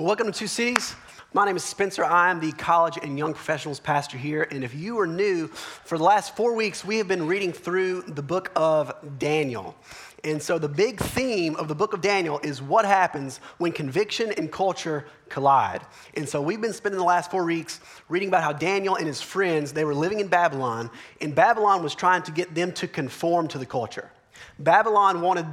Welcome 0.00 0.32
to 0.32 0.32
Two 0.32 0.46
Cities. 0.46 0.96
My 1.34 1.44
name 1.44 1.56
is 1.56 1.62
Spencer. 1.62 2.02
I 2.06 2.30
am 2.30 2.40
the 2.40 2.52
college 2.52 2.98
and 3.02 3.18
young 3.18 3.34
professionals 3.34 3.80
pastor 3.80 4.16
here. 4.16 4.48
And 4.50 4.64
if 4.64 4.74
you 4.74 4.98
are 4.98 5.06
new, 5.06 5.48
for 5.48 5.98
the 5.98 6.04
last 6.04 6.34
four 6.34 6.54
weeks, 6.54 6.82
we 6.82 6.96
have 6.96 7.06
been 7.06 7.26
reading 7.26 7.52
through 7.52 8.04
the 8.08 8.22
book 8.22 8.50
of 8.56 8.94
Daniel. 9.18 9.76
And 10.24 10.42
so, 10.42 10.58
the 10.58 10.70
big 10.70 11.00
theme 11.00 11.54
of 11.56 11.68
the 11.68 11.74
book 11.74 11.92
of 11.92 12.00
Daniel 12.00 12.40
is 12.42 12.62
what 12.62 12.86
happens 12.86 13.40
when 13.58 13.72
conviction 13.72 14.32
and 14.38 14.50
culture 14.50 15.04
collide. 15.28 15.82
And 16.14 16.26
so, 16.26 16.40
we've 16.40 16.62
been 16.62 16.72
spending 16.72 16.98
the 16.98 17.04
last 17.04 17.30
four 17.30 17.44
weeks 17.44 17.80
reading 18.08 18.28
about 18.28 18.42
how 18.42 18.54
Daniel 18.54 18.96
and 18.96 19.06
his 19.06 19.20
friends, 19.20 19.70
they 19.70 19.84
were 19.84 19.94
living 19.94 20.20
in 20.20 20.28
Babylon, 20.28 20.90
and 21.20 21.34
Babylon 21.34 21.82
was 21.82 21.94
trying 21.94 22.22
to 22.22 22.32
get 22.32 22.54
them 22.54 22.72
to 22.72 22.88
conform 22.88 23.48
to 23.48 23.58
the 23.58 23.66
culture. 23.66 24.10
Babylon 24.58 25.20
wanted 25.20 25.44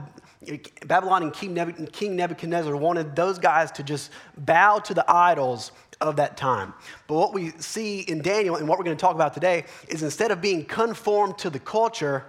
Babylon 0.86 1.24
and 1.24 1.34
King 1.34 2.16
Nebuchadnezzar 2.16 2.76
wanted 2.76 3.16
those 3.16 3.40
guys 3.40 3.72
to 3.74 3.84
just 3.84 4.12
bow 4.38 4.80
to 4.80 4.94
the 4.94 5.10
idols 5.12 5.72
of 6.00 6.18
that 6.18 6.38
time. 6.38 6.74
But 7.08 7.16
what 7.16 7.34
we 7.34 7.52
see 7.58 8.02
in 8.02 8.22
Daniel 8.22 8.56
and 8.56 8.68
what 8.68 8.78
we're 8.78 8.86
going 8.86 8.98
to 8.98 9.02
talk 9.02 9.16
about 9.16 9.34
today 9.34 9.66
is 9.88 10.04
instead 10.04 10.30
of 10.30 10.40
being 10.42 10.64
conformed 10.64 11.40
to 11.40 11.50
the 11.50 11.60
culture, 11.60 12.26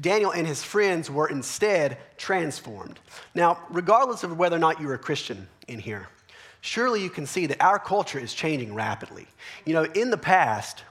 Daniel 0.00 0.30
and 0.30 0.46
his 0.46 0.62
friends 0.64 1.10
were 1.10 1.28
instead 1.28 1.98
transformed. 2.16 2.98
Now, 3.34 3.62
regardless 3.68 4.24
of 4.24 4.38
whether 4.38 4.56
or 4.56 4.60
not 4.60 4.80
you're 4.80 4.94
a 4.94 4.98
Christian 4.98 5.46
in 5.68 5.78
here, 5.78 6.08
surely 6.62 7.02
you 7.02 7.10
can 7.10 7.26
see 7.26 7.44
that 7.46 7.62
our 7.62 7.78
culture 7.78 8.18
is 8.18 8.32
changing 8.32 8.74
rapidly. 8.74 9.26
You 9.66 9.74
know, 9.74 9.84
in 9.84 10.08
the 10.08 10.16
past, 10.16 10.84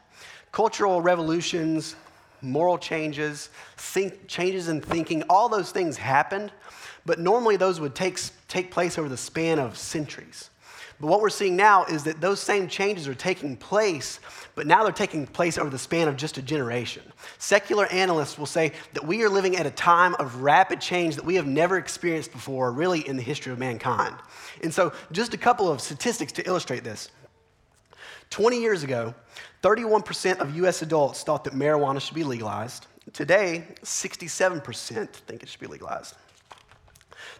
cultural 0.51 1.01
revolutions, 1.01 1.95
moral 2.41 2.77
changes, 2.77 3.49
think, 3.77 4.27
changes 4.27 4.67
in 4.67 4.81
thinking, 4.81 5.23
all 5.29 5.49
those 5.49 5.71
things 5.71 5.97
happened, 5.97 6.51
but 7.05 7.19
normally 7.19 7.57
those 7.57 7.79
would 7.79 7.95
take, 7.95 8.19
take 8.47 8.71
place 8.71 8.97
over 8.97 9.09
the 9.09 9.17
span 9.17 9.59
of 9.59 9.77
centuries. 9.77 10.49
But 10.99 11.07
what 11.07 11.21
we're 11.21 11.29
seeing 11.29 11.55
now 11.55 11.85
is 11.85 12.03
that 12.03 12.19
those 12.19 12.41
same 12.41 12.67
changes 12.67 13.07
are 13.07 13.15
taking 13.15 13.55
place, 13.55 14.19
but 14.53 14.67
now 14.67 14.83
they're 14.83 14.91
taking 14.91 15.25
place 15.25 15.57
over 15.57 15.69
the 15.69 15.79
span 15.79 16.09
of 16.09 16.17
just 16.17 16.37
a 16.37 16.41
generation. 16.41 17.03
Secular 17.37 17.85
analysts 17.87 18.37
will 18.37 18.45
say 18.45 18.73
that 18.93 19.05
we 19.05 19.23
are 19.23 19.29
living 19.29 19.55
at 19.55 19.65
a 19.65 19.71
time 19.71 20.13
of 20.15 20.41
rapid 20.41 20.81
change 20.81 21.15
that 21.15 21.23
we 21.23 21.35
have 21.35 21.47
never 21.47 21.77
experienced 21.77 22.33
before, 22.33 22.73
really, 22.73 23.07
in 23.07 23.15
the 23.15 23.23
history 23.23 23.53
of 23.53 23.59
mankind. 23.59 24.15
And 24.61 24.73
so, 24.73 24.91
just 25.13 25.33
a 25.33 25.37
couple 25.37 25.71
of 25.71 25.79
statistics 25.79 26.33
to 26.33 26.45
illustrate 26.45 26.83
this. 26.83 27.09
20 28.29 28.61
years 28.61 28.83
ago, 28.83 29.13
31% 29.63 30.39
of 30.39 30.55
US 30.57 30.81
adults 30.81 31.23
thought 31.23 31.43
that 31.43 31.53
marijuana 31.53 31.99
should 31.99 32.15
be 32.15 32.23
legalized. 32.23 32.87
Today, 33.13 33.65
67% 33.83 35.09
think 35.09 35.43
it 35.43 35.49
should 35.49 35.59
be 35.59 35.67
legalized. 35.67 36.15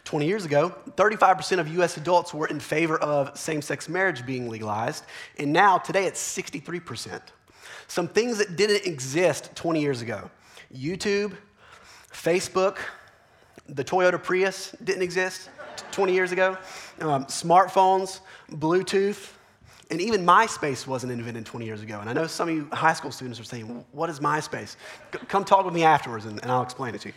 20 0.04 0.26
years 0.26 0.44
ago, 0.44 0.74
35% 0.96 1.60
of 1.60 1.68
US 1.68 1.96
adults 1.96 2.34
were 2.34 2.46
in 2.46 2.58
favor 2.58 2.98
of 2.98 3.36
same 3.38 3.62
sex 3.62 3.88
marriage 3.88 4.26
being 4.26 4.48
legalized, 4.48 5.04
and 5.38 5.52
now 5.52 5.78
today 5.78 6.06
it's 6.06 6.20
63%. 6.20 7.20
Some 7.86 8.08
things 8.08 8.38
that 8.38 8.56
didn't 8.56 8.86
exist 8.86 9.50
20 9.54 9.80
years 9.80 10.02
ago 10.02 10.30
YouTube, 10.72 11.36
Facebook, 12.12 12.78
the 13.68 13.84
Toyota 13.84 14.22
Prius 14.22 14.74
didn't 14.84 15.02
exist 15.02 15.50
20 15.92 16.12
years 16.12 16.32
ago, 16.32 16.56
um, 17.00 17.24
smartphones, 17.26 18.20
Bluetooth, 18.50 19.32
and 19.90 20.00
even 20.00 20.24
MySpace 20.24 20.86
wasn't 20.86 21.12
invented 21.12 21.44
20 21.44 21.66
years 21.66 21.82
ago. 21.82 22.00
And 22.00 22.08
I 22.08 22.12
know 22.12 22.26
some 22.26 22.48
of 22.48 22.54
you 22.54 22.68
high 22.72 22.92
school 22.92 23.10
students 23.10 23.40
are 23.40 23.44
saying, 23.44 23.84
What 23.92 24.08
is 24.08 24.20
MySpace? 24.20 24.76
Come 25.28 25.44
talk 25.44 25.64
with 25.64 25.74
me 25.74 25.82
afterwards 25.82 26.26
and, 26.26 26.40
and 26.42 26.50
I'll 26.50 26.62
explain 26.62 26.94
it 26.94 27.00
to 27.02 27.08
you. 27.08 27.14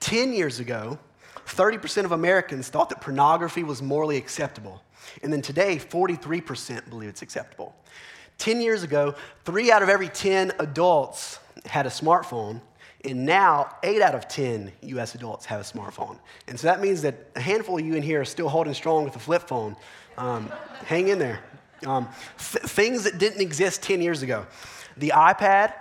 10 0.00 0.32
years 0.32 0.60
ago, 0.60 0.98
30% 1.46 2.04
of 2.04 2.12
Americans 2.12 2.68
thought 2.68 2.88
that 2.88 3.00
pornography 3.00 3.62
was 3.62 3.82
morally 3.82 4.16
acceptable. 4.16 4.82
And 5.22 5.32
then 5.32 5.42
today, 5.42 5.76
43% 5.76 6.88
believe 6.90 7.08
it's 7.08 7.22
acceptable. 7.22 7.74
10 8.38 8.60
years 8.60 8.82
ago, 8.82 9.14
three 9.44 9.70
out 9.70 9.82
of 9.82 9.88
every 9.88 10.08
10 10.08 10.52
adults 10.58 11.38
had 11.64 11.86
a 11.86 11.90
smartphone. 11.90 12.60
And 13.04 13.24
now, 13.24 13.76
eight 13.82 14.02
out 14.02 14.14
of 14.14 14.26
10 14.26 14.72
US 14.82 15.14
adults 15.14 15.46
have 15.46 15.60
a 15.60 15.64
smartphone. 15.64 16.18
And 16.48 16.58
so 16.58 16.66
that 16.66 16.80
means 16.80 17.02
that 17.02 17.30
a 17.36 17.40
handful 17.40 17.78
of 17.78 17.86
you 17.86 17.94
in 17.94 18.02
here 18.02 18.20
are 18.20 18.24
still 18.24 18.48
holding 18.48 18.74
strong 18.74 19.04
with 19.04 19.14
a 19.14 19.20
flip 19.20 19.42
phone. 19.42 19.76
Um, 20.18 20.50
hang 20.84 21.08
in 21.08 21.18
there. 21.18 21.40
Um, 21.86 22.08
th- 22.38 22.64
things 22.64 23.04
that 23.04 23.18
didn't 23.18 23.40
exist 23.40 23.82
10 23.82 24.00
years 24.00 24.22
ago 24.22 24.46
the 24.96 25.12
iPad, 25.14 25.74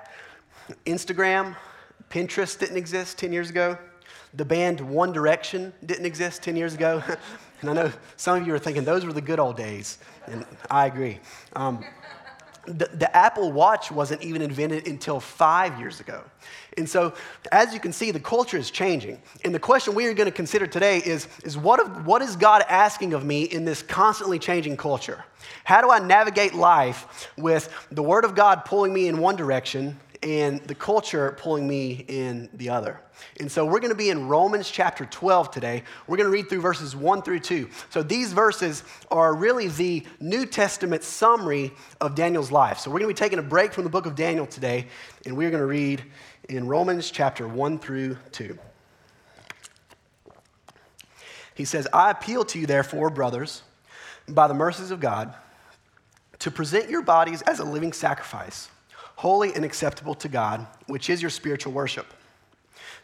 Instagram, 0.86 1.56
Pinterest 2.10 2.58
didn't 2.60 2.78
exist 2.78 3.18
10 3.18 3.32
years 3.32 3.50
ago. 3.50 3.78
The 4.34 4.46
band 4.46 4.82
One 4.82 5.14
Direction 5.14 5.74
didn't 5.86 6.06
exist 6.06 6.44
10 6.44 6.56
years 6.56 6.74
ago. 6.74 7.02
and 7.62 7.70
I 7.70 7.74
know 7.74 7.92
some 8.18 8.42
of 8.42 8.48
you 8.48 8.54
are 8.54 8.60
thinking 8.60 8.84
those 8.84 9.06
were 9.06 9.14
the 9.14 9.22
good 9.22 9.40
old 9.40 9.58
days. 9.58 9.98
And 10.28 10.46
I 10.70 10.86
agree. 10.88 11.20
Um, 11.56 11.84
the, 12.66 12.90
the, 12.94 13.16
Apple 13.16 13.52
Watch 13.52 13.92
wasn't 13.92 14.24
even 14.24 14.42
invented 14.42 14.88
until 14.88 15.20
five 15.20 15.80
years 15.80 16.00
ago. 16.00 16.24
And 16.78 16.90
so, 16.90 17.14
as 17.52 17.74
you 17.74 17.80
can 17.80 17.94
see, 17.94 18.12
the 18.12 18.20
culture 18.20 18.58
is 18.58 18.70
changing. 18.70 19.22
And 19.44 19.56
the 19.56 19.60
question 19.60 19.96
we 19.96 20.06
are 20.08 20.14
going 20.14 20.26
to 20.26 20.36
consider 20.36 20.68
today 20.68 20.98
is, 20.98 21.28
is 21.44 21.58
what, 21.58 22.04
what 22.04 22.22
is 22.22 22.36
God 22.36 22.64
asking 22.68 23.14
of 23.14 23.24
me 23.24 23.44
in 23.44 23.64
this 23.64 23.82
constantly 23.82 24.40
changing 24.40 24.76
culture? 24.76 25.24
How 25.64 25.82
do 25.82 25.90
I 25.90 26.00
navigate 26.00 26.54
life 26.54 27.30
with 27.38 27.70
the 27.92 28.04
Word 28.04 28.26
of 28.26 28.36
God 28.36 28.66
pulling 28.66 28.94
me 28.94 29.08
in 29.08 29.20
one 29.20 29.36
direction 29.36 29.98
and 30.26 30.60
the 30.62 30.76
culture 30.76 31.36
pulling 31.40 31.68
me 31.68 32.04
in 32.08 32.50
the 32.54 32.70
other. 32.70 33.00
And 33.40 33.50
so 33.50 33.64
we're 33.64 33.80
going 33.80 33.92
to 33.92 33.96
be 33.96 34.10
in 34.10 34.28
Romans 34.28 34.70
chapter 34.70 35.06
12 35.06 35.52
today. 35.52 35.84
We're 36.08 36.18
going 36.18 36.28
to 36.28 36.34
read 36.34 36.50
through 36.50 36.62
verses 36.62 36.96
1 36.96 37.22
through 37.22 37.40
2. 37.40 37.70
So 37.92 38.02
these 38.02 38.34
verses 38.34 38.84
are 39.12 39.36
really 39.36 39.68
the 39.68 40.04
New 40.20 40.48
Testament 40.48 41.04
summary 41.04 41.72
of 42.02 42.16
Daniel's 42.16 42.52
life. 42.52 42.80
So 42.80 42.90
we're 42.90 43.00
going 43.00 43.14
to 43.14 43.22
be 43.22 43.26
taking 43.26 43.40
a 43.40 43.44
break 43.44 43.72
from 43.72 43.84
the 43.84 43.90
book 43.90 44.08
of 44.08 44.16
Daniel 44.16 44.48
today, 44.48 44.88
and 45.26 45.38
we're 45.38 45.52
going 45.52 45.62
to 45.62 45.68
read 45.68 46.04
in 46.50 46.68
Romans 46.68 47.12
chapter 47.12 47.48
1 47.48 47.80
through 47.80 48.18
2. 48.32 48.58
He 51.54 51.66
says, 51.66 51.88
I 51.94 52.12
appeal 52.12 52.44
to 52.46 52.60
you, 52.60 52.68
therefore, 52.68 53.10
brothers, 53.10 53.64
by 54.28 54.48
the 54.48 54.54
mercies 54.54 54.92
of 54.92 55.00
God, 55.00 55.34
to 56.40 56.52
present 56.52 56.90
your 56.90 57.02
bodies 57.02 57.42
as 57.44 57.60
a 57.60 57.64
living 57.64 57.94
sacrifice 57.94 58.70
holy 59.18 59.54
and 59.54 59.64
acceptable 59.64 60.14
to 60.14 60.28
God, 60.28 60.68
which 60.88 61.10
is 61.10 61.22
your 61.22 61.30
spiritual 61.30 61.72
worship. 61.72 62.06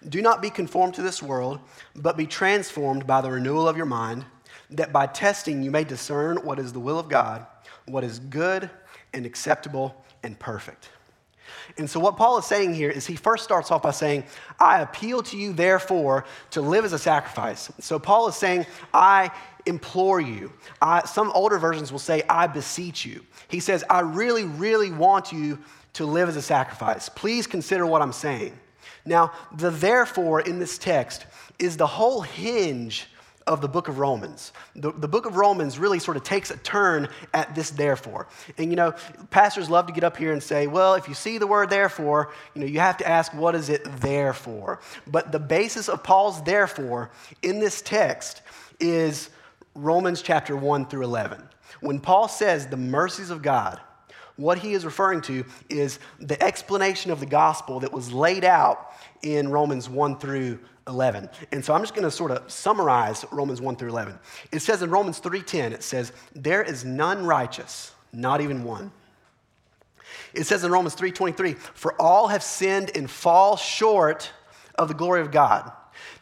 Do 0.08 0.22
not 0.22 0.42
be 0.42 0.50
conformed 0.50 0.94
to 0.96 1.02
this 1.02 1.24
world, 1.24 1.60
but 1.96 2.18
be 2.18 2.28
transformed 2.28 3.08
by 3.08 3.22
the 3.22 3.32
renewal 3.32 3.68
of 3.68 3.78
your 3.78 3.86
mind, 3.86 4.26
that 4.72 4.92
by 4.92 5.06
testing 5.06 5.64
you 5.64 5.72
may 5.72 5.84
discern 5.84 6.38
what 6.38 6.60
is 6.60 6.74
the 6.74 6.80
will 6.80 7.00
of 7.00 7.08
God, 7.08 7.46
what 7.86 8.04
is 8.04 8.20
good 8.20 8.70
and 9.14 9.26
acceptable 9.26 10.04
and 10.24 10.38
perfect. 10.38 10.90
And 11.78 11.90
so, 11.90 12.00
what 12.00 12.18
Paul 12.18 12.38
is 12.38 12.46
saying 12.46 12.74
here 12.74 12.90
is 12.90 13.08
he 13.08 13.16
first 13.16 13.44
starts 13.44 13.72
off 13.72 13.82
by 13.82 13.92
saying, 13.92 14.24
I 14.60 14.82
appeal 14.82 15.24
to 15.24 15.38
you, 15.38 15.54
therefore, 15.54 16.26
to 16.52 16.62
live 16.62 16.86
as 16.86 16.94
a 16.94 17.00
sacrifice. 17.00 17.72
So, 17.80 18.00
Paul 18.00 18.28
is 18.28 18.36
saying, 18.36 18.66
I 18.94 19.32
implore 19.66 20.20
you. 20.20 20.52
I, 20.82 21.06
some 21.06 21.32
older 21.32 21.58
versions 21.58 21.92
will 21.92 22.00
say, 22.00 22.24
I 22.30 22.48
beseech 22.48 23.06
you. 23.06 23.26
He 23.48 23.60
says, 23.60 23.84
I 23.90 24.02
really, 24.02 24.46
really 24.46 24.92
want 24.92 25.32
you 25.32 25.60
to 25.94 26.06
live 26.06 26.30
as 26.30 26.36
a 26.36 26.42
sacrifice. 26.42 27.10
Please 27.10 27.48
consider 27.48 27.86
what 27.86 28.02
I'm 28.02 28.14
saying. 28.14 28.58
Now, 29.06 29.32
the 29.56 29.70
therefore 29.72 30.42
in 30.42 30.60
this 30.60 30.78
text 30.78 31.26
is 31.60 31.78
the 31.78 31.88
whole 31.88 32.22
hinge 32.22 33.08
of 33.48 33.62
the 33.62 33.68
book 33.68 33.88
of 33.88 33.98
Romans. 34.00 34.54
The, 34.76 34.92
the 34.92 35.08
book 35.08 35.26
of 35.26 35.36
Romans 35.36 35.80
really 35.80 36.00
sort 36.00 36.18
of 36.18 36.24
takes 36.24 36.52
a 36.52 36.58
turn 36.58 37.10
at 37.34 37.56
this 37.56 37.72
therefore. 37.72 38.28
And 38.58 38.70
you 38.70 38.76
know, 38.76 38.94
pastors 39.30 39.70
love 39.70 39.88
to 39.88 39.94
get 39.94 40.04
up 40.04 40.18
here 40.18 40.32
and 40.32 40.42
say, 40.42 40.68
well, 40.68 40.96
if 40.96 41.08
you 41.08 41.14
see 41.14 41.38
the 41.38 41.48
word 41.48 41.70
therefore, 41.70 42.32
you 42.54 42.62
know, 42.62 42.68
you 42.68 42.80
have 42.80 42.98
to 42.98 43.08
ask, 43.08 43.34
what 43.34 43.56
is 43.56 43.70
it 43.70 43.84
there 44.00 44.34
for? 44.34 44.80
But 45.08 45.32
the 45.32 45.40
basis 45.40 45.90
of 45.90 46.04
Paul's 46.04 46.44
therefore 46.44 47.12
in 47.42 47.60
this 47.60 47.82
text 47.82 48.42
is 48.80 49.30
Romans 49.76 50.22
chapter 50.22 50.56
1 50.56 50.88
through 50.88 51.04
11. 51.04 51.42
When 51.80 52.00
Paul 52.00 52.28
says 52.28 52.68
the 52.68 52.78
mercies 52.78 53.30
of 53.30 53.42
God, 53.42 53.80
what 54.36 54.58
he 54.58 54.74
is 54.74 54.86
referring 54.86 55.22
to 55.22 55.46
is 55.70 56.00
the 56.20 56.42
explanation 56.42 57.12
of 57.12 57.20
the 57.20 57.26
gospel 57.26 57.80
that 57.82 57.92
was 57.92 58.12
laid 58.12 58.44
out 58.44 58.92
in 59.22 59.50
Romans 59.50 59.90
1 59.90 60.18
through 60.18 60.60
11. 60.92 61.30
And 61.52 61.64
so 61.64 61.74
I'm 61.74 61.82
just 61.82 61.96
going 61.96 62.06
to 62.06 62.12
sort 62.12 62.32
of 62.32 62.52
summarize 62.52 63.26
Romans 63.32 63.62
1 63.62 63.76
through 63.78 63.90
11. 63.90 64.20
It 64.52 64.60
says 64.60 64.82
in 64.82 64.90
Romans 64.90 65.20
3:10 65.20 65.72
it 65.72 65.84
says 65.84 66.12
there 66.36 66.62
is 66.62 66.86
none 66.86 67.26
righteous, 67.26 67.94
not 68.14 68.42
even 68.42 68.64
one. 68.64 68.92
It 70.34 70.46
says 70.46 70.64
in 70.64 70.72
Romans 70.72 70.96
3:23 70.96 71.58
for 71.58 71.94
all 72.00 72.28
have 72.28 72.44
sinned 72.44 72.92
and 72.96 73.10
fall 73.10 73.58
short 73.58 74.32
of 74.76 74.88
the 74.88 74.94
glory 74.94 75.22
of 75.22 75.32
God. 75.32 75.72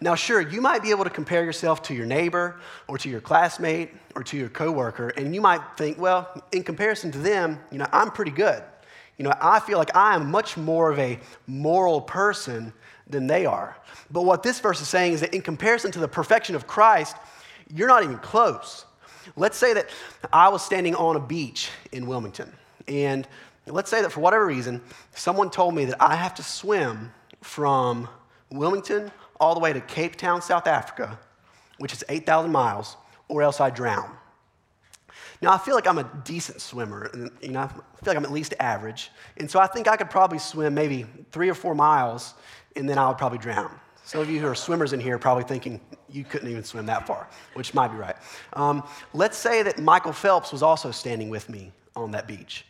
Now, 0.01 0.15
sure, 0.15 0.41
you 0.41 0.61
might 0.61 0.81
be 0.81 0.91
able 0.91 1.03
to 1.03 1.09
compare 1.09 1.43
yourself 1.43 1.81
to 1.83 1.93
your 1.93 2.05
neighbor 2.05 2.59
or 2.87 2.97
to 2.97 3.09
your 3.09 3.21
classmate 3.21 3.91
or 4.15 4.23
to 4.23 4.37
your 4.37 4.49
coworker, 4.49 5.09
and 5.09 5.33
you 5.35 5.41
might 5.41 5.61
think, 5.77 5.97
well, 5.99 6.43
in 6.51 6.63
comparison 6.63 7.11
to 7.11 7.17
them, 7.17 7.59
you 7.71 7.77
know, 7.77 7.87
I'm 7.91 8.11
pretty 8.11 8.31
good. 8.31 8.63
You 9.17 9.25
know, 9.25 9.33
I 9.41 9.59
feel 9.59 9.77
like 9.77 9.95
I 9.95 10.15
am 10.15 10.31
much 10.31 10.55
more 10.55 10.89
of 10.89 10.97
a 10.97 11.19
moral 11.45 11.99
person 11.99 12.73
than 13.09 13.27
they 13.27 13.45
are. 13.45 13.75
But 14.11 14.23
what 14.23 14.43
this 14.43 14.59
verse 14.59 14.81
is 14.81 14.87
saying 14.87 15.13
is 15.13 15.21
that 15.21 15.33
in 15.33 15.41
comparison 15.41 15.91
to 15.91 15.99
the 15.99 16.07
perfection 16.07 16.55
of 16.55 16.67
Christ, 16.67 17.15
you're 17.73 17.87
not 17.87 18.03
even 18.03 18.17
close. 18.19 18.85
let's 19.35 19.57
say 19.57 19.73
that 19.73 19.89
I 20.33 20.49
was 20.49 20.63
standing 20.63 20.95
on 20.95 21.15
a 21.15 21.19
beach 21.19 21.69
in 21.91 22.07
Wilmington, 22.07 22.51
and 22.87 23.27
let's 23.67 23.89
say 23.89 24.01
that 24.01 24.11
for 24.11 24.21
whatever 24.21 24.45
reason, 24.45 24.81
someone 25.13 25.49
told 25.49 25.75
me 25.75 25.85
that 25.85 26.01
I 26.01 26.15
have 26.15 26.33
to 26.35 26.43
swim 26.43 27.11
from 27.41 28.07
Wilmington 28.51 29.11
all 29.39 29.53
the 29.53 29.59
way 29.59 29.71
to 29.73 29.81
Cape 29.81 30.15
Town, 30.15 30.41
South 30.41 30.67
Africa, 30.67 31.19
which 31.77 31.93
is 31.93 32.03
8,000 32.09 32.51
miles, 32.51 32.97
or 33.27 33.41
else 33.41 33.61
I 33.61 33.69
drown. 33.69 34.17
Now, 35.41 35.53
I 35.53 35.57
feel 35.57 35.75
like 35.75 35.87
I'm 35.87 35.99
a 35.99 36.09
decent 36.25 36.59
swimmer, 36.59 37.09
and 37.13 37.31
you 37.41 37.51
know, 37.51 37.61
I 37.61 37.67
feel 37.67 37.79
like 38.07 38.17
I'm 38.17 38.25
at 38.25 38.31
least 38.31 38.53
average. 38.59 39.09
And 39.37 39.49
so 39.49 39.59
I 39.59 39.67
think 39.67 39.87
I 39.87 39.95
could 39.95 40.09
probably 40.09 40.39
swim 40.39 40.73
maybe 40.73 41.05
three 41.31 41.49
or 41.49 41.53
four 41.53 41.73
miles, 41.73 42.33
and 42.75 42.87
then 42.87 42.97
I 42.97 43.07
would 43.07 43.17
probably 43.17 43.37
drown. 43.37 43.71
Some 44.03 44.21
of 44.21 44.29
you 44.29 44.39
who 44.39 44.47
are 44.47 44.55
swimmers 44.55 44.93
in 44.93 44.99
here 44.99 45.15
are 45.15 45.19
probably 45.19 45.43
thinking 45.43 45.79
you 46.09 46.23
couldn't 46.23 46.49
even 46.49 46.63
swim 46.63 46.85
that 46.87 47.05
far, 47.05 47.27
which 47.53 47.73
might 47.73 47.89
be 47.89 47.97
right. 47.97 48.15
Um, 48.53 48.83
let's 49.13 49.37
say 49.37 49.61
that 49.61 49.77
Michael 49.77 50.13
Phelps 50.13 50.51
was 50.51 50.63
also 50.63 50.89
standing 50.89 51.29
with 51.29 51.47
me 51.47 51.71
on 51.95 52.11
that 52.11 52.27
beach. 52.27 52.65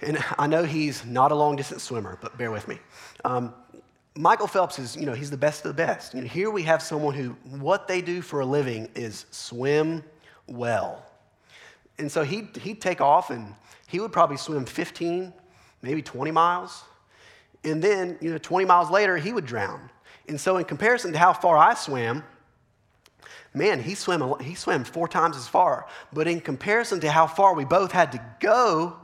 And 0.00 0.24
I 0.38 0.46
know 0.46 0.64
he's 0.64 1.04
not 1.04 1.32
a 1.32 1.34
long 1.34 1.56
distance 1.56 1.82
swimmer, 1.82 2.18
but 2.22 2.38
bear 2.38 2.50
with 2.50 2.68
me. 2.68 2.78
Um, 3.24 3.52
Michael 4.16 4.46
Phelps 4.46 4.78
is, 4.78 4.96
you 4.96 5.06
know, 5.06 5.12
he's 5.12 5.30
the 5.30 5.36
best 5.36 5.64
of 5.64 5.68
the 5.68 5.74
best. 5.74 6.14
You 6.14 6.22
know, 6.22 6.26
here 6.26 6.50
we 6.50 6.62
have 6.62 6.82
someone 6.82 7.14
who, 7.14 7.30
what 7.58 7.86
they 7.86 8.00
do 8.00 8.22
for 8.22 8.40
a 8.40 8.46
living 8.46 8.88
is 8.94 9.26
swim 9.30 10.02
well. 10.46 11.04
And 11.98 12.10
so 12.10 12.22
he'd, 12.22 12.56
he'd 12.56 12.80
take 12.80 13.00
off 13.00 13.30
and 13.30 13.54
he 13.86 14.00
would 14.00 14.12
probably 14.12 14.36
swim 14.36 14.64
15, 14.64 15.32
maybe 15.82 16.02
20 16.02 16.30
miles. 16.30 16.84
And 17.64 17.82
then, 17.82 18.18
you 18.20 18.30
know, 18.30 18.38
20 18.38 18.66
miles 18.66 18.90
later, 18.90 19.16
he 19.16 19.32
would 19.32 19.46
drown. 19.46 19.90
And 20.28 20.40
so, 20.40 20.56
in 20.58 20.64
comparison 20.64 21.12
to 21.12 21.18
how 21.18 21.32
far 21.32 21.56
I 21.56 21.74
swam, 21.74 22.22
man, 23.54 23.82
he 23.82 23.94
swam, 23.94 24.38
he 24.40 24.54
swam 24.54 24.84
four 24.84 25.08
times 25.08 25.36
as 25.36 25.48
far. 25.48 25.86
But 26.12 26.28
in 26.28 26.40
comparison 26.40 27.00
to 27.00 27.10
how 27.10 27.26
far 27.26 27.54
we 27.54 27.64
both 27.64 27.92
had 27.92 28.12
to 28.12 28.20
go, 28.40 28.96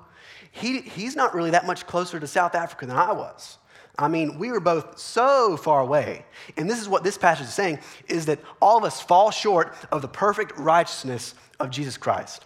he, 0.53 0.81
he's 0.81 1.17
not 1.17 1.35
really 1.35 1.51
that 1.51 1.67
much 1.67 1.87
closer 1.87 2.21
to 2.21 2.27
South 2.27 2.55
Africa 2.55 2.87
than 2.87 2.97
I 2.97 3.13
was. 3.13 3.59
I 3.99 4.09
mean, 4.09 4.39
we 4.39 4.51
were 4.51 4.61
both 4.61 4.99
so 4.99 5.57
far 5.57 5.81
away. 5.81 6.25
And 6.57 6.69
this 6.69 6.81
is 6.81 6.89
what 6.89 7.05
this 7.05 7.17
passage 7.17 7.47
is 7.47 7.55
saying 7.55 7.79
is 8.09 8.27
that 8.27 8.41
all 8.61 8.77
of 8.79 8.85
us 8.85 9.01
fall 9.01 9.31
short 9.31 9.75
of 9.93 10.03
the 10.03 10.09
perfect 10.09 10.59
righteousness 10.59 11.35
of 11.61 11.71
Jesus 11.71 11.97
Christ. 11.97 12.45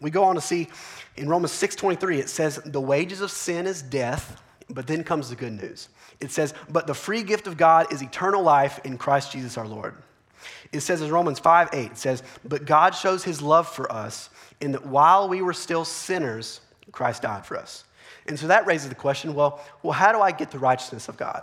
We 0.00 0.10
go 0.10 0.24
on 0.24 0.34
to 0.36 0.40
see 0.40 0.68
in 1.16 1.28
Romans 1.28 1.52
6:23 1.52 2.18
it 2.18 2.30
says 2.30 2.60
the 2.64 2.80
wages 2.80 3.20
of 3.20 3.30
sin 3.30 3.66
is 3.66 3.82
death, 3.82 4.42
but 4.70 4.86
then 4.86 5.04
comes 5.04 5.28
the 5.28 5.36
good 5.36 5.60
news. 5.60 5.88
It 6.20 6.30
says, 6.30 6.54
"But 6.68 6.86
the 6.86 6.94
free 6.94 7.22
gift 7.22 7.46
of 7.46 7.56
God 7.56 7.92
is 7.92 8.02
eternal 8.02 8.42
life 8.42 8.80
in 8.84 8.98
Christ 8.98 9.32
Jesus 9.32 9.58
our 9.58 9.66
Lord." 9.66 9.94
It 10.72 10.80
says 10.80 11.02
in 11.02 11.10
Romans 11.10 11.38
5 11.38 11.70
8, 11.72 11.92
it 11.92 11.98
says, 11.98 12.22
But 12.44 12.64
God 12.64 12.94
shows 12.94 13.24
his 13.24 13.42
love 13.42 13.68
for 13.68 13.90
us 13.90 14.30
in 14.60 14.72
that 14.72 14.86
while 14.86 15.28
we 15.28 15.42
were 15.42 15.52
still 15.52 15.84
sinners, 15.84 16.60
Christ 16.92 17.22
died 17.22 17.46
for 17.46 17.56
us. 17.56 17.84
And 18.26 18.38
so 18.38 18.46
that 18.46 18.66
raises 18.66 18.88
the 18.88 18.94
question 18.94 19.34
well, 19.34 19.60
well 19.82 19.92
how 19.92 20.12
do 20.12 20.20
I 20.20 20.32
get 20.32 20.50
the 20.50 20.58
righteousness 20.58 21.08
of 21.08 21.16
God? 21.16 21.42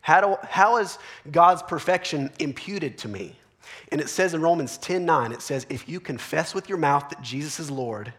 How, 0.00 0.20
do, 0.20 0.36
how 0.42 0.76
is 0.78 0.98
God's 1.30 1.62
perfection 1.62 2.30
imputed 2.38 2.98
to 2.98 3.08
me? 3.08 3.36
And 3.90 4.00
it 4.00 4.08
says 4.08 4.34
in 4.34 4.42
Romans 4.42 4.76
10 4.78 5.04
9, 5.04 5.32
it 5.32 5.42
says, 5.42 5.66
If 5.68 5.88
you 5.88 6.00
confess 6.00 6.54
with 6.54 6.68
your 6.68 6.78
mouth 6.78 7.08
that 7.10 7.22
Jesus 7.22 7.58
is 7.60 7.70
Lord 7.70 8.12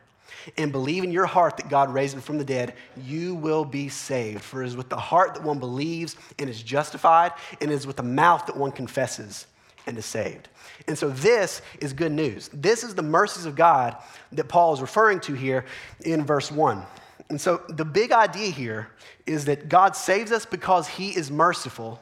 and 0.58 0.72
believe 0.72 1.04
in 1.04 1.12
your 1.12 1.26
heart 1.26 1.58
that 1.58 1.70
God 1.70 1.94
raised 1.94 2.14
him 2.14 2.22
from 2.22 2.38
the 2.38 2.46
dead, 2.46 2.74
you 2.98 3.36
will 3.36 3.66
be 3.66 3.90
saved. 3.90 4.42
For 4.42 4.64
it 4.64 4.68
is 4.68 4.78
with 4.78 4.90
the 4.90 4.98
heart 4.98 5.36
that 5.36 5.44
one 5.44 5.60
believes 5.60 6.16
and 6.40 6.50
is 6.50 6.62
justified, 6.62 7.32
and 7.62 7.72
it 7.72 7.74
is 7.74 7.88
with 7.88 7.98
the 7.98 8.04
mouth 8.04 8.46
that 8.46 8.58
one 8.58 8.72
confesses 8.72 9.48
and 9.88 9.98
is 9.98 10.06
saved. 10.06 10.50
And 10.88 10.98
so 10.98 11.10
this 11.10 11.62
is 11.80 11.94
good 11.94 12.12
news. 12.12 12.50
This 12.54 12.84
is 12.84 12.96
the 12.96 13.02
mercies 13.02 13.46
of 13.46 13.56
God 13.56 13.96
that 14.32 14.48
Paul 14.48 14.74
is 14.74 14.82
referring 14.82 15.20
to 15.22 15.34
here 15.34 15.66
in 16.02 16.26
verse 16.26 16.52
1. 16.52 16.84
And 17.30 17.40
so 17.40 17.62
the 17.70 17.86
big 17.86 18.12
idea 18.12 18.52
here 18.52 18.90
is 19.26 19.46
that 19.46 19.70
God 19.70 19.96
saves 19.96 20.32
us 20.32 20.46
because 20.46 20.88
he 20.88 21.10
is 21.10 21.32
merciful, 21.32 22.00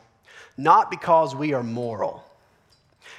not 0.57 0.91
because 0.91 1.35
we 1.35 1.53
are 1.53 1.63
moral. 1.63 2.22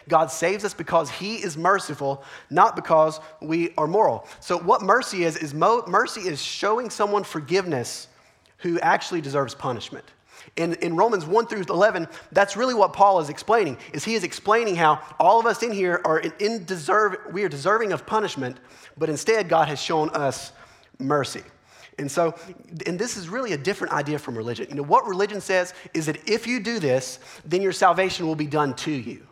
God 0.09 0.31
saves 0.31 0.65
us 0.65 0.75
because 0.75 1.11
He 1.11 1.37
is 1.37 1.57
merciful, 1.57 2.25
not 2.51 2.77
because 2.77 3.21
we 3.41 3.73
are 3.77 3.87
moral. 3.87 4.27
So, 4.41 4.59
what 4.59 4.83
mercy 4.83 5.25
is, 5.25 5.37
is 5.37 5.55
mo- 5.55 5.85
mercy 5.87 6.23
is 6.23 6.43
showing 6.43 6.91
someone 6.91 7.25
forgiveness 7.25 8.09
who 8.59 8.79
actually 8.81 9.21
deserves 9.21 9.55
punishment. 9.55 10.05
In, 10.57 10.75
in 10.75 10.95
Romans 10.97 11.27
1 11.27 11.47
through 11.47 11.65
11, 11.69 12.07
that's 12.33 12.57
really 12.57 12.75
what 12.75 12.93
Paul 12.93 13.19
is 13.21 13.29
explaining, 13.29 13.77
is 13.93 14.05
he 14.05 14.15
is 14.15 14.25
explaining 14.25 14.77
how 14.77 15.01
all 15.19 15.41
of 15.41 15.47
us 15.47 15.63
in 15.63 15.73
here 15.73 16.01
are 16.05 16.21
in, 16.21 16.33
in 16.39 16.65
deserve, 16.65 17.17
we 17.33 17.45
are 17.45 17.49
deserving 17.49 17.93
of 17.93 18.07
punishment, 18.07 18.59
but 18.97 19.09
instead 19.09 19.49
God 19.49 19.69
has 19.69 19.81
shown 19.81 20.11
us 20.11 20.53
mercy. 20.99 21.43
And 21.99 22.11
so, 22.11 22.35
and 22.87 22.99
this 22.99 23.17
is 23.17 23.29
really 23.29 23.53
a 23.53 23.59
different 23.59 23.93
idea 23.93 24.19
from 24.19 24.37
religion. 24.37 24.67
You 24.69 24.77
know, 24.77 24.83
what 24.83 25.07
religion 25.07 25.41
says 25.41 25.75
is 25.93 26.07
that 26.07 26.29
if 26.29 26.47
you 26.47 26.61
do 26.61 26.79
this, 26.79 27.19
then 27.45 27.63
your 27.63 27.73
salvation 27.73 28.27
will 28.27 28.35
be 28.35 28.47
done 28.47 28.75
to 28.77 28.91
you. 28.91 29.27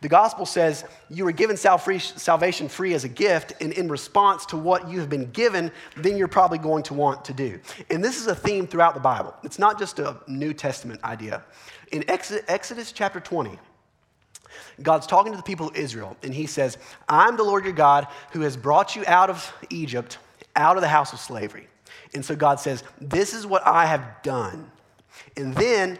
The 0.00 0.08
gospel 0.08 0.46
says 0.46 0.84
you 1.10 1.24
were 1.24 1.32
given 1.32 1.56
salvation 1.56 2.68
free 2.68 2.94
as 2.94 3.04
a 3.04 3.08
gift, 3.08 3.54
and 3.60 3.72
in 3.72 3.88
response 3.88 4.46
to 4.46 4.56
what 4.56 4.88
you 4.88 5.00
have 5.00 5.08
been 5.08 5.30
given, 5.30 5.70
then 5.96 6.16
you're 6.16 6.28
probably 6.28 6.58
going 6.58 6.82
to 6.84 6.94
want 6.94 7.24
to 7.26 7.32
do. 7.32 7.58
And 7.90 8.02
this 8.02 8.18
is 8.18 8.26
a 8.26 8.34
theme 8.34 8.66
throughout 8.66 8.94
the 8.94 9.00
Bible. 9.00 9.34
It's 9.42 9.58
not 9.58 9.78
just 9.78 9.98
a 9.98 10.16
New 10.26 10.52
Testament 10.52 11.02
idea. 11.04 11.42
In 11.92 12.04
Exodus 12.08 12.92
chapter 12.92 13.20
20, 13.20 13.58
God's 14.82 15.06
talking 15.06 15.32
to 15.32 15.36
the 15.36 15.42
people 15.42 15.68
of 15.68 15.76
Israel, 15.76 16.16
and 16.22 16.32
he 16.32 16.46
says, 16.46 16.78
I'm 17.08 17.36
the 17.36 17.42
Lord 17.42 17.64
your 17.64 17.72
God 17.72 18.06
who 18.32 18.40
has 18.42 18.56
brought 18.56 18.96
you 18.96 19.04
out 19.06 19.30
of 19.30 19.52
Egypt, 19.70 20.18
out 20.56 20.76
of 20.76 20.82
the 20.82 20.88
house 20.88 21.12
of 21.12 21.18
slavery. 21.18 21.68
And 22.14 22.24
so 22.24 22.36
God 22.36 22.60
says, 22.60 22.84
This 23.00 23.34
is 23.34 23.46
what 23.46 23.66
I 23.66 23.86
have 23.86 24.22
done. 24.22 24.70
And 25.36 25.54
then 25.54 25.98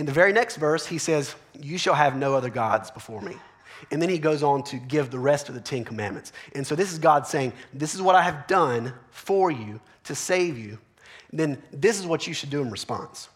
in 0.00 0.06
the 0.06 0.12
very 0.12 0.32
next 0.32 0.56
verse, 0.56 0.86
he 0.86 0.96
says, 0.96 1.34
You 1.60 1.76
shall 1.76 1.92
have 1.92 2.16
no 2.16 2.34
other 2.34 2.48
gods 2.48 2.90
before 2.90 3.20
me. 3.20 3.36
And 3.90 4.00
then 4.00 4.08
he 4.08 4.18
goes 4.18 4.42
on 4.42 4.62
to 4.64 4.78
give 4.78 5.10
the 5.10 5.18
rest 5.18 5.50
of 5.50 5.54
the 5.54 5.60
Ten 5.60 5.84
Commandments. 5.84 6.32
And 6.54 6.66
so 6.66 6.74
this 6.74 6.90
is 6.90 6.98
God 6.98 7.26
saying, 7.26 7.52
This 7.74 7.94
is 7.94 8.00
what 8.00 8.14
I 8.14 8.22
have 8.22 8.46
done 8.46 8.94
for 9.10 9.50
you 9.50 9.78
to 10.04 10.14
save 10.14 10.56
you. 10.58 10.78
then 11.34 11.62
this 11.70 12.00
is 12.00 12.06
what 12.06 12.26
you 12.26 12.32
should 12.32 12.48
do 12.48 12.62
in 12.62 12.70
response. 12.70 13.28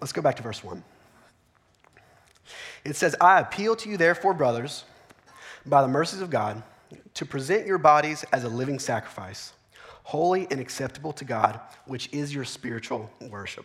Let's 0.00 0.12
go 0.12 0.20
back 0.20 0.34
to 0.34 0.42
verse 0.42 0.64
1. 0.64 0.82
It 2.84 2.96
says, 2.96 3.14
I 3.20 3.38
appeal 3.38 3.76
to 3.76 3.88
you, 3.88 3.96
therefore, 3.96 4.34
brothers, 4.34 4.82
by 5.64 5.80
the 5.80 5.88
mercies 5.88 6.22
of 6.22 6.30
God, 6.30 6.60
to 7.14 7.24
present 7.24 7.68
your 7.68 7.78
bodies 7.78 8.24
as 8.32 8.42
a 8.42 8.48
living 8.48 8.80
sacrifice, 8.80 9.52
holy 10.02 10.48
and 10.50 10.58
acceptable 10.58 11.12
to 11.12 11.24
God, 11.24 11.60
which 11.86 12.08
is 12.12 12.34
your 12.34 12.44
spiritual 12.44 13.08
worship. 13.20 13.64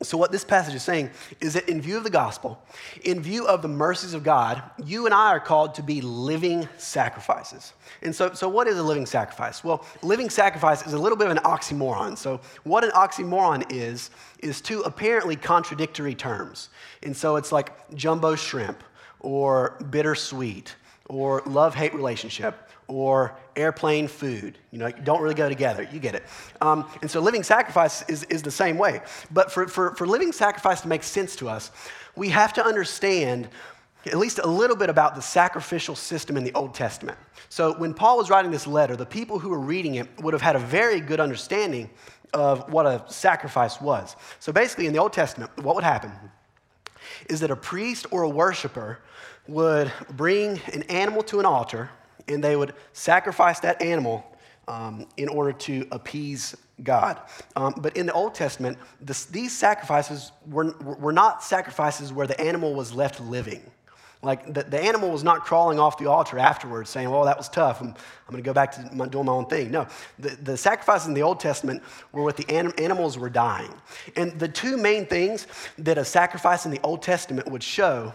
So, 0.00 0.16
what 0.16 0.30
this 0.30 0.44
passage 0.44 0.76
is 0.76 0.84
saying 0.84 1.10
is 1.40 1.54
that 1.54 1.68
in 1.68 1.80
view 1.80 1.96
of 1.96 2.04
the 2.04 2.10
gospel, 2.10 2.62
in 3.02 3.20
view 3.20 3.48
of 3.48 3.62
the 3.62 3.68
mercies 3.68 4.14
of 4.14 4.22
God, 4.22 4.62
you 4.84 5.06
and 5.06 5.14
I 5.14 5.30
are 5.30 5.40
called 5.40 5.74
to 5.74 5.82
be 5.82 6.00
living 6.00 6.68
sacrifices. 6.76 7.72
And 8.02 8.14
so, 8.14 8.32
so 8.32 8.48
what 8.48 8.68
is 8.68 8.78
a 8.78 8.82
living 8.82 9.06
sacrifice? 9.06 9.64
Well, 9.64 9.84
living 10.02 10.30
sacrifice 10.30 10.86
is 10.86 10.92
a 10.92 10.98
little 10.98 11.18
bit 11.18 11.26
of 11.26 11.36
an 11.36 11.42
oxymoron. 11.42 12.16
So, 12.16 12.40
what 12.62 12.84
an 12.84 12.90
oxymoron 12.90 13.72
is, 13.72 14.10
is 14.38 14.60
two 14.60 14.82
apparently 14.82 15.34
contradictory 15.34 16.14
terms. 16.14 16.68
And 17.02 17.16
so, 17.16 17.34
it's 17.34 17.50
like 17.50 17.72
jumbo 17.96 18.36
shrimp, 18.36 18.84
or 19.18 19.78
bittersweet, 19.90 20.76
or 21.06 21.42
love 21.44 21.74
hate 21.74 21.92
relationship, 21.92 22.67
or 22.88 23.36
airplane 23.54 24.08
food. 24.08 24.58
You 24.70 24.78
know, 24.78 24.90
don't 24.90 25.22
really 25.22 25.34
go 25.34 25.48
together. 25.48 25.86
You 25.92 26.00
get 26.00 26.14
it. 26.14 26.24
Um, 26.60 26.88
and 27.02 27.10
so 27.10 27.20
living 27.20 27.42
sacrifice 27.42 28.02
is, 28.08 28.24
is 28.24 28.42
the 28.42 28.50
same 28.50 28.78
way. 28.78 29.02
But 29.30 29.52
for, 29.52 29.68
for, 29.68 29.94
for 29.94 30.06
living 30.06 30.32
sacrifice 30.32 30.80
to 30.80 30.88
make 30.88 31.02
sense 31.02 31.36
to 31.36 31.48
us, 31.48 31.70
we 32.16 32.30
have 32.30 32.52
to 32.54 32.64
understand 32.64 33.48
at 34.06 34.16
least 34.16 34.38
a 34.38 34.46
little 34.46 34.76
bit 34.76 34.88
about 34.88 35.14
the 35.14 35.20
sacrificial 35.20 35.94
system 35.94 36.36
in 36.36 36.44
the 36.44 36.52
Old 36.54 36.74
Testament. 36.74 37.18
So 37.50 37.74
when 37.74 37.92
Paul 37.94 38.16
was 38.16 38.30
writing 38.30 38.50
this 38.50 38.66
letter, 38.66 38.96
the 38.96 39.06
people 39.06 39.38
who 39.38 39.50
were 39.50 39.60
reading 39.60 39.96
it 39.96 40.08
would 40.20 40.32
have 40.32 40.42
had 40.42 40.56
a 40.56 40.60
very 40.60 41.00
good 41.00 41.20
understanding 41.20 41.90
of 42.32 42.72
what 42.72 42.86
a 42.86 43.04
sacrifice 43.08 43.80
was. 43.80 44.16
So 44.38 44.52
basically, 44.52 44.86
in 44.86 44.92
the 44.92 44.98
Old 44.98 45.12
Testament, 45.12 45.50
what 45.62 45.74
would 45.74 45.84
happen 45.84 46.12
is 47.28 47.40
that 47.40 47.50
a 47.50 47.56
priest 47.56 48.06
or 48.10 48.22
a 48.22 48.28
worshiper 48.28 48.98
would 49.46 49.90
bring 50.10 50.60
an 50.72 50.82
animal 50.84 51.22
to 51.24 51.40
an 51.40 51.46
altar 51.46 51.90
and 52.28 52.42
they 52.42 52.56
would 52.56 52.74
sacrifice 52.92 53.60
that 53.60 53.80
animal 53.82 54.24
um, 54.68 55.06
in 55.16 55.28
order 55.28 55.52
to 55.52 55.86
appease 55.90 56.56
God. 56.82 57.20
Um, 57.56 57.74
but 57.78 57.96
in 57.96 58.06
the 58.06 58.12
Old 58.12 58.34
Testament, 58.34 58.78
this, 59.00 59.24
these 59.24 59.56
sacrifices 59.56 60.32
were, 60.46 60.72
were 60.78 61.12
not 61.12 61.42
sacrifices 61.42 62.12
where 62.12 62.26
the 62.26 62.40
animal 62.40 62.74
was 62.74 62.92
left 62.92 63.20
living. 63.20 63.62
Like 64.20 64.52
the, 64.52 64.64
the 64.64 64.80
animal 64.80 65.10
was 65.10 65.22
not 65.22 65.44
crawling 65.44 65.78
off 65.78 65.96
the 65.96 66.06
altar 66.06 66.38
afterwards 66.38 66.90
saying, 66.90 67.08
well, 67.08 67.24
that 67.24 67.38
was 67.38 67.48
tough. 67.48 67.80
I'm, 67.80 67.88
I'm 67.88 67.94
going 68.30 68.42
to 68.42 68.46
go 68.46 68.52
back 68.52 68.72
to 68.72 68.94
my, 68.94 69.06
doing 69.06 69.26
my 69.26 69.32
own 69.32 69.46
thing. 69.46 69.70
No, 69.70 69.86
the, 70.18 70.30
the 70.30 70.56
sacrifices 70.56 71.06
in 71.06 71.14
the 71.14 71.22
Old 71.22 71.38
Testament 71.38 71.82
were 72.12 72.22
what 72.22 72.36
the 72.36 72.48
anim, 72.50 72.72
animals 72.78 73.16
were 73.16 73.30
dying. 73.30 73.72
And 74.16 74.36
the 74.38 74.48
two 74.48 74.76
main 74.76 75.06
things 75.06 75.46
that 75.78 75.98
a 75.98 76.04
sacrifice 76.04 76.64
in 76.64 76.72
the 76.72 76.80
Old 76.82 77.00
Testament 77.00 77.48
would 77.48 77.62
show 77.62 78.12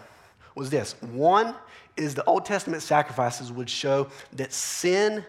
was 0.54 0.68
this 0.70 0.94
one, 1.00 1.54
is 1.96 2.14
the 2.14 2.24
Old 2.24 2.44
Testament 2.44 2.82
sacrifices 2.82 3.52
would 3.52 3.70
show 3.70 4.08
that 4.34 4.52
sin 4.52 5.24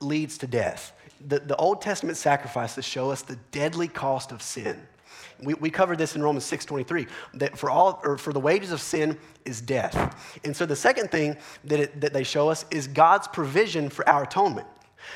leads 0.00 0.38
to 0.38 0.46
death. 0.46 0.92
The, 1.26 1.40
the 1.40 1.56
Old 1.56 1.80
Testament 1.80 2.16
sacrifices 2.16 2.84
show 2.84 3.10
us 3.10 3.22
the 3.22 3.36
deadly 3.50 3.88
cost 3.88 4.32
of 4.32 4.42
sin. 4.42 4.80
We, 5.42 5.54
we 5.54 5.70
covered 5.70 5.98
this 5.98 6.16
in 6.16 6.22
Romans 6.22 6.44
6.23, 6.50 7.08
that 7.34 7.58
for, 7.58 7.70
all, 7.70 8.00
or 8.04 8.16
for 8.16 8.32
the 8.32 8.40
wages 8.40 8.72
of 8.72 8.80
sin 8.80 9.18
is 9.44 9.60
death. 9.60 10.38
And 10.44 10.56
so 10.56 10.64
the 10.64 10.76
second 10.76 11.10
thing 11.10 11.36
that, 11.64 11.80
it, 11.80 12.00
that 12.00 12.12
they 12.12 12.24
show 12.24 12.48
us 12.48 12.64
is 12.70 12.88
God's 12.88 13.28
provision 13.28 13.90
for 13.90 14.08
our 14.08 14.22
atonement. 14.22 14.66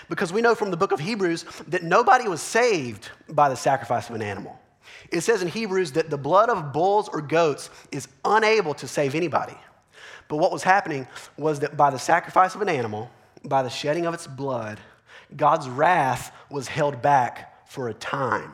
Because 0.08 0.32
we 0.32 0.42
know 0.42 0.54
from 0.54 0.70
the 0.70 0.76
book 0.76 0.92
of 0.92 1.00
Hebrews 1.00 1.44
that 1.68 1.82
nobody 1.82 2.28
was 2.28 2.42
saved 2.42 3.08
by 3.30 3.48
the 3.48 3.56
sacrifice 3.56 4.08
of 4.08 4.14
an 4.14 4.22
animal. 4.22 4.58
It 5.10 5.22
says 5.22 5.42
in 5.42 5.48
Hebrews 5.48 5.92
that 5.92 6.10
the 6.10 6.18
blood 6.18 6.50
of 6.50 6.72
bulls 6.72 7.08
or 7.08 7.20
goats 7.20 7.70
is 7.90 8.06
unable 8.24 8.74
to 8.74 8.86
save 8.86 9.14
anybody. 9.14 9.56
But 10.30 10.36
what 10.36 10.52
was 10.52 10.62
happening 10.62 11.08
was 11.36 11.58
that 11.60 11.76
by 11.76 11.90
the 11.90 11.98
sacrifice 11.98 12.54
of 12.54 12.62
an 12.62 12.68
animal, 12.68 13.10
by 13.44 13.64
the 13.64 13.68
shedding 13.68 14.06
of 14.06 14.14
its 14.14 14.28
blood, 14.28 14.78
God's 15.36 15.68
wrath 15.68 16.32
was 16.48 16.68
held 16.68 17.02
back 17.02 17.68
for 17.68 17.88
a 17.88 17.94
time. 17.94 18.52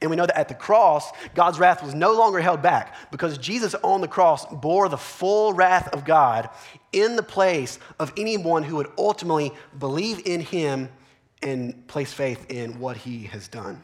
And 0.00 0.08
we 0.08 0.16
know 0.16 0.24
that 0.24 0.38
at 0.38 0.48
the 0.48 0.54
cross, 0.54 1.12
God's 1.34 1.58
wrath 1.58 1.82
was 1.82 1.94
no 1.94 2.14
longer 2.14 2.40
held 2.40 2.62
back 2.62 2.96
because 3.10 3.36
Jesus 3.36 3.74
on 3.82 4.00
the 4.00 4.08
cross 4.08 4.46
bore 4.46 4.88
the 4.88 4.96
full 4.96 5.52
wrath 5.52 5.88
of 5.88 6.06
God 6.06 6.48
in 6.92 7.14
the 7.14 7.22
place 7.22 7.78
of 8.00 8.10
anyone 8.16 8.62
who 8.62 8.76
would 8.76 8.90
ultimately 8.96 9.52
believe 9.78 10.26
in 10.26 10.40
him 10.40 10.88
and 11.42 11.86
place 11.88 12.12
faith 12.12 12.50
in 12.50 12.78
what 12.78 12.96
he 12.96 13.24
has 13.24 13.48
done. 13.48 13.82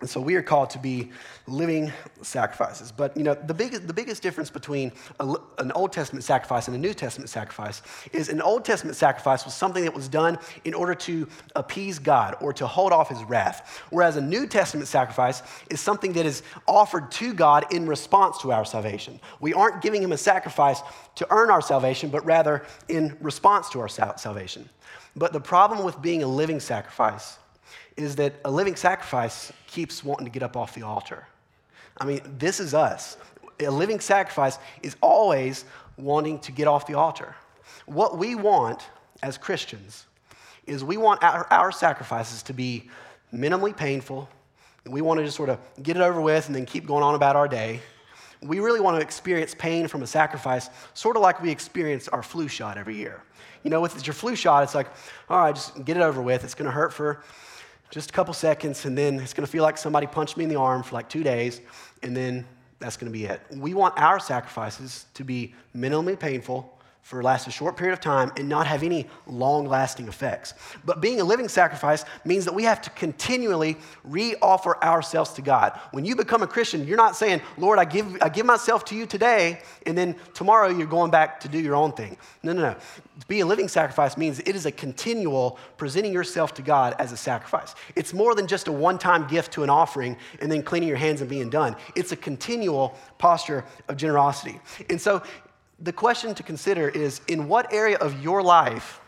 And 0.00 0.08
so 0.08 0.20
we 0.20 0.36
are 0.36 0.42
called 0.42 0.70
to 0.70 0.78
be 0.78 1.10
living 1.48 1.92
sacrifices. 2.22 2.92
But 2.92 3.16
you 3.16 3.24
know, 3.24 3.34
the 3.34 3.54
biggest, 3.54 3.88
the 3.88 3.92
biggest 3.92 4.22
difference 4.22 4.48
between 4.48 4.92
a, 5.18 5.34
an 5.58 5.72
Old 5.72 5.92
Testament 5.92 6.24
sacrifice 6.24 6.68
and 6.68 6.76
a 6.76 6.78
New 6.78 6.94
Testament 6.94 7.30
sacrifice 7.30 7.82
is 8.12 8.28
an 8.28 8.40
Old 8.40 8.64
Testament 8.64 8.96
sacrifice 8.96 9.44
was 9.44 9.54
something 9.54 9.82
that 9.84 9.94
was 9.94 10.06
done 10.06 10.38
in 10.64 10.72
order 10.72 10.94
to 10.94 11.26
appease 11.56 11.98
God 11.98 12.36
or 12.40 12.52
to 12.52 12.66
hold 12.66 12.92
off 12.92 13.08
his 13.08 13.24
wrath. 13.24 13.82
Whereas 13.90 14.16
a 14.16 14.20
New 14.20 14.46
Testament 14.46 14.86
sacrifice 14.86 15.42
is 15.68 15.80
something 15.80 16.12
that 16.12 16.26
is 16.26 16.44
offered 16.68 17.10
to 17.12 17.34
God 17.34 17.72
in 17.72 17.88
response 17.88 18.38
to 18.42 18.52
our 18.52 18.64
salvation. 18.64 19.18
We 19.40 19.52
aren't 19.52 19.82
giving 19.82 20.00
him 20.00 20.12
a 20.12 20.18
sacrifice 20.18 20.80
to 21.16 21.26
earn 21.30 21.50
our 21.50 21.60
salvation, 21.60 22.10
but 22.10 22.24
rather 22.24 22.64
in 22.86 23.16
response 23.20 23.68
to 23.70 23.80
our 23.80 23.88
salvation. 23.88 24.68
But 25.16 25.32
the 25.32 25.40
problem 25.40 25.84
with 25.84 26.00
being 26.00 26.22
a 26.22 26.28
living 26.28 26.60
sacrifice 26.60 27.38
is 27.98 28.14
that 28.16 28.34
a 28.44 28.50
living 28.50 28.76
sacrifice 28.76 29.52
keeps 29.66 30.04
wanting 30.04 30.24
to 30.24 30.30
get 30.30 30.44
up 30.44 30.56
off 30.56 30.74
the 30.74 30.82
altar. 30.82 31.26
I 31.98 32.04
mean, 32.04 32.20
this 32.38 32.60
is 32.60 32.72
us. 32.72 33.16
A 33.58 33.68
living 33.68 33.98
sacrifice 33.98 34.58
is 34.84 34.96
always 35.00 35.64
wanting 35.96 36.38
to 36.40 36.52
get 36.52 36.68
off 36.68 36.86
the 36.86 36.94
altar. 36.94 37.34
What 37.86 38.16
we 38.16 38.36
want 38.36 38.86
as 39.22 39.36
Christians 39.36 40.06
is 40.64 40.84
we 40.84 40.96
want 40.96 41.24
our, 41.24 41.46
our 41.50 41.72
sacrifices 41.72 42.44
to 42.44 42.52
be 42.52 42.88
minimally 43.34 43.76
painful. 43.76 44.28
We 44.86 45.00
want 45.00 45.18
to 45.18 45.24
just 45.24 45.36
sort 45.36 45.48
of 45.48 45.58
get 45.82 45.96
it 45.96 46.02
over 46.02 46.20
with 46.20 46.46
and 46.46 46.54
then 46.54 46.66
keep 46.66 46.86
going 46.86 47.02
on 47.02 47.16
about 47.16 47.34
our 47.34 47.48
day. 47.48 47.80
We 48.40 48.60
really 48.60 48.80
want 48.80 48.96
to 48.96 49.02
experience 49.02 49.56
pain 49.58 49.88
from 49.88 50.02
a 50.02 50.06
sacrifice, 50.06 50.70
sort 50.94 51.16
of 51.16 51.22
like 51.22 51.42
we 51.42 51.50
experience 51.50 52.06
our 52.06 52.22
flu 52.22 52.46
shot 52.46 52.78
every 52.78 52.94
year. 52.94 53.22
You 53.64 53.70
know, 53.70 53.80
with 53.80 54.06
your 54.06 54.14
flu 54.14 54.36
shot, 54.36 54.62
it's 54.62 54.76
like, 54.76 54.86
all 55.28 55.40
right, 55.40 55.54
just 55.54 55.84
get 55.84 55.96
it 55.96 56.02
over 56.02 56.22
with. 56.22 56.44
It's 56.44 56.54
going 56.54 56.66
to 56.66 56.70
hurt 56.70 56.92
for 56.92 57.24
just 57.90 58.10
a 58.10 58.12
couple 58.12 58.34
seconds, 58.34 58.84
and 58.84 58.96
then 58.96 59.18
it's 59.18 59.32
going 59.32 59.46
to 59.46 59.50
feel 59.50 59.62
like 59.62 59.78
somebody 59.78 60.06
punched 60.06 60.36
me 60.36 60.44
in 60.44 60.50
the 60.50 60.58
arm 60.58 60.82
for 60.82 60.94
like 60.94 61.08
two 61.08 61.22
days, 61.22 61.60
and 62.02 62.16
then 62.16 62.46
that's 62.78 62.96
going 62.96 63.10
to 63.10 63.18
be 63.18 63.24
it. 63.24 63.40
We 63.50 63.74
want 63.74 63.98
our 63.98 64.20
sacrifices 64.20 65.06
to 65.14 65.24
be 65.24 65.54
minimally 65.76 66.18
painful 66.18 66.77
for 67.08 67.22
last 67.22 67.46
a 67.46 67.50
short 67.50 67.74
period 67.74 67.94
of 67.94 68.00
time 68.00 68.30
and 68.36 68.46
not 68.46 68.66
have 68.66 68.82
any 68.82 69.06
long 69.26 69.66
lasting 69.66 70.06
effects. 70.08 70.52
But 70.84 71.00
being 71.00 71.22
a 71.22 71.24
living 71.24 71.48
sacrifice 71.48 72.04
means 72.26 72.44
that 72.44 72.52
we 72.52 72.64
have 72.64 72.82
to 72.82 72.90
continually 72.90 73.78
re 74.04 74.34
offer 74.42 74.76
ourselves 74.84 75.32
to 75.32 75.40
God. 75.40 75.80
When 75.92 76.04
you 76.04 76.14
become 76.14 76.42
a 76.42 76.46
Christian, 76.46 76.86
you're 76.86 76.98
not 76.98 77.16
saying, 77.16 77.40
Lord, 77.56 77.78
I 77.78 77.86
give, 77.86 78.18
I 78.20 78.28
give 78.28 78.44
myself 78.44 78.84
to 78.86 78.94
you 78.94 79.06
today, 79.06 79.62
and 79.86 79.96
then 79.96 80.16
tomorrow 80.34 80.68
you're 80.68 80.86
going 80.86 81.10
back 81.10 81.40
to 81.40 81.48
do 81.48 81.58
your 81.58 81.76
own 81.76 81.92
thing. 81.92 82.14
No, 82.42 82.52
no, 82.52 82.60
no. 82.60 82.76
Be 83.26 83.40
a 83.40 83.46
living 83.46 83.68
sacrifice 83.68 84.18
means 84.18 84.40
it 84.40 84.54
is 84.54 84.66
a 84.66 84.70
continual 84.70 85.58
presenting 85.78 86.12
yourself 86.12 86.52
to 86.54 86.62
God 86.62 86.94
as 86.98 87.10
a 87.10 87.16
sacrifice. 87.16 87.74
It's 87.96 88.12
more 88.12 88.34
than 88.34 88.46
just 88.46 88.68
a 88.68 88.72
one 88.72 88.98
time 88.98 89.26
gift 89.26 89.52
to 89.54 89.62
an 89.62 89.70
offering 89.70 90.14
and 90.42 90.52
then 90.52 90.62
cleaning 90.62 90.90
your 90.90 90.98
hands 90.98 91.22
and 91.22 91.30
being 91.30 91.48
done. 91.48 91.74
It's 91.96 92.12
a 92.12 92.16
continual 92.16 92.98
posture 93.16 93.64
of 93.88 93.96
generosity. 93.96 94.60
And 94.90 95.00
so 95.00 95.22
the 95.80 95.92
question 95.92 96.34
to 96.34 96.42
consider 96.42 96.88
is 96.88 97.20
in 97.28 97.48
what 97.48 97.72
area 97.72 97.96
of 97.98 98.22
your 98.22 98.42
life 98.42 99.00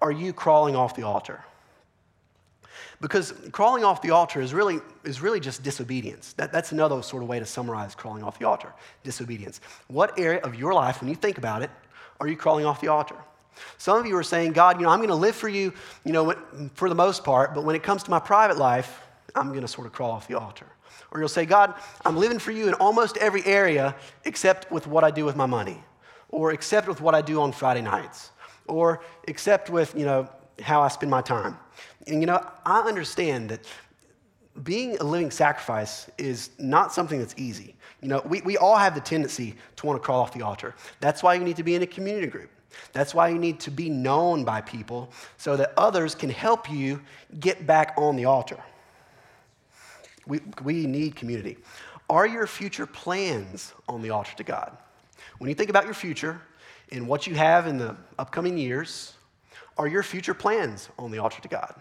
are 0.00 0.10
you 0.10 0.32
crawling 0.32 0.74
off 0.74 0.96
the 0.96 1.02
altar? 1.02 1.44
Because 3.00 3.32
crawling 3.52 3.82
off 3.84 4.02
the 4.02 4.10
altar 4.10 4.40
is 4.40 4.52
really, 4.52 4.80
is 5.04 5.20
really 5.22 5.40
just 5.40 5.62
disobedience. 5.62 6.34
That, 6.34 6.52
that's 6.52 6.72
another 6.72 7.02
sort 7.02 7.22
of 7.22 7.28
way 7.28 7.38
to 7.38 7.46
summarize 7.46 7.94
crawling 7.94 8.22
off 8.22 8.38
the 8.38 8.46
altar 8.46 8.72
disobedience. 9.02 9.60
What 9.88 10.18
area 10.18 10.40
of 10.40 10.54
your 10.54 10.74
life, 10.74 11.00
when 11.00 11.08
you 11.08 11.16
think 11.16 11.38
about 11.38 11.62
it, 11.62 11.70
are 12.18 12.28
you 12.28 12.36
crawling 12.36 12.66
off 12.66 12.80
the 12.80 12.88
altar? 12.88 13.16
Some 13.78 13.98
of 13.98 14.06
you 14.06 14.16
are 14.16 14.22
saying, 14.22 14.52
God, 14.52 14.78
you 14.78 14.86
know, 14.86 14.92
I'm 14.92 14.98
going 14.98 15.08
to 15.08 15.14
live 15.14 15.34
for 15.34 15.48
you, 15.48 15.72
you 16.04 16.12
know, 16.12 16.34
for 16.74 16.88
the 16.88 16.94
most 16.94 17.24
part, 17.24 17.54
but 17.54 17.64
when 17.64 17.74
it 17.74 17.82
comes 17.82 18.02
to 18.04 18.10
my 18.10 18.18
private 18.18 18.58
life, 18.58 19.00
I'm 19.34 19.48
going 19.48 19.62
to 19.62 19.68
sort 19.68 19.86
of 19.86 19.92
crawl 19.92 20.12
off 20.12 20.28
the 20.28 20.38
altar. 20.38 20.66
Or 21.10 21.20
you'll 21.20 21.28
say, 21.28 21.44
God, 21.44 21.74
I'm 22.04 22.16
living 22.16 22.38
for 22.38 22.52
you 22.52 22.68
in 22.68 22.74
almost 22.74 23.16
every 23.16 23.44
area 23.44 23.96
except 24.24 24.70
with 24.70 24.86
what 24.86 25.04
I 25.04 25.10
do 25.10 25.24
with 25.24 25.36
my 25.36 25.46
money 25.46 25.82
or 26.30 26.52
except 26.52 26.88
with 26.88 27.00
what 27.00 27.14
I 27.14 27.22
do 27.22 27.40
on 27.40 27.52
Friday 27.52 27.82
nights, 27.82 28.30
or 28.66 29.02
except 29.24 29.68
with, 29.70 29.94
you 29.96 30.04
know, 30.04 30.28
how 30.62 30.80
I 30.80 30.88
spend 30.88 31.10
my 31.10 31.22
time. 31.22 31.58
And, 32.06 32.20
you 32.20 32.26
know, 32.26 32.44
I 32.64 32.80
understand 32.80 33.50
that 33.50 33.66
being 34.62 34.96
a 34.98 35.04
living 35.04 35.30
sacrifice 35.30 36.10
is 36.18 36.50
not 36.58 36.92
something 36.92 37.18
that's 37.18 37.34
easy. 37.36 37.76
You 38.00 38.08
know, 38.08 38.22
we, 38.24 38.40
we 38.42 38.56
all 38.56 38.76
have 38.76 38.94
the 38.94 39.00
tendency 39.00 39.54
to 39.76 39.86
want 39.86 40.00
to 40.00 40.04
crawl 40.04 40.20
off 40.20 40.32
the 40.32 40.42
altar. 40.42 40.74
That's 41.00 41.22
why 41.22 41.34
you 41.34 41.44
need 41.44 41.56
to 41.56 41.62
be 41.62 41.74
in 41.74 41.82
a 41.82 41.86
community 41.86 42.26
group. 42.26 42.50
That's 42.92 43.14
why 43.14 43.28
you 43.28 43.38
need 43.38 43.60
to 43.60 43.70
be 43.70 43.90
known 43.90 44.44
by 44.44 44.60
people 44.60 45.12
so 45.36 45.56
that 45.56 45.72
others 45.76 46.14
can 46.14 46.30
help 46.30 46.70
you 46.70 47.00
get 47.38 47.66
back 47.66 47.94
on 47.96 48.16
the 48.16 48.26
altar. 48.26 48.58
We, 50.26 50.40
we 50.62 50.86
need 50.86 51.16
community. 51.16 51.56
Are 52.08 52.26
your 52.26 52.46
future 52.46 52.86
plans 52.86 53.72
on 53.88 54.02
the 54.02 54.10
altar 54.10 54.36
to 54.36 54.44
God? 54.44 54.76
When 55.40 55.48
you 55.48 55.54
think 55.54 55.70
about 55.70 55.86
your 55.86 55.94
future 55.94 56.38
and 56.92 57.08
what 57.08 57.26
you 57.26 57.34
have 57.34 57.66
in 57.66 57.78
the 57.78 57.96
upcoming 58.18 58.58
years, 58.58 59.14
are 59.78 59.88
your 59.88 60.02
future 60.02 60.34
plans 60.34 60.90
on 60.98 61.10
the 61.10 61.16
altar 61.16 61.40
to 61.40 61.48
God? 61.48 61.74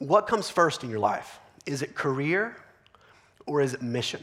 What 0.00 0.26
comes 0.26 0.50
first 0.50 0.84
in 0.84 0.90
your 0.90 0.98
life? 0.98 1.40
Is 1.64 1.80
it 1.80 1.94
career 1.94 2.54
or 3.46 3.62
is 3.62 3.72
it 3.72 3.80
mission? 3.80 4.22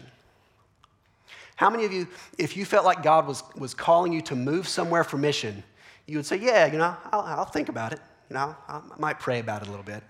How 1.56 1.72
many 1.72 1.86
of 1.86 1.92
you, 1.92 2.08
if 2.38 2.56
you 2.56 2.66
felt 2.66 2.86
like 2.86 3.02
God 3.02 3.26
was, 3.26 3.44
was 3.56 3.74
calling 3.74 4.14
you 4.14 4.22
to 4.22 4.36
move 4.36 4.68
somewhere 4.68 5.04
for 5.04 5.18
mission, 5.18 5.64
you 6.06 6.18
would 6.18 6.26
say, 6.28 6.36
Yeah, 6.36 6.68
you 6.68 6.78
know, 6.78 6.96
I'll, 7.12 7.22
I'll 7.22 7.46
think 7.46 7.68
about 7.68 7.94
it. 7.94 8.00
You 8.30 8.36
know, 8.36 8.56
I 8.68 8.80
might 9.00 9.20
pray 9.20 9.40
about 9.40 9.64
it 9.64 9.70
a 9.70 9.72
little 9.72 9.84
bit. 9.84 10.04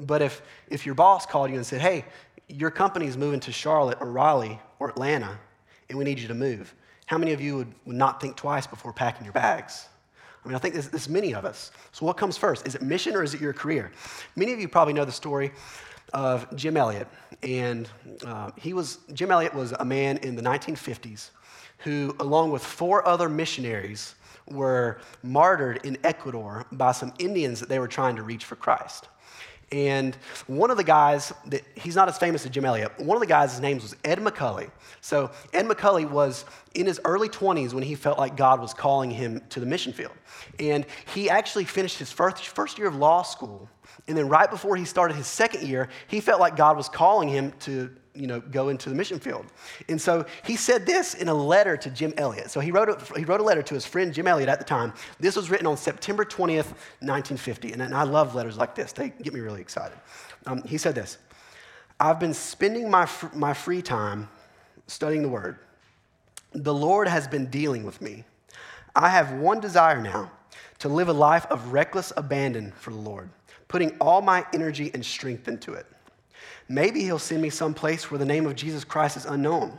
But 0.00 0.20
if, 0.20 0.42
if 0.68 0.84
your 0.84 0.96
boss 0.96 1.26
called 1.26 1.50
you 1.50 1.56
and 1.56 1.64
said, 1.64 1.80
Hey, 1.80 2.06
your 2.48 2.72
company's 2.72 3.16
moving 3.16 3.38
to 3.38 3.52
Charlotte 3.52 3.98
or 4.00 4.10
Raleigh 4.10 4.58
or 4.80 4.88
Atlanta, 4.88 5.38
and 5.88 5.96
we 5.96 6.02
need 6.02 6.18
you 6.18 6.26
to 6.26 6.34
move, 6.34 6.74
how 7.10 7.18
many 7.18 7.32
of 7.32 7.40
you 7.40 7.56
would, 7.56 7.74
would 7.86 7.96
not 7.96 8.20
think 8.20 8.36
twice 8.36 8.68
before 8.68 8.92
packing 8.92 9.24
your 9.24 9.32
bags? 9.32 9.88
I 10.44 10.46
mean, 10.46 10.54
I 10.54 10.60
think 10.60 10.74
there's, 10.74 10.90
there's 10.90 11.08
many 11.08 11.34
of 11.34 11.44
us. 11.44 11.72
So, 11.90 12.06
what 12.06 12.16
comes 12.16 12.36
first? 12.36 12.64
Is 12.68 12.76
it 12.76 12.82
mission 12.82 13.16
or 13.16 13.24
is 13.24 13.34
it 13.34 13.40
your 13.40 13.52
career? 13.52 13.90
Many 14.36 14.52
of 14.52 14.60
you 14.60 14.68
probably 14.68 14.92
know 14.92 15.04
the 15.04 15.10
story 15.10 15.50
of 16.14 16.46
Jim 16.54 16.76
Elliot. 16.76 17.08
And 17.42 17.88
uh, 18.24 18.52
he 18.56 18.74
was, 18.74 18.98
Jim 19.12 19.32
Elliot 19.32 19.52
was 19.52 19.72
a 19.72 19.84
man 19.84 20.18
in 20.18 20.36
the 20.36 20.42
1950s 20.42 21.30
who, 21.78 22.14
along 22.20 22.52
with 22.52 22.62
four 22.64 23.04
other 23.04 23.28
missionaries, 23.28 24.14
were 24.46 25.00
martyred 25.24 25.80
in 25.84 25.98
Ecuador 26.04 26.64
by 26.70 26.92
some 26.92 27.12
Indians 27.18 27.58
that 27.58 27.68
they 27.68 27.80
were 27.80 27.88
trying 27.88 28.14
to 28.14 28.22
reach 28.22 28.44
for 28.44 28.54
Christ. 28.54 29.08
And 29.72 30.16
one 30.48 30.70
of 30.70 30.76
the 30.76 30.84
guys 30.84 31.32
that 31.46 31.62
he's 31.76 31.94
not 31.94 32.08
as 32.08 32.18
famous 32.18 32.44
as 32.44 32.50
Jim 32.50 32.64
Elliot, 32.64 32.92
one 32.98 33.16
of 33.16 33.20
the 33.20 33.26
guys, 33.26 33.52
his 33.52 33.60
was 33.82 33.94
Ed 34.04 34.18
McCully. 34.18 34.70
So 35.00 35.30
Ed 35.52 35.66
McCully 35.66 36.08
was 36.08 36.44
in 36.74 36.86
his 36.86 37.00
early 37.04 37.28
20s 37.28 37.72
when 37.72 37.84
he 37.84 37.94
felt 37.94 38.18
like 38.18 38.36
God 38.36 38.60
was 38.60 38.74
calling 38.74 39.10
him 39.10 39.40
to 39.50 39.60
the 39.60 39.66
mission 39.66 39.92
field. 39.92 40.12
And 40.58 40.84
he 41.14 41.30
actually 41.30 41.64
finished 41.64 41.98
his 41.98 42.10
first, 42.10 42.46
first 42.48 42.78
year 42.78 42.88
of 42.88 42.96
law 42.96 43.22
school. 43.22 43.68
And 44.08 44.16
then 44.16 44.28
right 44.28 44.50
before 44.50 44.74
he 44.74 44.84
started 44.84 45.16
his 45.16 45.28
second 45.28 45.66
year, 45.66 45.88
he 46.08 46.20
felt 46.20 46.40
like 46.40 46.56
God 46.56 46.76
was 46.76 46.88
calling 46.88 47.28
him 47.28 47.52
to 47.60 47.94
you 48.14 48.26
know, 48.26 48.40
go 48.40 48.68
into 48.68 48.88
the 48.88 48.94
mission 48.94 49.18
field. 49.18 49.46
And 49.88 50.00
so 50.00 50.24
he 50.44 50.56
said 50.56 50.84
this 50.84 51.14
in 51.14 51.28
a 51.28 51.34
letter 51.34 51.76
to 51.76 51.90
Jim 51.90 52.12
Elliot. 52.16 52.50
So 52.50 52.60
he 52.60 52.70
wrote, 52.70 52.88
a, 52.88 53.18
he 53.18 53.24
wrote 53.24 53.40
a 53.40 53.44
letter 53.44 53.62
to 53.62 53.74
his 53.74 53.86
friend 53.86 54.12
Jim 54.12 54.26
Elliot 54.26 54.48
at 54.48 54.58
the 54.58 54.64
time. 54.64 54.92
This 55.20 55.36
was 55.36 55.50
written 55.50 55.66
on 55.66 55.76
September 55.76 56.24
20th, 56.24 56.74
1950. 57.00 57.72
And, 57.72 57.82
and 57.82 57.94
I 57.94 58.02
love 58.02 58.34
letters 58.34 58.56
like 58.56 58.74
this, 58.74 58.92
they 58.92 59.10
get 59.10 59.32
me 59.32 59.40
really 59.40 59.60
excited. 59.60 59.96
Um, 60.46 60.62
he 60.62 60.78
said 60.78 60.94
this 60.94 61.18
I've 61.98 62.18
been 62.18 62.34
spending 62.34 62.90
my, 62.90 63.08
my 63.34 63.54
free 63.54 63.82
time 63.82 64.28
studying 64.86 65.22
the 65.22 65.28
Word. 65.28 65.58
The 66.52 66.74
Lord 66.74 67.06
has 67.06 67.28
been 67.28 67.46
dealing 67.46 67.84
with 67.84 68.00
me. 68.00 68.24
I 68.96 69.08
have 69.08 69.32
one 69.34 69.60
desire 69.60 70.00
now 70.00 70.32
to 70.80 70.88
live 70.88 71.08
a 71.08 71.12
life 71.12 71.46
of 71.46 71.72
reckless 71.72 72.12
abandon 72.16 72.72
for 72.72 72.90
the 72.90 72.98
Lord, 72.98 73.30
putting 73.68 73.96
all 74.00 74.20
my 74.20 74.44
energy 74.52 74.90
and 74.94 75.04
strength 75.04 75.46
into 75.46 75.74
it. 75.74 75.86
Maybe 76.68 77.00
He'll 77.02 77.18
send 77.18 77.42
me 77.42 77.50
someplace 77.50 78.10
where 78.10 78.18
the 78.18 78.24
name 78.24 78.46
of 78.46 78.54
Jesus 78.54 78.84
Christ 78.84 79.16
is 79.16 79.26
unknown. 79.26 79.76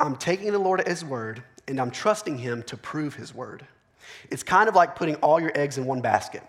I'm 0.00 0.16
taking 0.16 0.52
the 0.52 0.58
Lord 0.58 0.80
at 0.80 0.88
His 0.88 1.04
word, 1.04 1.42
and 1.68 1.80
I'm 1.80 1.90
trusting 1.90 2.38
Him 2.38 2.62
to 2.64 2.76
prove 2.76 3.14
His 3.14 3.34
word. 3.34 3.66
It's 4.30 4.42
kind 4.42 4.68
of 4.68 4.74
like 4.74 4.96
putting 4.96 5.16
all 5.16 5.40
your 5.40 5.52
eggs 5.54 5.78
in 5.78 5.86
one 5.86 6.00
basket. 6.00 6.42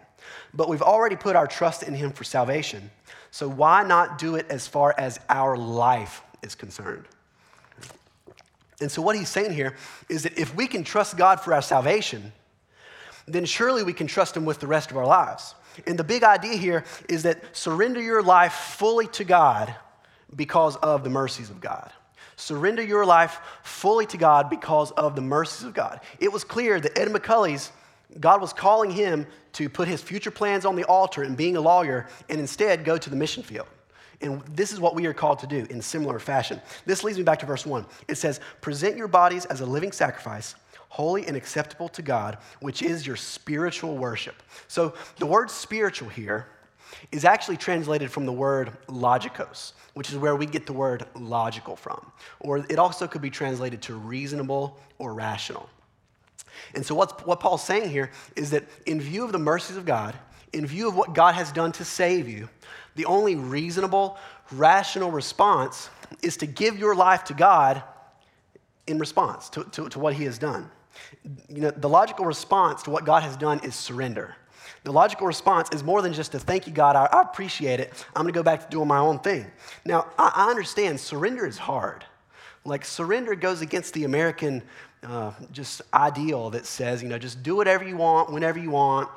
But 0.53 0.69
we've 0.69 0.81
already 0.81 1.15
put 1.15 1.35
our 1.35 1.47
trust 1.47 1.83
in 1.83 1.93
Him 1.93 2.11
for 2.11 2.23
salvation. 2.23 2.89
So 3.31 3.49
why 3.49 3.83
not 3.83 4.17
do 4.17 4.35
it 4.35 4.45
as 4.49 4.67
far 4.67 4.95
as 4.97 5.19
our 5.29 5.57
life 5.57 6.21
is 6.41 6.55
concerned? 6.55 7.05
And 8.81 8.91
so, 8.91 9.01
what 9.01 9.15
he's 9.15 9.29
saying 9.29 9.53
here 9.53 9.75
is 10.09 10.23
that 10.23 10.37
if 10.37 10.53
we 10.55 10.67
can 10.67 10.83
trust 10.83 11.17
God 11.17 11.39
for 11.39 11.53
our 11.53 11.61
salvation, 11.61 12.33
then 13.27 13.45
surely 13.45 13.83
we 13.83 13.93
can 13.93 14.07
trust 14.07 14.35
Him 14.35 14.45
with 14.45 14.59
the 14.59 14.67
rest 14.67 14.91
of 14.91 14.97
our 14.97 15.05
lives. 15.05 15.55
And 15.87 15.97
the 15.97 16.03
big 16.03 16.23
idea 16.23 16.55
here 16.55 16.83
is 17.09 17.23
that 17.23 17.55
surrender 17.55 18.01
your 18.01 18.21
life 18.21 18.53
fully 18.53 19.07
to 19.07 19.23
God 19.23 19.75
because 20.35 20.75
of 20.77 21.03
the 21.03 21.09
mercies 21.09 21.49
of 21.49 21.61
God. 21.61 21.91
Surrender 22.35 22.83
your 22.83 23.05
life 23.05 23.39
fully 23.63 24.05
to 24.07 24.17
God 24.17 24.49
because 24.49 24.91
of 24.91 25.15
the 25.15 25.21
mercies 25.21 25.65
of 25.65 25.73
God. 25.73 26.01
It 26.19 26.31
was 26.31 26.43
clear 26.43 26.79
that 26.79 26.97
Ed 26.97 27.07
McCully's, 27.07 27.71
God 28.19 28.41
was 28.41 28.51
calling 28.51 28.91
him 28.91 29.25
to 29.53 29.69
put 29.69 29.87
his 29.87 30.01
future 30.01 30.31
plans 30.31 30.65
on 30.65 30.75
the 30.75 30.83
altar 30.83 31.23
and 31.23 31.37
being 31.37 31.55
a 31.55 31.61
lawyer 31.61 32.07
and 32.29 32.39
instead 32.39 32.83
go 32.83 32.97
to 32.97 33.09
the 33.09 33.15
mission 33.15 33.41
field. 33.41 33.67
And 34.21 34.41
this 34.47 34.71
is 34.71 34.79
what 34.79 34.95
we 34.95 35.05
are 35.05 35.13
called 35.13 35.39
to 35.39 35.47
do 35.47 35.65
in 35.69 35.81
similar 35.81 36.19
fashion. 36.19 36.61
This 36.85 37.03
leads 37.03 37.17
me 37.17 37.23
back 37.23 37.39
to 37.39 37.45
verse 37.45 37.65
1. 37.65 37.85
It 38.07 38.15
says, 38.15 38.39
Present 38.61 38.97
your 38.97 39.07
bodies 39.07 39.45
as 39.45 39.61
a 39.61 39.65
living 39.65 39.91
sacrifice, 39.91 40.55
holy 40.95 41.27
and 41.27 41.35
acceptable 41.35 41.89
to 41.89 42.01
God, 42.01 42.37
which 42.61 42.81
is 42.81 43.05
your 43.05 43.17
spiritual 43.17 43.97
worship. 43.97 44.41
So 44.69 44.93
the 45.17 45.25
word 45.25 45.51
spiritual 45.51 46.07
here 46.07 46.47
is 47.11 47.25
actually 47.25 47.57
translated 47.57 48.09
from 48.09 48.25
the 48.25 48.31
word 48.31 48.71
logikos, 48.87 49.73
which 49.93 50.09
is 50.09 50.15
where 50.15 50.37
we 50.37 50.45
get 50.45 50.65
the 50.65 50.71
word 50.71 51.05
logical 51.13 51.75
from. 51.75 51.99
Or 52.39 52.59
it 52.69 52.79
also 52.79 53.07
could 53.07 53.21
be 53.21 53.29
translated 53.29 53.81
to 53.81 53.95
reasonable 53.95 54.79
or 54.97 55.13
rational. 55.13 55.69
And 56.73 56.85
so, 56.85 56.95
what 56.95 57.41
Paul's 57.41 57.63
saying 57.63 57.89
here 57.89 58.09
is 58.37 58.51
that 58.51 58.63
in 58.85 59.01
view 59.01 59.25
of 59.25 59.33
the 59.33 59.37
mercies 59.37 59.75
of 59.75 59.85
God, 59.85 60.15
in 60.53 60.65
view 60.65 60.87
of 60.87 60.95
what 60.95 61.13
God 61.13 61.35
has 61.35 61.51
done 61.51 61.73
to 61.73 61.83
save 61.83 62.29
you, 62.29 62.47
the 62.95 63.03
only 63.03 63.35
reasonable, 63.35 64.17
rational 64.53 65.11
response 65.11 65.89
is 66.21 66.37
to 66.37 66.45
give 66.45 66.79
your 66.79 66.95
life 66.95 67.25
to 67.25 67.33
God 67.33 67.83
in 68.87 68.97
response 68.97 69.49
to, 69.49 69.65
to, 69.65 69.89
to 69.89 69.99
what 69.99 70.13
He 70.13 70.23
has 70.23 70.37
done. 70.37 70.71
You 71.49 71.61
know, 71.61 71.71
the 71.71 71.89
logical 71.89 72.25
response 72.25 72.83
to 72.83 72.89
what 72.89 73.05
God 73.05 73.23
has 73.23 73.37
done 73.37 73.59
is 73.63 73.75
surrender. 73.75 74.35
The 74.83 74.91
logical 74.91 75.25
response 75.25 75.69
is 75.71 75.83
more 75.83 76.01
than 76.01 76.13
just 76.13 76.31
to 76.33 76.39
thank 76.39 76.67
you, 76.67 76.73
God, 76.73 76.95
I, 76.95 77.05
I 77.05 77.21
appreciate 77.21 77.79
it. 77.79 77.91
I'm 78.15 78.21
going 78.21 78.33
to 78.33 78.37
go 78.37 78.43
back 78.43 78.61
to 78.61 78.69
doing 78.69 78.87
my 78.87 78.99
own 78.99 79.19
thing. 79.19 79.51
Now, 79.83 80.11
I, 80.17 80.31
I, 80.35 80.49
understand 80.49 80.99
surrender 80.99 81.45
is 81.45 81.57
hard. 81.57 82.05
Like, 82.65 82.85
surrender 82.85 83.35
goes 83.35 83.61
against 83.61 83.93
the 83.93 84.03
American 84.03 84.61
uh, 85.03 85.31
just 85.51 85.81
ideal 85.93 86.49
that 86.51 86.65
says, 86.65 87.01
you 87.01 87.09
know, 87.09 87.17
just 87.17 87.41
do 87.43 87.55
whatever 87.55 87.83
you 87.83 87.97
want, 87.97 88.31
whenever 88.31 88.59
you 88.59 88.71
want, 88.71 89.09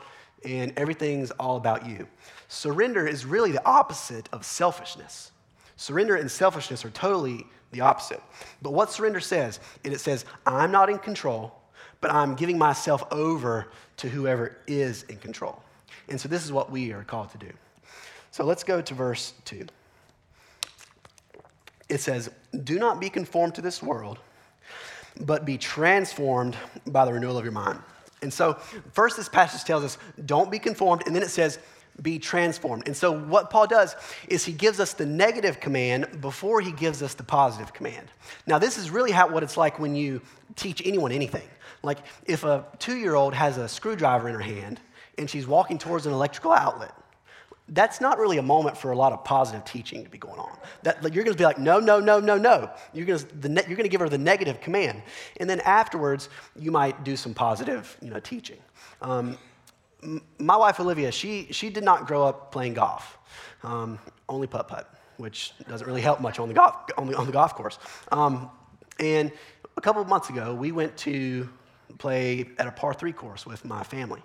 and 0.44 0.72
everything's 0.76 1.30
all 1.32 1.56
about 1.56 1.86
you. 1.86 2.06
Surrender 2.48 3.06
is 3.06 3.26
really 3.26 3.52
the 3.52 3.64
opposite 3.66 4.28
of 4.32 4.44
selfishness. 4.44 5.32
Surrender 5.76 6.16
and 6.16 6.30
selfishness 6.30 6.84
are 6.84 6.90
totally 6.90 7.46
the 7.72 7.80
opposite. 7.80 8.22
But 8.62 8.72
what 8.72 8.90
surrender 8.90 9.20
says, 9.20 9.60
and 9.84 9.92
it 9.92 10.00
says, 10.00 10.24
I'm 10.46 10.70
not 10.70 10.88
in 10.88 10.98
control 10.98 11.54
but 12.00 12.12
I'm 12.12 12.34
giving 12.34 12.58
myself 12.58 13.04
over 13.10 13.68
to 13.98 14.08
whoever 14.08 14.56
is 14.66 15.02
in 15.04 15.16
control. 15.16 15.62
And 16.08 16.20
so 16.20 16.28
this 16.28 16.44
is 16.44 16.52
what 16.52 16.70
we 16.70 16.92
are 16.92 17.04
called 17.04 17.30
to 17.32 17.38
do. 17.38 17.50
So 18.30 18.44
let's 18.44 18.64
go 18.64 18.80
to 18.80 18.94
verse 18.94 19.34
2. 19.44 19.66
It 21.88 22.00
says, 22.00 22.30
Do 22.64 22.78
not 22.78 23.00
be 23.00 23.10
conformed 23.10 23.54
to 23.56 23.62
this 23.62 23.82
world, 23.82 24.18
but 25.20 25.44
be 25.44 25.58
transformed 25.58 26.56
by 26.86 27.04
the 27.04 27.12
renewal 27.12 27.38
of 27.38 27.44
your 27.44 27.52
mind. 27.52 27.80
And 28.20 28.32
so, 28.32 28.54
first, 28.92 29.16
this 29.16 29.28
passage 29.28 29.64
tells 29.64 29.84
us, 29.84 29.98
Don't 30.26 30.50
be 30.50 30.58
conformed. 30.58 31.04
And 31.06 31.14
then 31.14 31.22
it 31.22 31.30
says, 31.30 31.58
be 32.00 32.18
transformed. 32.18 32.84
And 32.86 32.96
so, 32.96 33.10
what 33.10 33.50
Paul 33.50 33.66
does 33.66 33.96
is 34.28 34.44
he 34.44 34.52
gives 34.52 34.78
us 34.78 34.92
the 34.92 35.06
negative 35.06 35.60
command 35.60 36.20
before 36.20 36.60
he 36.60 36.72
gives 36.72 37.02
us 37.02 37.14
the 37.14 37.24
positive 37.24 37.72
command. 37.72 38.08
Now, 38.46 38.58
this 38.58 38.78
is 38.78 38.90
really 38.90 39.10
how, 39.10 39.28
what 39.28 39.42
it's 39.42 39.56
like 39.56 39.78
when 39.78 39.96
you 39.96 40.20
teach 40.54 40.80
anyone 40.86 41.12
anything. 41.12 41.48
Like, 41.82 41.98
if 42.24 42.44
a 42.44 42.64
two 42.78 42.96
year 42.96 43.14
old 43.14 43.34
has 43.34 43.58
a 43.58 43.68
screwdriver 43.68 44.28
in 44.28 44.34
her 44.34 44.40
hand 44.40 44.80
and 45.16 45.28
she's 45.28 45.46
walking 45.46 45.78
towards 45.78 46.06
an 46.06 46.12
electrical 46.12 46.52
outlet, 46.52 46.92
that's 47.70 48.00
not 48.00 48.18
really 48.18 48.38
a 48.38 48.42
moment 48.42 48.76
for 48.76 48.92
a 48.92 48.96
lot 48.96 49.12
of 49.12 49.24
positive 49.24 49.64
teaching 49.64 50.02
to 50.02 50.10
be 50.10 50.18
going 50.18 50.38
on. 50.38 50.56
That, 50.82 51.02
like, 51.02 51.14
you're 51.14 51.24
going 51.24 51.34
to 51.34 51.38
be 51.38 51.44
like, 51.44 51.58
no, 51.58 51.78
no, 51.78 52.00
no, 52.00 52.18
no, 52.18 52.38
no. 52.38 52.70
You're 52.94 53.04
going 53.04 53.18
going 53.42 53.66
to 53.66 53.88
give 53.88 54.00
her 54.00 54.08
the 54.08 54.18
negative 54.18 54.60
command. 54.60 55.02
And 55.38 55.48
then 55.48 55.60
afterwards, 55.60 56.30
you 56.58 56.70
might 56.70 57.04
do 57.04 57.16
some 57.16 57.34
positive 57.34 57.96
you 58.00 58.10
know, 58.10 58.20
teaching. 58.20 58.58
Um, 59.02 59.36
my 60.38 60.56
wife 60.56 60.80
Olivia, 60.80 61.12
she, 61.12 61.48
she 61.50 61.70
did 61.70 61.84
not 61.84 62.06
grow 62.06 62.24
up 62.24 62.52
playing 62.52 62.74
golf, 62.74 63.18
um, 63.62 63.98
only 64.28 64.46
putt 64.46 64.68
putt, 64.68 64.94
which 65.16 65.52
doesn't 65.68 65.86
really 65.86 66.00
help 66.00 66.20
much 66.20 66.38
on 66.38 66.48
the 66.48 66.54
golf, 66.54 66.74
on 66.96 67.08
the, 67.08 67.16
on 67.16 67.26
the 67.26 67.32
golf 67.32 67.54
course. 67.54 67.78
Um, 68.12 68.50
and 68.98 69.30
a 69.76 69.80
couple 69.80 70.00
of 70.00 70.08
months 70.08 70.30
ago, 70.30 70.54
we 70.54 70.72
went 70.72 70.96
to 70.98 71.48
play 71.96 72.46
at 72.58 72.66
a 72.66 72.72
par 72.72 72.92
three 72.94 73.12
course 73.12 73.46
with 73.46 73.64
my 73.64 73.82
family. 73.82 74.22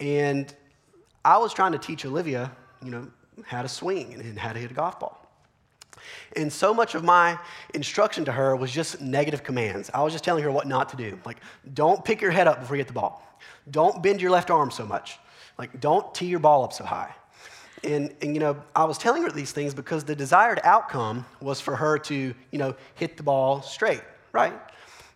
And 0.00 0.52
I 1.24 1.38
was 1.38 1.52
trying 1.52 1.72
to 1.72 1.78
teach 1.78 2.04
Olivia, 2.04 2.50
you 2.82 2.90
know, 2.90 3.06
how 3.44 3.62
to 3.62 3.68
swing 3.68 4.14
and, 4.14 4.38
how 4.38 4.52
to 4.52 4.58
hit 4.58 4.70
a 4.70 4.74
golf 4.74 4.98
ball. 4.98 5.16
And 6.36 6.52
so 6.52 6.72
much 6.72 6.94
of 6.94 7.04
my 7.04 7.38
instruction 7.74 8.24
to 8.24 8.32
her 8.32 8.56
was 8.56 8.70
just 8.70 9.00
negative 9.00 9.42
commands. 9.42 9.90
I 9.92 10.02
was 10.02 10.12
just 10.12 10.24
telling 10.24 10.42
her 10.44 10.50
what 10.50 10.66
not 10.66 10.88
to 10.90 10.96
do. 10.96 11.18
Like, 11.24 11.38
don't 11.74 12.04
pick 12.04 12.20
your 12.20 12.30
head 12.30 12.46
up 12.46 12.60
before 12.60 12.76
you 12.76 12.80
get 12.80 12.88
the 12.88 12.94
ball. 12.94 13.22
Don't 13.70 14.02
bend 14.02 14.22
your 14.22 14.30
left 14.30 14.50
arm 14.50 14.70
so 14.70 14.86
much. 14.86 15.18
Like, 15.58 15.80
don't 15.80 16.14
tee 16.14 16.26
your 16.26 16.38
ball 16.38 16.64
up 16.64 16.72
so 16.72 16.84
high. 16.84 17.14
And, 17.84 18.14
and, 18.22 18.34
you 18.34 18.40
know, 18.40 18.62
I 18.74 18.84
was 18.84 18.98
telling 18.98 19.22
her 19.22 19.30
these 19.30 19.52
things 19.52 19.74
because 19.74 20.04
the 20.04 20.14
desired 20.14 20.60
outcome 20.64 21.24
was 21.40 21.60
for 21.60 21.76
her 21.76 21.98
to, 21.98 22.34
you 22.50 22.58
know, 22.58 22.74
hit 22.94 23.16
the 23.16 23.22
ball 23.22 23.62
straight, 23.62 24.02
right? 24.32 24.54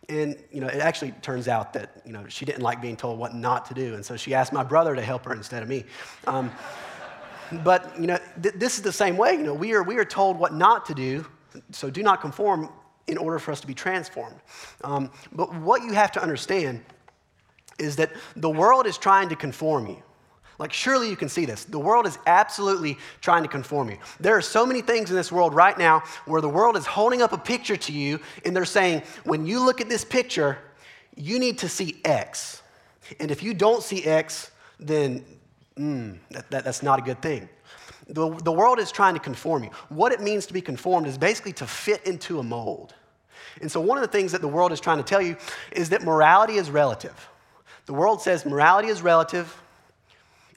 And, 0.09 0.37
you 0.51 0.61
know, 0.61 0.67
it 0.67 0.81
actually 0.81 1.13
turns 1.23 1.49
out 1.49 1.73
that, 1.73 2.03
you 2.05 2.13
know, 2.13 2.27
she 2.29 2.45
didn't 2.45 2.63
like 2.63 2.83
being 2.83 2.97
told 2.97 3.19
what 3.19 3.35
not 3.35 3.65
to 3.67 3.75
do. 3.75 3.95
And 3.95 4.05
so 4.05 4.17
she 4.17 4.35
asked 4.35 4.53
my 4.53 4.65
brother 4.65 4.95
to 4.95 5.03
help 5.03 5.25
her 5.25 5.33
instead 5.33 5.63
of 5.63 5.69
me. 5.69 5.85
Um, 6.27 6.51
but, 7.63 7.99
you 7.99 8.07
know, 8.07 8.19
th- 8.43 8.55
this 8.57 8.77
is 8.77 8.83
the 8.83 8.93
same 8.93 9.17
way. 9.17 9.33
You 9.33 9.43
know, 9.45 9.55
we 9.55 9.73
are, 9.73 9.83
we 9.83 9.97
are 9.97 10.05
told 10.05 10.39
what 10.39 10.53
not 10.53 10.85
to 10.87 10.95
do, 10.95 11.27
so 11.71 11.91
do 11.91 12.03
not 12.03 12.21
conform 12.21 12.71
in 13.07 13.19
order 13.19 13.39
for 13.39 13.53
us 13.53 13.61
to 13.61 13.67
be 13.67 13.75
transformed. 13.75 14.41
Um, 14.83 15.11
but 15.33 15.55
what 15.55 15.83
you 15.83 15.93
have 15.93 16.13
to 16.13 16.23
understand 16.23 16.83
is 17.79 17.97
that 17.97 18.13
the 18.37 18.51
world 18.51 18.87
is 18.87 18.99
trying 18.99 19.29
to 19.29 19.37
conform 19.37 19.87
you. 19.87 20.03
Like, 20.59 20.73
surely 20.73 21.11
you 21.11 21.17
can 21.17 21.29
see 21.29 21.45
this. 21.47 21.65
The 21.65 21.79
world 21.79 22.07
is 22.07 22.19
absolutely 22.27 22.99
trying 23.21 23.43
to 23.43 23.49
conform 23.49 23.91
you. 23.91 23.99
There 24.21 24.37
are 24.37 24.43
so 24.43 24.65
many 24.65 24.83
things 24.83 25.11
in 25.11 25.17
this 25.17 25.33
world 25.33 25.55
right 25.55 25.77
now 25.77 26.05
where 26.27 26.41
the 26.41 26.49
world 26.49 26.77
is 26.77 26.87
holding 26.87 27.23
up 27.23 27.33
a 27.33 27.39
picture 27.39 27.77
to 27.77 27.93
you 27.93 28.21
and 28.45 28.55
they're 28.55 28.65
saying, 28.65 29.03
when 29.25 29.47
you 29.47 29.65
look 29.65 29.81
at 29.81 29.89
this 29.89 30.05
picture, 30.05 30.59
you 31.17 31.39
need 31.39 31.59
to 31.59 31.69
see 31.69 32.01
X. 32.05 32.63
And 33.19 33.31
if 33.31 33.43
you 33.43 33.53
don't 33.53 33.83
see 33.83 34.05
X, 34.05 34.51
then 34.79 35.25
mm, 35.77 36.19
that, 36.31 36.51
that, 36.51 36.65
that's 36.65 36.83
not 36.83 36.99
a 36.99 37.03
good 37.03 37.21
thing. 37.21 37.49
The, 38.09 38.31
the 38.43 38.53
world 38.53 38.79
is 38.79 38.93
trying 38.93 39.15
to 39.15 39.21
conform 39.21 39.65
you. 39.65 39.71
What 39.89 40.13
it 40.13 40.21
means 40.21 40.47
to 40.47 40.53
be 40.53 40.61
conformed 40.61 41.07
is 41.07 41.17
basically 41.17 41.55
to 41.55 41.67
fit 41.67 42.07
into 42.07 42.39
a 42.39 42.43
mold. 42.43 42.95
And 43.61 43.71
so, 43.71 43.81
one 43.81 43.97
of 43.97 44.03
the 44.03 44.09
things 44.09 44.33
that 44.33 44.41
the 44.41 44.49
world 44.49 44.73
is 44.73 44.81
trying 44.81 44.99
to 44.99 45.05
tell 45.05 45.23
you 45.23 45.37
is 45.73 45.91
that 45.91 46.03
morality 46.03 46.55
is 46.55 46.71
relative. 46.71 47.29
The 47.87 47.95
world 47.95 48.21
says 48.21 48.45
morality 48.45 48.89
is 48.89 49.01
relative. 49.01 49.55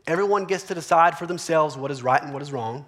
Everyone 0.07 0.45
gets 0.45 0.63
to 0.63 0.73
decide 0.73 1.17
for 1.17 1.25
themselves 1.25 1.75
what 1.77 1.91
is 1.91 2.01
right 2.01 2.23
and 2.23 2.33
what 2.33 2.41
is 2.41 2.51
wrong. 2.51 2.85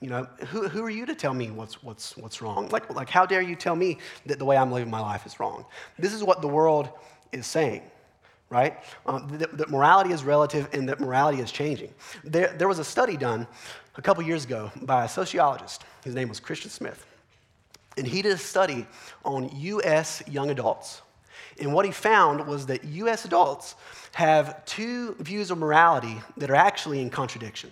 You 0.00 0.10
know, 0.10 0.24
who, 0.48 0.68
who 0.68 0.84
are 0.84 0.90
you 0.90 1.06
to 1.06 1.14
tell 1.14 1.32
me 1.32 1.50
what's, 1.50 1.82
what's, 1.82 2.16
what's 2.18 2.42
wrong? 2.42 2.68
Like, 2.68 2.94
like, 2.94 3.08
how 3.08 3.24
dare 3.24 3.40
you 3.40 3.56
tell 3.56 3.74
me 3.74 3.98
that 4.26 4.38
the 4.38 4.44
way 4.44 4.56
I'm 4.56 4.70
living 4.70 4.90
my 4.90 5.00
life 5.00 5.24
is 5.24 5.40
wrong? 5.40 5.64
This 5.98 6.12
is 6.12 6.22
what 6.22 6.42
the 6.42 6.48
world 6.48 6.90
is 7.32 7.46
saying, 7.46 7.82
right? 8.50 8.76
Um, 9.06 9.38
that, 9.38 9.56
that, 9.56 9.70
morality 9.70 10.12
is 10.12 10.22
relative 10.22 10.68
and 10.74 10.86
that 10.90 11.00
morality 11.00 11.40
is 11.40 11.50
changing. 11.50 11.94
There, 12.24 12.54
there 12.58 12.68
was 12.68 12.78
a 12.78 12.84
study 12.84 13.16
done 13.16 13.46
a 13.96 14.02
couple 14.02 14.22
years 14.22 14.44
ago 14.44 14.70
by 14.82 15.06
a 15.06 15.08
sociologist. 15.08 15.84
His 16.04 16.14
name 16.14 16.28
was 16.28 16.40
Christian 16.40 16.70
Smith. 16.70 17.06
And 17.96 18.06
he 18.06 18.20
did 18.20 18.32
a 18.32 18.38
study 18.38 18.86
on 19.24 19.48
U.S. 19.54 20.22
young 20.28 20.50
adults. 20.50 21.00
And 21.60 21.72
what 21.72 21.84
he 21.84 21.92
found 21.92 22.46
was 22.46 22.66
that 22.66 22.84
US 22.84 23.24
adults 23.24 23.74
have 24.12 24.64
two 24.64 25.14
views 25.20 25.50
of 25.50 25.58
morality 25.58 26.20
that 26.36 26.50
are 26.50 26.56
actually 26.56 27.00
in 27.00 27.10
contradiction. 27.10 27.70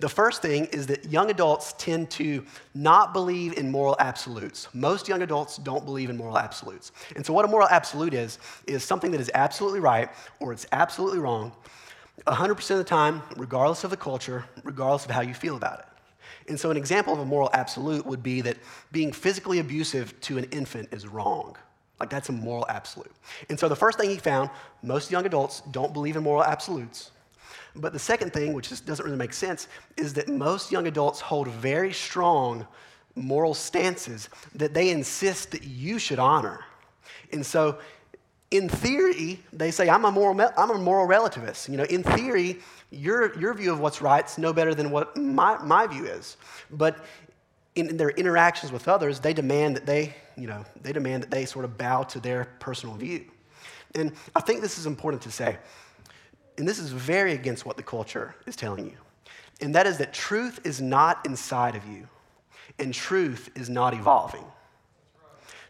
The 0.00 0.08
first 0.08 0.42
thing 0.42 0.66
is 0.66 0.86
that 0.88 1.06
young 1.06 1.30
adults 1.30 1.74
tend 1.78 2.10
to 2.12 2.44
not 2.74 3.12
believe 3.12 3.56
in 3.56 3.70
moral 3.70 3.96
absolutes. 3.98 4.68
Most 4.74 5.08
young 5.08 5.22
adults 5.22 5.56
don't 5.56 5.84
believe 5.84 6.10
in 6.10 6.16
moral 6.16 6.38
absolutes. 6.38 6.92
And 7.16 7.24
so, 7.24 7.32
what 7.32 7.44
a 7.44 7.48
moral 7.48 7.68
absolute 7.68 8.14
is, 8.14 8.38
is 8.66 8.84
something 8.84 9.10
that 9.12 9.20
is 9.20 9.30
absolutely 9.34 9.80
right 9.80 10.10
or 10.40 10.52
it's 10.52 10.66
absolutely 10.72 11.18
wrong 11.18 11.52
100% 12.26 12.70
of 12.70 12.78
the 12.78 12.84
time, 12.84 13.22
regardless 13.36 13.84
of 13.84 13.90
the 13.90 13.96
culture, 13.96 14.44
regardless 14.64 15.04
of 15.04 15.10
how 15.10 15.20
you 15.20 15.34
feel 15.34 15.56
about 15.56 15.80
it. 15.80 15.84
And 16.48 16.58
so, 16.58 16.70
an 16.70 16.76
example 16.76 17.12
of 17.12 17.20
a 17.20 17.24
moral 17.24 17.50
absolute 17.52 18.04
would 18.06 18.22
be 18.22 18.40
that 18.42 18.56
being 18.92 19.12
physically 19.12 19.58
abusive 19.58 20.18
to 20.22 20.38
an 20.38 20.44
infant 20.44 20.88
is 20.92 21.06
wrong. 21.06 21.56
Like, 22.00 22.10
that's 22.10 22.28
a 22.28 22.32
moral 22.32 22.66
absolute. 22.68 23.12
And 23.48 23.58
so, 23.58 23.68
the 23.68 23.76
first 23.76 23.98
thing 23.98 24.10
he 24.10 24.16
found 24.16 24.50
most 24.82 25.10
young 25.10 25.26
adults 25.26 25.62
don't 25.70 25.92
believe 25.92 26.16
in 26.16 26.22
moral 26.22 26.44
absolutes. 26.44 27.10
But 27.74 27.92
the 27.92 27.98
second 27.98 28.32
thing, 28.32 28.52
which 28.52 28.68
just 28.68 28.86
doesn't 28.86 29.04
really 29.04 29.18
make 29.18 29.32
sense, 29.32 29.68
is 29.96 30.14
that 30.14 30.28
most 30.28 30.72
young 30.72 30.86
adults 30.86 31.20
hold 31.20 31.48
very 31.48 31.92
strong 31.92 32.66
moral 33.14 33.54
stances 33.54 34.28
that 34.54 34.74
they 34.74 34.90
insist 34.90 35.50
that 35.52 35.64
you 35.64 35.98
should 35.98 36.18
honor. 36.18 36.64
And 37.32 37.44
so, 37.44 37.78
in 38.50 38.68
theory, 38.68 39.40
they 39.52 39.70
say, 39.70 39.88
I'm 39.90 40.04
a 40.04 40.10
moral, 40.10 40.40
I'm 40.56 40.70
a 40.70 40.78
moral 40.78 41.06
relativist. 41.06 41.68
You 41.68 41.76
know, 41.76 41.84
in 41.84 42.02
theory, 42.02 42.60
your, 42.90 43.38
your 43.38 43.52
view 43.52 43.72
of 43.72 43.80
what's 43.80 44.00
right 44.00 44.24
is 44.24 44.38
no 44.38 44.52
better 44.52 44.74
than 44.74 44.90
what 44.90 45.16
my, 45.16 45.62
my 45.62 45.86
view 45.86 46.06
is. 46.06 46.36
But 46.70 47.04
in 47.78 47.96
their 47.96 48.10
interactions 48.10 48.72
with 48.72 48.88
others, 48.88 49.20
they 49.20 49.32
demand 49.32 49.76
that 49.76 49.86
they, 49.86 50.14
you 50.36 50.46
know, 50.46 50.64
they 50.82 50.92
demand 50.92 51.22
that 51.22 51.30
they 51.30 51.44
sort 51.44 51.64
of 51.64 51.78
bow 51.78 52.02
to 52.04 52.20
their 52.20 52.46
personal 52.58 52.94
view. 52.96 53.24
And 53.94 54.12
I 54.34 54.40
think 54.40 54.60
this 54.60 54.78
is 54.78 54.86
important 54.86 55.22
to 55.22 55.30
say. 55.30 55.56
And 56.58 56.66
this 56.66 56.78
is 56.78 56.90
very 56.90 57.32
against 57.32 57.64
what 57.64 57.76
the 57.76 57.82
culture 57.82 58.34
is 58.46 58.56
telling 58.56 58.86
you. 58.86 58.96
And 59.60 59.74
that 59.74 59.86
is 59.86 59.98
that 59.98 60.12
truth 60.12 60.60
is 60.64 60.80
not 60.80 61.24
inside 61.24 61.74
of 61.74 61.86
you, 61.86 62.08
and 62.78 62.92
truth 62.92 63.50
is 63.54 63.68
not 63.68 63.94
evolving. 63.94 64.44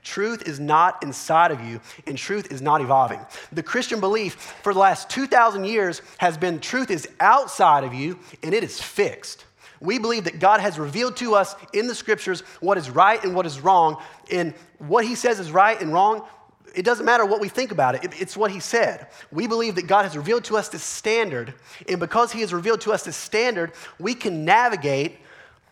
Truth 0.02 0.48
is 0.48 0.58
not 0.58 1.02
inside 1.02 1.50
of 1.50 1.60
you, 1.60 1.80
and 2.06 2.16
truth 2.16 2.50
is 2.50 2.62
not 2.62 2.80
evolving. 2.80 3.20
The 3.52 3.62
Christian 3.62 4.00
belief 4.00 4.34
for 4.62 4.72
the 4.72 4.78
last 4.78 5.10
2,000 5.10 5.64
years 5.64 6.00
has 6.18 6.38
been 6.38 6.60
truth 6.60 6.90
is 6.90 7.08
outside 7.20 7.84
of 7.84 7.92
you, 7.92 8.18
and 8.42 8.54
it 8.54 8.64
is 8.64 8.80
fixed. 8.80 9.44
We 9.80 9.98
believe 9.98 10.24
that 10.24 10.40
God 10.40 10.60
has 10.60 10.78
revealed 10.78 11.16
to 11.18 11.34
us 11.34 11.54
in 11.72 11.86
the 11.86 11.94
scriptures 11.94 12.40
what 12.60 12.78
is 12.78 12.90
right 12.90 13.22
and 13.22 13.34
what 13.34 13.46
is 13.46 13.60
wrong. 13.60 14.02
And 14.30 14.54
what 14.78 15.04
he 15.04 15.14
says 15.14 15.38
is 15.40 15.50
right 15.52 15.80
and 15.80 15.92
wrong, 15.92 16.26
it 16.74 16.84
doesn't 16.84 17.06
matter 17.06 17.24
what 17.24 17.40
we 17.40 17.48
think 17.48 17.72
about 17.72 17.94
it, 17.94 18.20
it's 18.20 18.36
what 18.36 18.50
he 18.50 18.60
said. 18.60 19.08
We 19.32 19.46
believe 19.46 19.74
that 19.76 19.86
God 19.86 20.02
has 20.02 20.16
revealed 20.16 20.44
to 20.44 20.56
us 20.56 20.68
this 20.68 20.82
standard. 20.82 21.54
And 21.88 21.98
because 21.98 22.32
he 22.32 22.40
has 22.40 22.52
revealed 22.52 22.80
to 22.82 22.92
us 22.92 23.04
this 23.04 23.16
standard, 23.16 23.72
we 23.98 24.14
can 24.14 24.44
navigate 24.44 25.18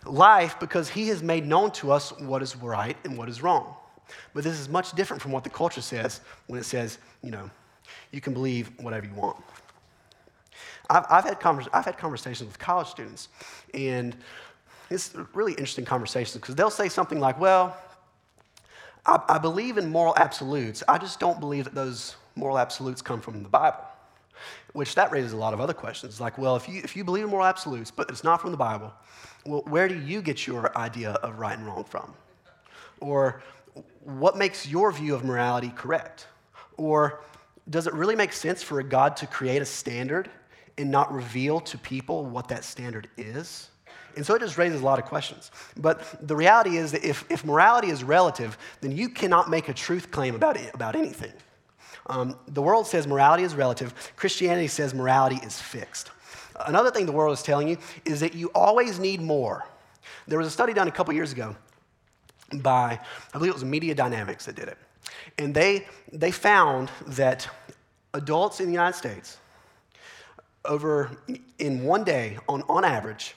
life 0.05 0.59
because 0.61 0.89
he 0.89 1.09
has 1.09 1.23
made 1.23 1.47
known 1.47 1.71
to 1.73 1.93
us 1.93 2.13
what 2.21 2.43
is 2.43 2.57
right 2.57 2.97
and 3.05 3.19
what 3.19 3.29
is 3.29 3.43
wrong. 3.43 3.75
But 4.35 4.45
this 4.45 4.59
is 4.59 4.69
much 4.69 4.93
different 4.93 5.21
from 5.21 5.33
what 5.33 5.45
the 5.45 5.51
culture 5.51 5.81
says 5.81 6.21
when 6.47 6.61
it 6.61 6.65
says, 6.65 6.99
you 7.23 7.31
know, 7.31 7.51
you 8.13 8.21
can 8.21 8.33
believe 8.33 8.71
whatever 8.79 9.07
you 9.07 9.15
want. 9.15 9.37
I've, 10.89 11.05
I've, 11.11 11.25
had, 11.25 11.69
I've 11.73 11.85
had 11.85 11.99
conversations 11.99 12.49
with 12.49 12.59
college 12.59 12.89
students, 12.89 13.29
and 13.75 14.17
it's 14.91 15.15
really 15.35 15.53
interesting 15.53 15.85
conversations 15.85 16.41
because 16.41 16.55
they'll 16.55 16.71
say 16.71 16.89
something 16.89 17.19
like, 17.19 17.41
well, 17.41 17.77
I, 19.05 19.21
I 19.29 19.39
believe 19.39 19.79
in 19.79 19.91
moral 19.91 20.15
absolutes. 20.17 20.83
I 20.89 20.99
just 20.99 21.19
don't 21.19 21.41
believe 21.41 21.65
that 21.65 21.75
those 21.75 22.17
moral 22.37 22.59
absolutes 22.59 23.03
come 23.03 23.21
from 23.21 23.43
the 23.43 23.49
Bible. 23.49 23.85
Which 24.75 24.95
that 24.97 25.11
raises 25.11 25.33
a 25.33 25.37
lot 25.37 25.55
of 25.55 25.61
other 25.61 25.73
questions. 25.73 26.21
Like, 26.21 26.37
well, 26.37 26.57
if 26.57 26.69
you, 26.69 26.83
if 26.85 26.95
you 26.95 27.05
believe 27.05 27.25
in 27.25 27.31
moral 27.31 27.47
absolutes, 27.47 27.91
but 27.91 28.11
it's 28.11 28.23
not 28.23 28.41
from 28.41 28.51
the 28.51 28.57
Bible, 28.57 28.93
well, 29.47 29.63
where 29.67 29.89
do 29.89 29.99
you 29.99 30.21
get 30.21 30.47
your 30.47 30.77
idea 30.77 31.13
of 31.13 31.39
right 31.39 31.57
and 31.57 31.67
wrong 31.67 31.85
from? 31.85 32.13
Or 33.01 33.43
what 34.05 34.37
makes 34.37 34.69
your 34.69 34.93
view 34.93 35.15
of 35.15 35.25
morality 35.25 35.73
correct? 35.75 36.27
Or 36.77 37.21
does 37.71 37.87
it 37.87 37.95
really 37.95 38.15
make 38.15 38.33
sense 38.33 38.63
for 38.63 38.81
a 38.81 38.85
God 38.85 39.17
to 39.19 39.27
create 39.27 39.63
a 39.63 39.67
standard 39.67 40.31
and 40.79 40.91
not 40.91 41.13
reveal 41.13 41.61
to 41.61 41.79
people 41.79 42.25
what 42.27 42.49
that 42.49 42.65
standard 42.65 43.09
is? 43.17 43.69
And 44.17 44.25
so 44.25 44.35
it 44.35 44.41
just 44.41 44.57
raises 44.57 44.81
a 44.81 44.85
lot 44.85 44.99
of 44.99 45.05
questions. 45.05 45.51
But 45.77 46.27
the 46.27 46.35
reality 46.35 46.79
is 46.79 46.93
that 46.93 47.05
if, 47.05 47.25
if 47.31 47.45
morality 47.45 47.89
is 47.89 48.03
relative, 48.03 48.57
then 48.81 48.93
you 48.93 49.11
cannot 49.11 49.51
make 49.51 49.69
a 49.69 49.75
truth 49.75 50.11
claim 50.11 50.35
about, 50.35 50.57
it, 50.57 50.75
about 50.75 50.97
anything. 50.97 51.33
Um, 52.07 52.37
the 52.49 52.63
world 52.63 52.87
says 52.87 53.07
morality 53.07 53.43
is 53.43 53.55
relative, 53.55 53.93
Christianity 54.17 54.69
says 54.69 54.95
morality 54.95 55.41
is 55.45 55.61
fixed. 55.61 56.11
Another 56.67 56.91
thing 56.91 57.05
the 57.05 57.13
world 57.13 57.35
is 57.35 57.43
telling 57.43 57.69
you 57.69 57.77
is 58.05 58.21
that 58.21 58.35
you 58.35 58.51
always 58.55 58.99
need 58.99 59.21
more. 59.21 59.67
There 60.27 60.39
was 60.39 60.49
a 60.49 60.51
study 60.51 60.73
done 60.73 60.89
a 60.89 60.93
couple 60.93 61.13
years 61.13 61.33
ago 61.33 61.55
by, 62.55 62.99
I 63.35 63.39
believe 63.39 63.51
it 63.51 63.55
was 63.55 63.65
Media 63.65 63.95
Dynamics 63.95 64.47
that 64.47 64.55
did 64.55 64.69
it. 64.69 64.79
And 65.39 65.55
they, 65.55 65.87
they 66.13 66.31
found 66.31 66.91
that 67.09 67.49
adults 68.15 68.61
in 68.61 68.67
the 68.67 68.73
United 68.73 68.97
States, 68.97 69.39
over 70.67 71.17
in 71.59 71.83
one 71.83 72.05
day, 72.05 72.39
on, 72.49 72.63
on 72.69 72.85
average, 72.85 73.35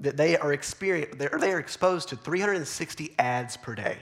that 0.00 0.16
they 0.16 0.36
are 0.36 0.56
they're, 0.56 1.38
they 1.38 1.52
are 1.52 1.58
exposed 1.58 2.08
to 2.08 2.16
360 2.16 3.14
ads 3.18 3.56
per 3.56 3.74
day. 3.74 3.98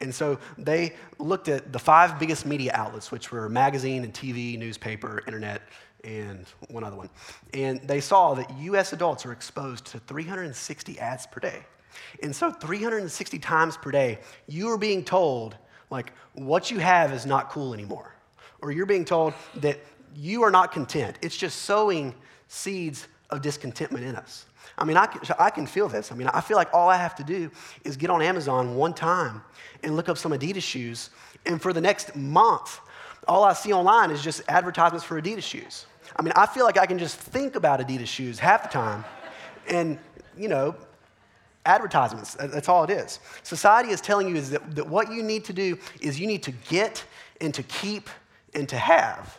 And 0.00 0.12
so 0.14 0.38
they 0.58 0.94
looked 1.18 1.48
at 1.48 1.72
the 1.72 1.78
five 1.78 2.18
biggest 2.18 2.44
media 2.44 2.72
outlets, 2.74 3.12
which 3.12 3.30
were 3.30 3.48
magazine 3.48 4.02
and 4.04 4.12
TV, 4.12 4.58
newspaper, 4.58 5.22
internet, 5.26 5.62
and 6.02 6.44
one 6.68 6.84
other 6.84 6.96
one. 6.96 7.08
And 7.52 7.80
they 7.82 8.00
saw 8.00 8.34
that 8.34 8.50
US 8.58 8.92
adults 8.92 9.24
are 9.24 9.32
exposed 9.32 9.86
to 9.86 9.98
360 10.00 10.98
ads 10.98 11.26
per 11.26 11.40
day. 11.40 11.60
And 12.22 12.34
so 12.34 12.50
360 12.50 13.38
times 13.38 13.76
per 13.76 13.90
day, 13.90 14.18
you 14.48 14.68
are 14.70 14.78
being 14.78 15.04
told, 15.04 15.56
like, 15.90 16.12
what 16.32 16.70
you 16.70 16.78
have 16.78 17.12
is 17.12 17.24
not 17.26 17.50
cool 17.50 17.72
anymore. 17.72 18.14
Or 18.60 18.72
you're 18.72 18.86
being 18.86 19.04
told 19.04 19.34
that 19.56 19.78
you 20.14 20.42
are 20.42 20.50
not 20.50 20.72
content. 20.72 21.18
It's 21.22 21.36
just 21.36 21.62
sowing 21.62 22.14
seeds 22.48 23.08
of 23.30 23.42
discontentment 23.42 24.04
in 24.04 24.16
us. 24.16 24.46
I 24.76 24.84
mean, 24.84 24.96
I 24.96 25.06
can, 25.06 25.20
I 25.38 25.50
can 25.50 25.66
feel 25.66 25.88
this. 25.88 26.10
I 26.10 26.14
mean, 26.14 26.28
I 26.28 26.40
feel 26.40 26.56
like 26.56 26.72
all 26.72 26.88
I 26.88 26.96
have 26.96 27.14
to 27.16 27.24
do 27.24 27.50
is 27.84 27.96
get 27.96 28.10
on 28.10 28.22
Amazon 28.22 28.74
one 28.74 28.94
time 28.94 29.42
and 29.82 29.96
look 29.96 30.08
up 30.08 30.18
some 30.18 30.32
Adidas 30.32 30.62
shoes. 30.62 31.10
And 31.46 31.60
for 31.60 31.72
the 31.72 31.80
next 31.80 32.16
month, 32.16 32.80
all 33.28 33.44
I 33.44 33.52
see 33.52 33.72
online 33.72 34.10
is 34.10 34.22
just 34.22 34.42
advertisements 34.48 35.04
for 35.04 35.20
Adidas 35.20 35.42
shoes. 35.42 35.86
I 36.16 36.22
mean, 36.22 36.32
I 36.36 36.46
feel 36.46 36.64
like 36.64 36.78
I 36.78 36.86
can 36.86 36.98
just 36.98 37.16
think 37.16 37.56
about 37.56 37.80
Adidas 37.80 38.06
shoes 38.06 38.38
half 38.38 38.64
the 38.64 38.68
time 38.68 39.04
and, 39.68 39.98
you 40.36 40.48
know, 40.48 40.74
advertisements. 41.66 42.34
That's 42.34 42.68
all 42.68 42.84
it 42.84 42.90
is. 42.90 43.20
Society 43.42 43.90
is 43.90 44.00
telling 44.00 44.28
you 44.28 44.36
is 44.36 44.50
that, 44.50 44.74
that 44.74 44.86
what 44.86 45.10
you 45.10 45.22
need 45.22 45.44
to 45.44 45.52
do 45.52 45.78
is 46.00 46.20
you 46.20 46.26
need 46.26 46.42
to 46.42 46.52
get 46.68 47.04
and 47.40 47.54
to 47.54 47.62
keep 47.62 48.10
and 48.54 48.68
to 48.68 48.76
have. 48.76 49.38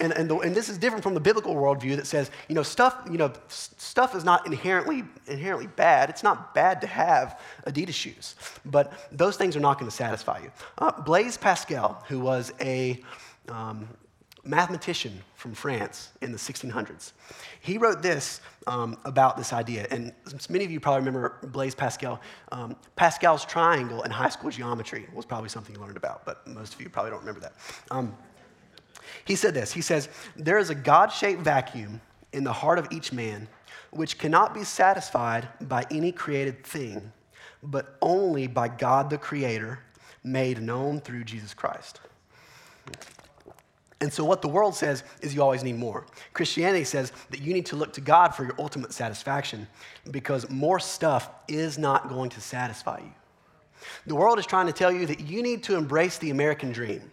And, 0.00 0.12
and, 0.12 0.28
the, 0.28 0.36
and, 0.38 0.54
this 0.54 0.68
is 0.68 0.78
different 0.78 1.02
from 1.02 1.14
the 1.14 1.20
biblical 1.20 1.54
worldview 1.54 1.96
that 1.96 2.06
says, 2.06 2.30
you 2.48 2.54
know, 2.54 2.62
stuff, 2.62 2.96
you 3.10 3.18
know, 3.18 3.32
stuff 3.48 4.14
is 4.14 4.24
not 4.24 4.46
inherently, 4.46 5.04
inherently 5.26 5.66
bad. 5.66 6.10
It's 6.10 6.22
not 6.22 6.54
bad 6.54 6.80
to 6.80 6.86
have 6.86 7.40
Adidas 7.66 7.94
shoes, 7.94 8.34
but 8.64 8.92
those 9.12 9.36
things 9.36 9.56
are 9.56 9.60
not 9.60 9.78
going 9.78 9.90
to 9.90 9.96
satisfy 9.96 10.40
you. 10.40 10.50
Uh, 10.78 11.00
Blaise 11.02 11.36
Pascal, 11.36 12.02
who 12.08 12.20
was 12.20 12.52
a 12.60 13.00
um, 13.48 13.88
mathematician 14.44 15.22
from 15.34 15.54
France 15.54 16.10
in 16.20 16.32
the 16.32 16.38
1600s, 16.38 17.12
he 17.60 17.78
wrote 17.78 18.02
this 18.02 18.40
um, 18.66 18.96
about 19.04 19.36
this 19.36 19.52
idea. 19.52 19.86
And 19.90 20.12
many 20.48 20.64
of 20.64 20.70
you 20.70 20.80
probably 20.80 21.00
remember 21.00 21.38
Blaise 21.42 21.74
Pascal. 21.74 22.20
Um, 22.52 22.76
Pascal's 22.96 23.44
triangle 23.44 24.02
in 24.02 24.10
high 24.10 24.28
school 24.28 24.50
geometry 24.50 25.06
was 25.14 25.24
probably 25.24 25.48
something 25.48 25.74
you 25.74 25.80
learned 25.80 25.96
about, 25.96 26.24
but 26.24 26.46
most 26.46 26.74
of 26.74 26.80
you 26.80 26.88
probably 26.88 27.10
don't 27.10 27.20
remember 27.20 27.40
that. 27.40 27.54
He 29.24 29.36
said 29.36 29.54
this 29.54 29.72
He 29.72 29.80
says, 29.80 30.08
There 30.36 30.58
is 30.58 30.70
a 30.70 30.74
God 30.74 31.08
shaped 31.12 31.42
vacuum 31.42 32.00
in 32.32 32.44
the 32.44 32.52
heart 32.52 32.78
of 32.78 32.88
each 32.90 33.12
man 33.12 33.48
which 33.90 34.18
cannot 34.18 34.54
be 34.54 34.64
satisfied 34.64 35.48
by 35.60 35.86
any 35.90 36.10
created 36.10 36.64
thing, 36.64 37.12
but 37.62 37.96
only 38.02 38.46
by 38.46 38.68
God 38.68 39.08
the 39.08 39.18
Creator, 39.18 39.78
made 40.24 40.60
known 40.60 41.00
through 41.00 41.22
Jesus 41.24 41.54
Christ. 41.54 42.00
And 44.00 44.12
so, 44.12 44.24
what 44.24 44.42
the 44.42 44.48
world 44.48 44.74
says 44.74 45.04
is 45.22 45.34
you 45.34 45.42
always 45.42 45.62
need 45.62 45.76
more. 45.76 46.04
Christianity 46.32 46.84
says 46.84 47.12
that 47.30 47.40
you 47.40 47.54
need 47.54 47.66
to 47.66 47.76
look 47.76 47.92
to 47.94 48.00
God 48.00 48.34
for 48.34 48.44
your 48.44 48.54
ultimate 48.58 48.92
satisfaction 48.92 49.66
because 50.10 50.50
more 50.50 50.80
stuff 50.80 51.30
is 51.48 51.78
not 51.78 52.08
going 52.08 52.30
to 52.30 52.40
satisfy 52.40 52.98
you. 52.98 53.12
The 54.06 54.14
world 54.14 54.38
is 54.38 54.46
trying 54.46 54.66
to 54.66 54.72
tell 54.72 54.92
you 54.92 55.06
that 55.06 55.20
you 55.20 55.42
need 55.42 55.62
to 55.64 55.76
embrace 55.76 56.18
the 56.18 56.30
American 56.30 56.72
dream 56.72 57.10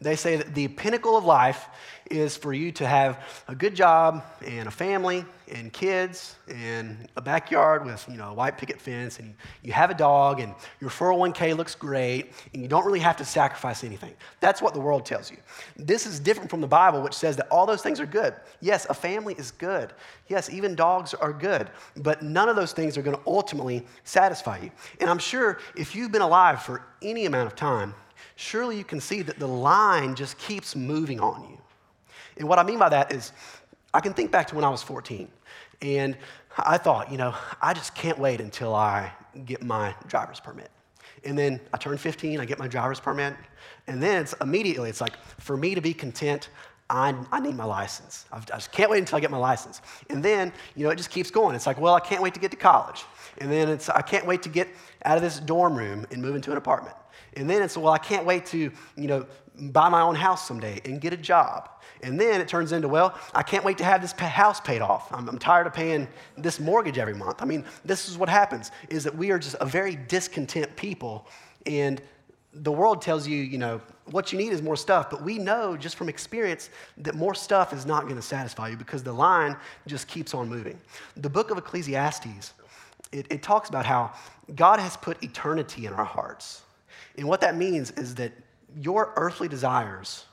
They 0.00 0.14
say 0.14 0.36
that 0.36 0.54
the 0.54 0.68
pinnacle 0.68 1.16
of 1.16 1.24
life 1.24 1.66
is 2.10 2.36
for 2.36 2.52
you 2.52 2.72
to 2.72 2.86
have 2.86 3.20
a 3.48 3.54
good 3.54 3.74
job 3.74 4.24
and 4.46 4.68
a 4.68 4.70
family 4.70 5.24
and 5.50 5.72
kids 5.72 6.36
and 6.48 7.08
a 7.16 7.20
backyard 7.20 7.84
with 7.84 8.06
you 8.08 8.16
know 8.16 8.30
a 8.30 8.34
white 8.34 8.56
picket 8.56 8.80
fence 8.80 9.18
and 9.18 9.34
you 9.62 9.72
have 9.72 9.90
a 9.90 9.94
dog 9.94 10.40
and 10.40 10.54
your 10.80 10.90
401k 10.90 11.56
looks 11.56 11.74
great 11.74 12.32
and 12.52 12.62
you 12.62 12.68
don't 12.68 12.86
really 12.86 13.00
have 13.00 13.16
to 13.16 13.24
sacrifice 13.24 13.82
anything. 13.82 14.14
That's 14.40 14.62
what 14.62 14.74
the 14.74 14.80
world 14.80 15.04
tells 15.04 15.30
you. 15.30 15.38
This 15.76 16.06
is 16.06 16.20
different 16.20 16.50
from 16.50 16.60
the 16.60 16.68
Bible, 16.68 17.02
which 17.02 17.14
says 17.14 17.36
that 17.36 17.48
all 17.50 17.66
those 17.66 17.82
things 17.82 17.98
are 17.98 18.06
good. 18.06 18.34
Yes, 18.60 18.86
a 18.88 18.94
family 18.94 19.34
is 19.34 19.50
good. 19.50 19.92
Yes, 20.28 20.50
even 20.50 20.74
dogs 20.74 21.14
are 21.14 21.32
good. 21.32 21.70
But 21.96 22.22
none 22.22 22.48
of 22.48 22.56
those 22.56 22.72
things 22.72 22.96
are 22.96 23.02
going 23.02 23.16
to 23.16 23.22
ultimately 23.26 23.84
satisfy 24.04 24.58
you. 24.58 24.70
And 25.00 25.10
I'm 25.10 25.18
sure 25.18 25.58
if 25.76 25.96
you've 25.96 26.12
been 26.12 26.22
alive 26.22 26.62
for 26.62 26.82
any 27.02 27.26
amount 27.26 27.48
of 27.48 27.56
time, 27.56 27.94
surely 28.38 28.78
you 28.78 28.84
can 28.84 29.00
see 29.00 29.20
that 29.20 29.40
the 29.40 29.48
line 29.48 30.14
just 30.14 30.38
keeps 30.38 30.76
moving 30.76 31.18
on 31.18 31.42
you. 31.50 31.58
And 32.36 32.48
what 32.48 32.60
I 32.60 32.62
mean 32.62 32.78
by 32.78 32.88
that 32.88 33.12
is, 33.12 33.32
I 33.92 33.98
can 33.98 34.14
think 34.14 34.30
back 34.30 34.46
to 34.48 34.54
when 34.54 34.64
I 34.64 34.68
was 34.68 34.80
14, 34.80 35.28
and 35.82 36.16
I 36.56 36.78
thought, 36.78 37.10
you 37.10 37.18
know, 37.18 37.34
I 37.60 37.74
just 37.74 37.96
can't 37.96 38.16
wait 38.16 38.40
until 38.40 38.76
I 38.76 39.12
get 39.44 39.64
my 39.64 39.92
driver's 40.06 40.38
permit. 40.38 40.70
And 41.24 41.36
then 41.36 41.60
I 41.74 41.78
turn 41.78 41.98
15, 41.98 42.38
I 42.38 42.44
get 42.44 42.60
my 42.60 42.68
driver's 42.68 43.00
permit, 43.00 43.34
and 43.88 44.00
then 44.00 44.22
it's 44.22 44.34
immediately, 44.34 44.88
it's 44.88 45.00
like, 45.00 45.16
for 45.40 45.56
me 45.56 45.74
to 45.74 45.80
be 45.80 45.92
content, 45.92 46.50
I, 46.88 47.14
I 47.32 47.40
need 47.40 47.56
my 47.56 47.64
license. 47.64 48.26
i 48.30 48.38
just 48.38 48.70
can't 48.70 48.88
wait 48.88 49.00
until 49.00 49.16
I 49.16 49.20
get 49.20 49.32
my 49.32 49.36
license. 49.36 49.82
And 50.10 50.24
then, 50.24 50.52
you 50.76 50.84
know, 50.84 50.90
it 50.90 50.96
just 50.96 51.10
keeps 51.10 51.30
going. 51.30 51.56
It's 51.56 51.66
like, 51.66 51.80
well, 51.80 51.94
I 51.94 52.00
can't 52.00 52.22
wait 52.22 52.34
to 52.34 52.40
get 52.40 52.52
to 52.52 52.56
college. 52.56 53.04
And 53.38 53.50
then 53.50 53.68
it's, 53.68 53.88
I 53.90 54.00
can't 54.00 54.24
wait 54.26 54.42
to 54.44 54.48
get 54.48 54.68
out 55.04 55.16
of 55.16 55.22
this 55.22 55.40
dorm 55.40 55.76
room 55.76 56.06
and 56.12 56.22
move 56.22 56.36
into 56.36 56.50
an 56.52 56.56
apartment. 56.56 56.94
And 57.36 57.48
then 57.48 57.62
it's, 57.62 57.76
well, 57.76 57.92
I 57.92 57.98
can't 57.98 58.26
wait 58.26 58.46
to, 58.46 58.58
you 58.96 59.08
know, 59.08 59.26
buy 59.58 59.88
my 59.88 60.00
own 60.00 60.14
house 60.14 60.46
someday 60.46 60.80
and 60.84 61.00
get 61.00 61.12
a 61.12 61.16
job. 61.16 61.68
And 62.02 62.20
then 62.20 62.40
it 62.40 62.48
turns 62.48 62.72
into, 62.72 62.88
well, 62.88 63.18
I 63.34 63.42
can't 63.42 63.64
wait 63.64 63.78
to 63.78 63.84
have 63.84 64.00
this 64.00 64.12
house 64.12 64.60
paid 64.60 64.80
off. 64.80 65.12
I'm, 65.12 65.28
I'm, 65.28 65.38
tired 65.38 65.66
of 65.66 65.74
paying 65.74 66.06
this 66.36 66.60
mortgage 66.60 66.98
every 66.98 67.14
month. 67.14 67.42
I 67.42 67.44
mean, 67.44 67.64
this 67.84 68.08
is 68.08 68.16
what 68.16 68.28
happens, 68.28 68.70
is 68.88 69.04
that 69.04 69.16
we 69.16 69.30
are 69.30 69.38
just 69.38 69.56
a 69.60 69.66
very 69.66 69.96
discontent 69.96 70.76
people. 70.76 71.26
And 71.66 72.00
the 72.54 72.72
world 72.72 73.02
tells 73.02 73.26
you, 73.26 73.36
you 73.36 73.58
know, 73.58 73.80
what 74.06 74.32
you 74.32 74.38
need 74.38 74.52
is 74.52 74.62
more 74.62 74.76
stuff. 74.76 75.10
But 75.10 75.22
we 75.22 75.38
know 75.38 75.76
just 75.76 75.96
from 75.96 76.08
experience 76.08 76.70
that 76.98 77.14
more 77.14 77.34
stuff 77.34 77.72
is 77.72 77.84
not 77.84 78.04
going 78.04 78.16
to 78.16 78.22
satisfy 78.22 78.68
you 78.68 78.76
because 78.76 79.02
the 79.02 79.12
line 79.12 79.56
just 79.86 80.08
keeps 80.08 80.34
on 80.34 80.48
moving. 80.48 80.80
The 81.16 81.30
book 81.30 81.50
of 81.50 81.58
Ecclesiastes, 81.58 82.54
it, 83.12 83.26
it 83.30 83.42
talks 83.42 83.68
about 83.68 83.84
how 83.84 84.12
God 84.54 84.80
has 84.80 84.96
put 84.96 85.22
eternity 85.22 85.86
in 85.86 85.92
our 85.92 86.04
hearts. 86.04 86.62
And 87.18 87.26
what 87.28 87.40
that 87.40 87.56
means 87.56 87.90
is 87.90 88.14
that 88.14 88.32
your 88.80 89.12
earthly 89.16 89.48
desires, 89.48 90.24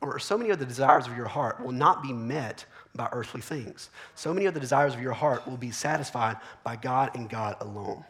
or 0.00 0.18
so 0.18 0.36
many 0.36 0.50
of 0.50 0.58
the 0.58 0.66
desires 0.66 1.06
of 1.06 1.16
your 1.16 1.28
heart, 1.28 1.64
will 1.64 1.72
not 1.72 2.02
be 2.02 2.12
met 2.12 2.64
by 2.96 3.08
earthly 3.12 3.40
things. 3.40 3.90
So 4.16 4.34
many 4.34 4.46
of 4.46 4.54
the 4.54 4.60
desires 4.60 4.92
of 4.92 5.00
your 5.00 5.12
heart 5.12 5.46
will 5.46 5.56
be 5.56 5.70
satisfied 5.70 6.36
by 6.64 6.74
God 6.74 7.12
and 7.14 7.30
God 7.30 7.56
alone. 7.60 8.04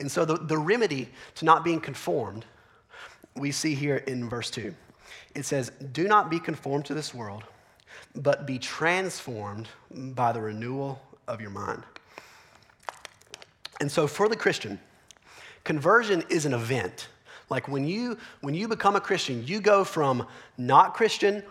And 0.00 0.10
so, 0.10 0.24
the, 0.24 0.36
the 0.36 0.56
remedy 0.56 1.10
to 1.36 1.44
not 1.44 1.62
being 1.62 1.78
conformed, 1.78 2.46
we 3.36 3.52
see 3.52 3.74
here 3.74 3.98
in 3.98 4.26
verse 4.26 4.50
2. 4.50 4.74
It 5.34 5.44
says, 5.44 5.70
Do 5.92 6.08
not 6.08 6.30
be 6.30 6.40
conformed 6.40 6.86
to 6.86 6.94
this 6.94 7.12
world, 7.12 7.44
but 8.14 8.46
be 8.46 8.58
transformed 8.58 9.68
by 9.94 10.32
the 10.32 10.40
renewal 10.40 11.02
of 11.28 11.42
your 11.42 11.50
mind. 11.50 11.82
And 13.78 13.92
so, 13.92 14.06
for 14.06 14.26
the 14.28 14.36
Christian, 14.36 14.80
conversion 15.68 16.24
is 16.30 16.46
an 16.46 16.54
event. 16.54 17.08
Like 17.50 17.68
when 17.68 17.86
you 17.86 18.16
when 18.40 18.54
you 18.54 18.68
become 18.68 18.96
a 18.96 19.00
Christian, 19.02 19.46
you 19.46 19.60
go 19.60 19.84
from 19.84 20.26
not 20.56 20.94
Christian 20.94 21.42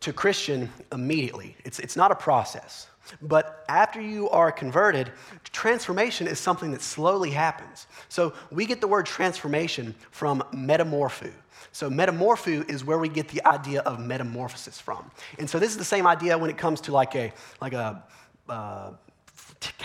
to 0.00 0.14
Christian 0.14 0.70
immediately. 0.92 1.56
It's, 1.62 1.78
it's 1.78 1.94
not 1.94 2.10
a 2.10 2.14
process. 2.14 2.88
But 3.20 3.66
after 3.68 4.00
you 4.00 4.30
are 4.30 4.50
converted, 4.50 5.12
transformation 5.52 6.26
is 6.26 6.38
something 6.38 6.70
that 6.70 6.80
slowly 6.80 7.30
happens. 7.30 7.86
So 8.08 8.32
we 8.50 8.64
get 8.64 8.80
the 8.80 8.88
word 8.88 9.04
transformation 9.04 9.94
from 10.10 10.42
metamorpho. 10.54 11.30
So 11.72 11.90
metamorpho 11.90 12.68
is 12.70 12.82
where 12.82 12.98
we 12.98 13.10
get 13.10 13.28
the 13.28 13.44
idea 13.46 13.80
of 13.82 14.00
metamorphosis 14.00 14.80
from. 14.80 15.10
And 15.38 15.48
so 15.50 15.58
this 15.58 15.70
is 15.70 15.76
the 15.76 15.84
same 15.84 16.06
idea 16.06 16.38
when 16.38 16.48
it 16.48 16.56
comes 16.56 16.80
to 16.82 16.92
like 16.92 17.14
a 17.14 17.30
like 17.60 17.74
a 17.74 18.02
uh, 18.48 18.92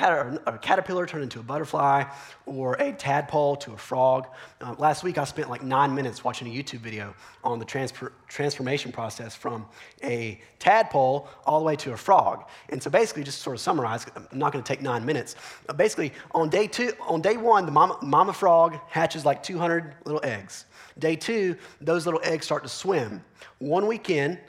a 0.01 0.57
caterpillar 0.61 1.05
turned 1.05 1.23
into 1.23 1.39
a 1.39 1.43
butterfly 1.43 2.03
or 2.45 2.73
a 2.75 2.91
tadpole 2.91 3.55
to 3.57 3.73
a 3.73 3.77
frog. 3.77 4.27
Uh, 4.59 4.75
last 4.77 5.03
week, 5.03 5.17
I 5.17 5.23
spent 5.23 5.49
like 5.49 5.63
nine 5.63 5.93
minutes 5.93 6.23
watching 6.23 6.47
a 6.47 6.51
YouTube 6.51 6.79
video 6.79 7.13
on 7.43 7.59
the 7.59 7.65
transformation 7.65 8.91
process 8.91 9.35
from 9.35 9.65
a 10.03 10.39
tadpole 10.59 11.27
all 11.45 11.59
the 11.59 11.65
way 11.65 11.75
to 11.77 11.93
a 11.93 11.97
frog. 11.97 12.45
And 12.69 12.81
so, 12.81 12.89
basically, 12.89 13.23
just 13.23 13.41
sort 13.41 13.55
of 13.55 13.61
summarize, 13.61 14.05
I'm 14.15 14.37
not 14.37 14.51
going 14.51 14.63
to 14.63 14.67
take 14.67 14.81
nine 14.81 15.05
minutes. 15.05 15.35
Uh, 15.69 15.73
basically, 15.73 16.13
on 16.31 16.49
day 16.49 16.67
two, 16.67 16.93
on 17.07 17.21
day 17.21 17.37
one, 17.37 17.65
the 17.65 17.71
mama, 17.71 17.97
mama 18.01 18.33
frog 18.33 18.77
hatches 18.87 19.25
like 19.25 19.43
200 19.43 19.95
little 20.05 20.21
eggs. 20.23 20.65
Day 20.99 21.15
two, 21.15 21.55
those 21.79 22.05
little 22.05 22.21
eggs 22.23 22.45
start 22.45 22.63
to 22.63 22.69
swim. 22.69 23.23
One 23.59 23.87
weekend, 23.87 24.39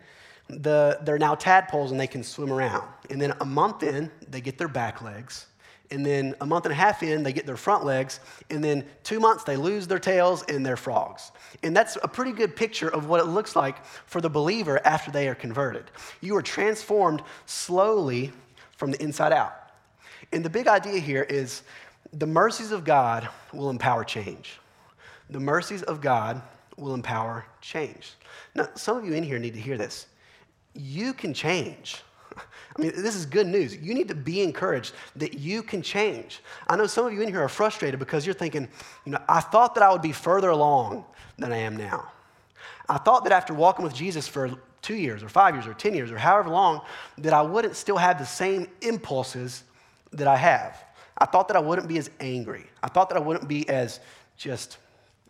the, 0.49 0.99
they're 1.03 1.19
now 1.19 1.35
tadpoles 1.35 1.91
and 1.91 2.01
they 2.01 2.07
can 2.07 2.23
swim 2.23 2.53
around. 2.53 2.87
And 3.11 3.21
then 3.21 3.35
a 3.41 3.45
month 3.45 3.83
in, 3.83 4.11
they 4.29 4.41
get 4.41 4.59
their 4.59 4.69
back 4.69 5.03
legs. 5.03 5.47
And 5.91 6.07
then 6.07 6.35
a 6.41 6.47
month 6.47 6.65
and 6.65 6.73
a 6.73 6.77
half 6.77 7.03
in, 7.03 7.23
they 7.23 7.35
get 7.35 7.45
their 7.45 7.57
front 7.57 7.85
legs. 7.85 8.21
And 8.49 8.65
then 8.65 8.85
two 9.03 9.21
months, 9.21 9.45
they 9.45 9.57
lose 9.57 9.87
their 9.87 9.99
tails 9.99 10.43
and 10.49 10.65
their 10.65 10.77
frogs. 10.77 11.33
And 11.63 11.77
that's 11.77 11.99
a 12.03 12.09
pretty 12.09 12.33
good 12.33 12.57
picture 12.57 12.89
of 12.89 13.07
what 13.07 13.21
it 13.21 13.27
looks 13.27 13.55
like 13.55 13.85
for 13.85 14.23
the 14.23 14.31
believer 14.31 14.81
after 14.87 15.11
they 15.11 15.29
are 15.29 15.35
converted. 15.35 15.85
You 16.23 16.35
are 16.37 16.43
transformed 16.43 17.23
slowly 17.45 18.33
from 18.79 18.91
the 18.91 19.03
inside 19.03 19.33
out. 19.33 19.55
And 20.33 20.43
the 20.43 20.51
big 20.51 20.67
idea 20.67 20.99
here 20.99 21.25
is 21.25 21.63
the 22.15 22.27
mercies 22.27 22.73
of 22.73 22.85
God 22.85 23.29
will 23.53 23.69
empower 23.69 24.03
change. 24.03 24.59
The 25.29 25.41
mercies 25.41 25.83
of 25.83 26.01
God 26.01 26.41
will 26.79 26.95
empower 26.95 27.45
change. 27.61 28.15
Now, 28.55 28.69
some 28.77 28.97
of 28.97 29.05
you 29.05 29.13
in 29.13 29.23
here 29.23 29.39
need 29.39 29.55
to 29.55 29.61
hear 29.61 29.77
this 29.77 30.07
you 30.75 31.13
can 31.13 31.35
change. 31.35 32.03
I 32.37 32.81
mean, 32.81 32.93
this 32.97 33.15
is 33.15 33.27
good 33.27 33.47
news. 33.47 33.77
You 33.77 33.95
need 33.95 34.09
to 34.09 34.15
be 34.15 34.43
encouraged 34.43 34.95
that 35.17 35.35
you 35.35 35.63
can 35.63 35.83
change. 35.83 36.41
I 36.69 36.77
know 36.77 36.87
some 36.87 37.07
of 37.07 37.13
you 37.13 37.21
in 37.21 37.29
here 37.29 37.43
are 37.43 37.49
frustrated 37.49 38.01
because 38.01 38.25
you're 38.25 38.35
thinking, 38.35 38.69
you 39.05 39.13
know, 39.13 39.21
I 39.29 39.41
thought 39.41 39.75
that 39.75 39.83
I 39.83 39.93
would 39.93 40.03
be 40.03 40.13
further 40.13 40.51
along 40.51 41.05
than 41.39 41.53
I 41.53 41.59
am 41.59 41.77
now. 41.77 42.11
I 42.89 42.99
thought 42.99 43.25
that 43.25 43.33
after 43.33 43.55
walking 43.55 43.85
with 43.85 43.95
Jesus 43.95 44.27
for 44.27 44.51
two 44.81 44.97
years 44.97 45.23
or 45.23 45.29
five 45.29 45.55
years 45.55 45.67
or 45.67 45.75
10 45.75 45.95
years 45.95 46.11
or 46.11 46.19
however 46.19 46.51
long, 46.51 46.83
that 47.19 47.33
I 47.33 47.43
wouldn't 47.43 47.77
still 47.77 47.97
have 47.97 48.19
the 48.19 48.27
same 48.27 48.67
impulses 48.81 49.63
that 50.13 50.27
I 50.27 50.37
have. 50.37 50.85
I 51.19 51.27
thought 51.27 51.49
that 51.49 51.57
I 51.57 51.61
wouldn't 51.61 51.89
be 51.89 51.99
as 51.99 52.11
angry. 52.21 52.65
I 52.83 52.89
thought 52.89 53.09
that 53.11 53.17
I 53.17 53.21
wouldn't 53.21 53.49
be 53.49 53.69
as 53.69 54.01
just 54.37 54.79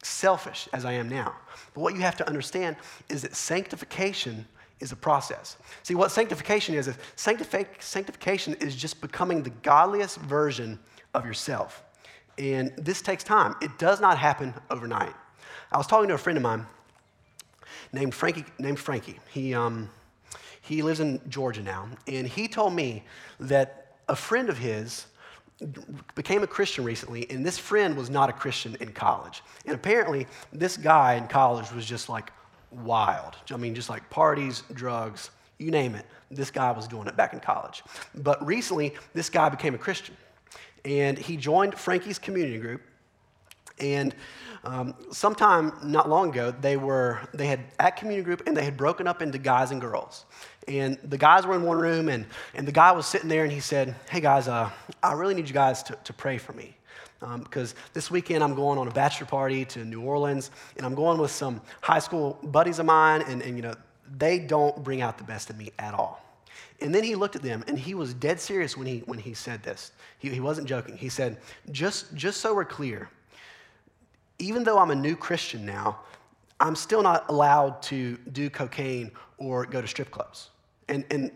selfish 0.03 0.69
as 0.73 0.85
I 0.85 0.93
am 0.93 1.09
now. 1.09 1.35
But 1.75 1.81
what 1.81 1.95
you 1.95 2.01
have 2.01 2.17
to 2.17 2.27
understand 2.27 2.77
is 3.09 3.23
that 3.23 3.35
sanctification 3.35 4.47
is 4.83 4.93
a 4.93 4.97
process. 4.97 5.57
See, 5.83 5.95
what 5.95 6.11
sanctification 6.11 6.75
is, 6.75 6.89
is 6.89 6.97
sanctification 7.17 8.55
is 8.55 8.75
just 8.75 9.01
becoming 9.01 9.43
the 9.43 9.51
godliest 9.51 10.19
version 10.19 10.79
of 11.15 11.25
yourself. 11.25 11.85
And 12.37 12.73
this 12.77 13.01
takes 13.01 13.23
time. 13.23 13.55
It 13.63 13.79
does 13.79 14.01
not 14.01 14.19
happen 14.19 14.53
overnight. 14.71 15.15
I 15.71 15.79
was 15.79 15.87
talking 15.87 16.09
to 16.09 16.15
a 16.15 16.19
friend 16.19 16.37
of 16.37 16.43
mine 16.43 16.67
named 17.93 18.15
Frankie. 18.15 18.45
Named 18.59 18.79
Frankie. 18.79 19.21
He, 19.31 19.55
um, 19.55 19.89
he 20.61 20.83
lives 20.83 21.01
in 21.01 21.21
Georgia 21.29 21.63
now, 21.63 21.89
and 22.07 22.27
he 22.27 22.49
told 22.49 22.75
me 22.75 23.05
that 23.39 23.97
a 24.09 24.17
friend 24.17 24.49
of 24.49 24.59
his 24.59 25.07
became 26.17 26.43
a 26.43 26.47
Christian 26.47 26.85
recently, 26.85 27.31
and 27.31 27.47
this 27.47 27.59
friend 27.59 27.97
was 27.97 28.11
not 28.11 28.29
a 28.29 28.33
Christian 28.33 28.77
in 28.81 28.93
college. 28.93 29.43
And 29.65 29.75
apparently, 29.75 30.27
this 30.53 30.77
guy 30.77 31.15
in 31.15 31.29
college 31.29 31.71
was 31.71 31.87
just 31.87 32.09
like 32.09 32.33
wild. 32.73 33.37
I 33.51 33.57
mean, 33.57 33.75
just 33.75 33.91
like 33.91 34.09
parties, 34.11 34.63
drugs, 34.73 35.31
you 35.59 35.71
name 35.71 35.95
it. 35.95 36.07
This 36.31 36.51
guy 36.51 36.71
was 36.73 36.89
doing 36.89 37.07
it 37.07 37.17
back 37.17 37.33
in 37.33 37.41
college. 37.41 37.83
But 38.15 38.45
recently, 38.45 38.95
this 39.15 39.29
guy 39.29 39.49
became 39.49 39.75
a 39.75 39.79
Christian. 39.79 40.17
And 40.85 41.19
he 41.19 41.37
joined 41.37 41.75
Frankie's 41.75 42.19
community 42.19 42.59
group. 42.59 42.83
And 43.79 44.15
um, 44.65 44.95
sometime 45.11 45.73
not 45.83 46.09
long 46.09 46.31
ago, 46.31 46.53
they 46.53 46.77
were 46.77 47.21
they 47.35 47.47
had 47.47 47.61
at 47.79 47.97
community 47.97 48.25
group 48.25 48.47
and 48.47 48.57
they 48.57 48.65
had 48.65 48.77
broken 48.77 49.07
up 49.07 49.23
into 49.23 49.39
guys 49.39 49.71
and 49.71 49.81
girls. 49.81 50.25
And 50.69 50.99
the 51.03 51.19
guys 51.19 51.47
were 51.47 51.57
in 51.57 51.63
one 51.63 51.79
room, 51.79 52.09
and, 52.09 52.25
and 52.55 52.69
the 52.69 52.73
guy 52.73 52.93
was 52.93 53.05
sitting 53.07 53.29
there, 53.29 53.43
and 53.43 53.53
he 53.53 53.59
said, 53.59 53.97
"Hey 54.09 54.21
guys, 54.21 54.47
uh, 54.47 54.71
I 55.03 55.15
really 55.15 55.35
need 55.35 55.49
you 55.49 55.55
guys 55.55 55.83
to, 55.85 55.99
to 56.05 56.13
pray 56.13 56.39
for 56.39 56.53
me." 56.53 56.77
Um, 57.23 57.41
because 57.43 57.75
this 57.93 58.11
weekend 58.11 58.43
I'm 58.43 58.55
going 58.55 58.79
on 58.79 58.89
a 58.89 58.91
bachelor 58.91 59.27
party 59.27 59.65
to 59.67 59.85
New 59.85 60.03
Orleans, 60.03 60.51
and 60.77 60.85
I'm 60.85 60.95
going 60.95 61.19
with 61.19 61.31
some 61.31 61.61
high 61.81 61.99
school 61.99 62.39
buddies 62.43 62.79
of 62.79 62.87
mine, 62.87 63.23
and, 63.23 63.43
and 63.43 63.57
you 63.57 63.63
know, 63.63 63.75
they 64.19 64.39
don't 64.39 64.83
bring 64.83 65.01
out 65.01 65.19
the 65.19 65.25
best 65.25 65.51
in 65.51 65.57
me 65.57 65.71
at 65.79 65.95
all. 65.95 66.23
And 66.81 66.95
then 66.95 67.05
he 67.05 67.15
looked 67.15 67.37
at 67.37 67.43
them, 67.43 67.65
and 67.69 67.79
he 67.79 67.95
was 67.95 68.13
dead 68.13 68.41
serious 68.41 68.77
when 68.77 68.87
he, 68.87 68.99
when 69.01 69.19
he 69.19 69.35
said 69.35 69.63
this. 69.63 69.93
He, 70.19 70.29
he 70.31 70.41
wasn't 70.41 70.67
joking. 70.67 70.97
He 70.97 71.09
said, 71.09 71.39
just, 71.71 72.15
just 72.15 72.41
so 72.41 72.55
we're 72.55 72.65
clear, 72.65 73.09
even 74.39 74.65
though 74.65 74.79
I'm 74.79 74.91
a 74.91 74.97
new 74.97 75.15
Christian 75.15 75.65
now, 75.65 76.01
I'm 76.59 76.75
still 76.77 77.03
not 77.03 77.29
allowed 77.29 77.83
to 77.83 78.17
do 78.33 78.51
cocaine 78.51 79.13
or 79.39 79.65
go 79.65 79.81
to 79.81 79.87
strip 79.87 80.11
clubs. 80.11 80.51
And, 80.89 81.05
and 81.11 81.31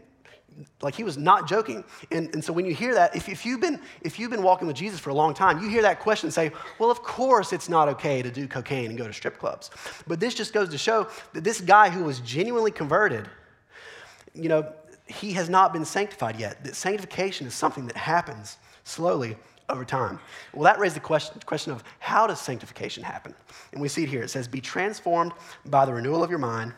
like 0.80 0.94
he 0.94 1.04
was 1.04 1.16
not 1.16 1.48
joking. 1.48 1.84
And, 2.10 2.32
and 2.34 2.44
so 2.44 2.52
when 2.52 2.64
you 2.64 2.74
hear 2.74 2.94
that, 2.94 3.14
if, 3.14 3.28
if, 3.28 3.44
you've 3.44 3.60
been, 3.60 3.80
if 4.02 4.18
you've 4.18 4.30
been 4.30 4.42
walking 4.42 4.66
with 4.66 4.76
Jesus 4.76 4.98
for 5.00 5.10
a 5.10 5.14
long 5.14 5.34
time, 5.34 5.62
you 5.62 5.68
hear 5.68 5.82
that 5.82 6.00
question 6.00 6.30
say, 6.30 6.50
well, 6.78 6.90
of 6.90 7.02
course 7.02 7.52
it's 7.52 7.68
not 7.68 7.88
okay 7.88 8.22
to 8.22 8.30
do 8.30 8.48
cocaine 8.48 8.86
and 8.86 8.98
go 8.98 9.06
to 9.06 9.12
strip 9.12 9.38
clubs. 9.38 9.70
But 10.06 10.20
this 10.20 10.34
just 10.34 10.52
goes 10.52 10.68
to 10.70 10.78
show 10.78 11.08
that 11.32 11.44
this 11.44 11.60
guy 11.60 11.90
who 11.90 12.04
was 12.04 12.20
genuinely 12.20 12.70
converted, 12.70 13.28
you 14.34 14.48
know, 14.48 14.72
he 15.06 15.32
has 15.32 15.48
not 15.48 15.72
been 15.72 15.84
sanctified 15.84 16.38
yet. 16.38 16.64
That 16.64 16.74
sanctification 16.74 17.46
is 17.46 17.54
something 17.54 17.86
that 17.86 17.96
happens 17.96 18.58
slowly 18.84 19.36
over 19.68 19.84
time. 19.84 20.18
Well, 20.52 20.64
that 20.64 20.78
raised 20.78 20.96
the 20.96 21.00
question, 21.00 21.40
question 21.44 21.72
of 21.72 21.82
how 21.98 22.26
does 22.26 22.40
sanctification 22.40 23.02
happen? 23.02 23.34
And 23.72 23.80
we 23.80 23.88
see 23.88 24.04
it 24.04 24.08
here. 24.08 24.22
It 24.22 24.30
says, 24.30 24.48
Be 24.48 24.60
transformed 24.60 25.32
by 25.66 25.84
the 25.84 25.92
renewal 25.92 26.22
of 26.22 26.30
your 26.30 26.38
mind, 26.38 26.72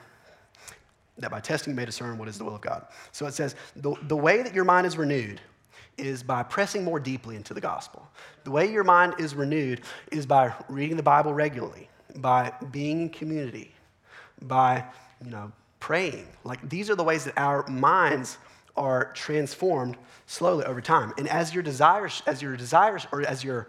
that 1.18 1.30
by 1.30 1.40
testing 1.40 1.72
you 1.72 1.76
may 1.76 1.84
discern 1.84 2.18
what 2.18 2.28
is 2.28 2.38
the 2.38 2.44
will 2.44 2.54
of 2.54 2.60
God. 2.60 2.86
So 3.12 3.26
it 3.26 3.34
says, 3.34 3.54
the, 3.76 3.94
the 4.02 4.16
way 4.16 4.42
that 4.42 4.54
your 4.54 4.64
mind 4.64 4.86
is 4.86 4.96
renewed 4.96 5.40
is 5.96 6.22
by 6.22 6.42
pressing 6.42 6.84
more 6.84 7.00
deeply 7.00 7.36
into 7.36 7.54
the 7.54 7.60
gospel. 7.60 8.08
The 8.44 8.50
way 8.50 8.70
your 8.70 8.84
mind 8.84 9.14
is 9.18 9.34
renewed 9.34 9.80
is 10.12 10.26
by 10.26 10.54
reading 10.68 10.96
the 10.96 11.02
Bible 11.02 11.34
regularly, 11.34 11.88
by 12.16 12.52
being 12.70 13.02
in 13.02 13.08
community, 13.10 13.72
by, 14.42 14.84
you 15.24 15.30
know, 15.30 15.52
praying. 15.80 16.26
Like 16.44 16.68
these 16.68 16.88
are 16.88 16.94
the 16.94 17.04
ways 17.04 17.24
that 17.24 17.34
our 17.36 17.66
minds 17.66 18.38
are 18.76 19.12
transformed 19.12 19.96
slowly 20.26 20.64
over 20.64 20.80
time. 20.80 21.12
And 21.18 21.28
as 21.28 21.52
your 21.52 21.62
desires, 21.62 22.22
as 22.26 22.40
your 22.40 22.56
desires, 22.56 23.06
or 23.12 23.22
as 23.22 23.42
your 23.42 23.68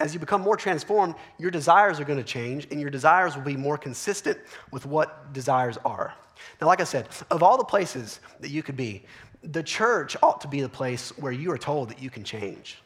as 0.00 0.14
you 0.14 0.18
become 0.18 0.40
more 0.40 0.56
transformed, 0.56 1.14
your 1.38 1.50
desires 1.50 2.00
are 2.00 2.04
going 2.04 2.18
to 2.18 2.24
change, 2.24 2.66
and 2.70 2.80
your 2.80 2.90
desires 2.90 3.36
will 3.36 3.42
be 3.42 3.56
more 3.56 3.76
consistent 3.76 4.38
with 4.70 4.86
what 4.86 5.32
desires 5.32 5.78
are. 5.84 6.14
Now, 6.60 6.66
like 6.66 6.80
I 6.80 6.84
said, 6.84 7.08
of 7.30 7.42
all 7.42 7.56
the 7.56 7.64
places 7.64 8.20
that 8.40 8.50
you 8.50 8.62
could 8.62 8.76
be, 8.76 9.04
the 9.42 9.62
church 9.62 10.16
ought 10.22 10.40
to 10.42 10.48
be 10.48 10.60
the 10.60 10.68
place 10.68 11.16
where 11.18 11.32
you 11.32 11.50
are 11.50 11.58
told 11.58 11.88
that 11.90 12.00
you 12.00 12.10
can 12.10 12.24
change. 12.24 12.78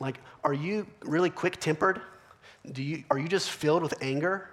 Like, 0.00 0.18
are 0.44 0.52
you 0.52 0.86
really 1.02 1.30
quick 1.30 1.58
tempered? 1.58 2.00
Do 2.72 2.82
you, 2.82 3.04
are 3.10 3.18
you 3.18 3.28
just 3.28 3.50
filled 3.50 3.82
with 3.82 3.94
anger? 4.00 4.48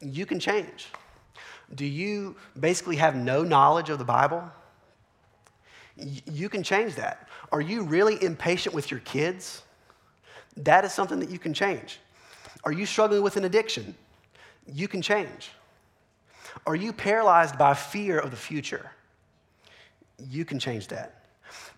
You 0.00 0.26
can 0.26 0.38
change. 0.38 0.88
Do 1.74 1.84
you 1.84 2.36
basically 2.58 2.96
have 2.96 3.16
no 3.16 3.42
knowledge 3.42 3.90
of 3.90 3.98
the 3.98 4.04
Bible? 4.04 4.44
You 5.96 6.48
can 6.48 6.62
change 6.62 6.94
that. 6.96 7.28
Are 7.50 7.60
you 7.60 7.82
really 7.82 8.22
impatient 8.22 8.74
with 8.74 8.90
your 8.90 9.00
kids? 9.00 9.62
That 10.56 10.84
is 10.84 10.92
something 10.92 11.18
that 11.20 11.30
you 11.30 11.38
can 11.38 11.54
change. 11.54 11.98
Are 12.64 12.72
you 12.72 12.86
struggling 12.86 13.22
with 13.22 13.36
an 13.36 13.44
addiction? 13.44 13.94
You 14.72 14.86
can 14.86 15.02
change. 15.02 15.50
Are 16.66 16.74
you 16.76 16.92
paralyzed 16.92 17.58
by 17.58 17.74
fear 17.74 18.18
of 18.18 18.30
the 18.30 18.36
future? 18.36 18.90
You 20.30 20.44
can 20.44 20.58
change 20.58 20.88
that. 20.88 21.22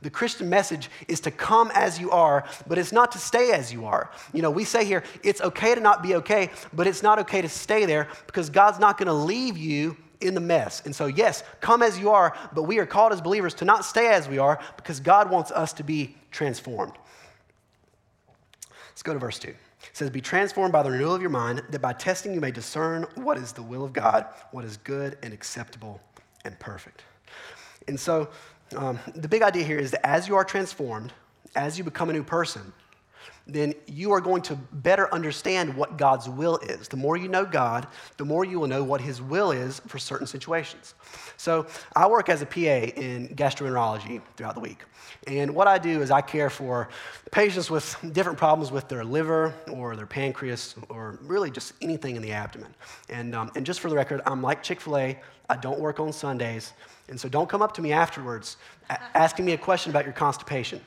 The 0.03 0.11
Christian 0.11 0.49
message 0.49 0.91
is 1.09 1.21
to 1.21 1.31
come 1.31 1.71
as 1.75 1.99
you 1.99 2.11
are, 2.11 2.45
but 2.67 2.79
it's 2.79 2.93
not 2.93 3.13
to 3.13 3.19
stay 3.19 3.53
as 3.53 3.73
you 3.73 3.87
are. 3.87 4.11
You 4.33 4.43
know, 4.43 4.51
we 4.51 4.65
say 4.65 4.85
here, 4.85 5.03
it's 5.23 5.41
okay 5.41 5.75
to 5.75 5.81
not 5.81 6.03
be 6.03 6.15
okay, 6.17 6.51
but 6.73 6.87
it's 6.87 7.03
not 7.03 7.19
okay 7.21 7.41
to 7.43 7.49
stay 7.49 7.87
there 7.87 8.09
because 8.27 8.51
God's 8.51 8.79
not 8.79 8.99
going 8.99 9.07
to 9.07 9.15
leave 9.15 9.57
you 9.57 9.97
in 10.21 10.35
the 10.35 10.41
mess. 10.41 10.83
And 10.85 10.95
so, 10.95 11.07
yes, 11.07 11.43
come 11.61 11.83
as 11.83 11.99
you 11.99 12.11
are, 12.11 12.37
but 12.53 12.63
we 12.65 12.79
are 12.79 12.87
called 12.87 13.13
as 13.13 13.21
believers 13.21 13.55
to 13.55 13.65
not 13.65 13.85
stay 13.85 14.09
as 14.09 14.29
we 14.29 14.39
are 14.39 14.61
because 14.77 15.01
God 15.01 15.31
wants 15.31 15.51
us 15.51 15.73
to 15.75 15.83
be 15.83 16.17
transformed. 16.31 16.93
Let's 18.91 19.03
go 19.03 19.13
to 19.13 19.19
verse 19.19 19.39
2. 19.39 19.55
It 19.95 19.99
says, 19.99 20.11
Be 20.11 20.21
transformed 20.21 20.73
by 20.73 20.83
the 20.83 20.91
renewal 20.91 21.15
of 21.15 21.21
your 21.21 21.31
mind, 21.31 21.63
that 21.71 21.81
by 21.81 21.93
testing 21.93 22.35
you 22.35 22.41
may 22.41 22.51
discern 22.51 23.05
what 23.15 23.39
is 23.39 23.53
the 23.53 23.63
will 23.63 23.85
of 23.85 23.93
God, 23.93 24.27
what 24.51 24.65
is 24.65 24.77
good 24.79 25.17
and 25.23 25.33
acceptable 25.33 26.01
and 26.45 26.59
perfect. 26.59 27.05
And 27.87 27.99
so, 28.01 28.29
um, 28.75 28.99
the 29.15 29.29
big 29.29 29.43
idea 29.43 29.63
here 29.63 29.79
is 29.79 29.93
that 29.93 30.05
as 30.05 30.27
you 30.27 30.35
are 30.35 30.43
transformed, 30.43 31.13
as 31.55 31.79
you 31.79 31.85
become 31.85 32.11
a 32.11 32.13
new 32.13 32.25
person, 32.25 32.73
then 33.47 33.75
you 33.87 34.13
are 34.13 34.21
going 34.21 34.41
to 34.43 34.57
better 34.73 35.13
understand 35.13 35.75
what 35.77 35.99
God's 35.99 36.29
will 36.29 36.57
is. 36.59 36.89
The 36.89 36.97
more 36.97 37.17
you 37.17 37.29
know 37.29 37.45
God, 37.45 37.87
the 38.17 38.25
more 38.25 38.45
you 38.45 38.59
will 38.59 38.69
know 38.69 38.83
what 38.83 39.01
His 39.01 39.21
will 39.21 39.51
is 39.51 39.81
for 39.87 39.99
certain 39.99 40.27
situations. 40.27 40.95
So, 41.37 41.67
I 41.95 42.07
work 42.07 42.29
as 42.29 42.41
a 42.41 42.47
PA 42.47 42.61
in 42.61 43.29
gastroenterology 43.35 44.23
throughout 44.37 44.55
the 44.55 44.61
week. 44.61 44.85
And 45.27 45.55
what 45.55 45.69
I 45.69 45.79
do 45.79 46.01
is 46.01 46.11
I 46.11 46.21
care 46.21 46.51
for 46.51 46.89
patients 47.31 47.71
with 47.71 47.97
different 48.13 48.39
problems 48.39 48.71
with 48.71 48.89
their 48.89 49.05
liver 49.05 49.55
or 49.71 49.97
their 49.97 50.07
pancreas 50.07 50.75
or 50.89 51.19
really 51.23 51.51
just 51.51 51.73
anything 51.83 52.17
in 52.17 52.23
the 52.23 52.33
abdomen. 52.33 52.75
And, 53.09 53.35
um, 53.35 53.51
and 53.55 53.65
just 53.65 53.81
for 53.81 53.89
the 53.89 53.97
record, 53.97 54.21
I'm 54.27 54.43
like 54.43 54.63
Chick 54.63 54.81
fil 54.81 54.97
A, 54.97 55.19
I 55.49 55.57
don't 55.57 55.79
work 55.79 56.01
on 56.01 56.13
Sundays. 56.13 56.73
And 57.09 57.21
so 57.21 57.29
don't 57.29 57.49
come 57.49 57.63
up 57.63 57.75
to 57.75 57.83
me 57.83 57.93
afterwards 57.93 58.57
asking 59.15 59.45
me 59.45 59.53
a 59.53 59.59
question 59.59 59.91
about 59.91 60.05
your 60.05 60.15
constipation. 60.15 60.81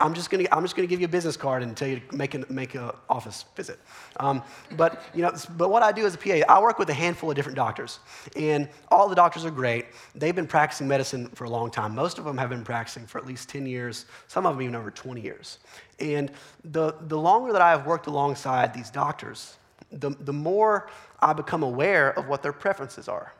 I'm 0.00 0.14
just 0.14 0.30
gonna, 0.30 0.46
I'm 0.50 0.62
just 0.62 0.74
gonna 0.74 0.88
give 0.88 1.00
you 1.00 1.04
a 1.04 1.10
business 1.10 1.36
card 1.36 1.62
and 1.62 1.76
tell 1.76 1.88
you 1.88 2.00
to 2.00 2.16
make 2.16 2.34
an 2.34 2.44
make 2.48 2.74
office 3.08 3.44
visit. 3.54 3.78
Um, 4.18 4.42
but, 4.76 5.02
you 5.14 5.22
know, 5.22 5.32
but 5.56 5.70
what 5.70 5.82
I 5.82 5.92
do 5.92 6.06
as 6.06 6.14
a 6.14 6.18
PA, 6.18 6.40
I 6.48 6.60
work 6.60 6.78
with 6.78 6.88
a 6.88 6.94
handful 6.94 7.30
of 7.30 7.36
different 7.36 7.56
doctors. 7.56 8.00
And 8.34 8.68
all 8.90 9.08
the 9.08 9.14
doctors 9.14 9.44
are 9.44 9.50
great. 9.50 9.86
They've 10.14 10.34
been 10.34 10.46
practicing 10.46 10.88
medicine 10.88 11.28
for 11.34 11.44
a 11.44 11.50
long 11.50 11.70
time. 11.70 11.94
Most 11.94 12.18
of 12.18 12.24
them 12.24 12.38
have 12.38 12.48
been 12.48 12.64
practicing 12.64 13.06
for 13.06 13.18
at 13.18 13.26
least 13.26 13.48
10 13.50 13.66
years, 13.66 14.06
some 14.26 14.46
of 14.46 14.54
them 14.54 14.62
even 14.62 14.74
over 14.74 14.90
20 14.90 15.20
years. 15.20 15.58
And 15.98 16.30
the, 16.64 16.94
the 17.02 17.18
longer 17.18 17.52
that 17.52 17.62
I 17.62 17.70
have 17.70 17.86
worked 17.86 18.06
alongside 18.06 18.72
these 18.72 18.90
doctors, 18.90 19.56
the, 19.92 20.10
the 20.10 20.32
more 20.32 20.88
I 21.20 21.32
become 21.32 21.62
aware 21.62 22.18
of 22.18 22.26
what 22.26 22.42
their 22.42 22.52
preferences 22.52 23.08
are. 23.08 23.32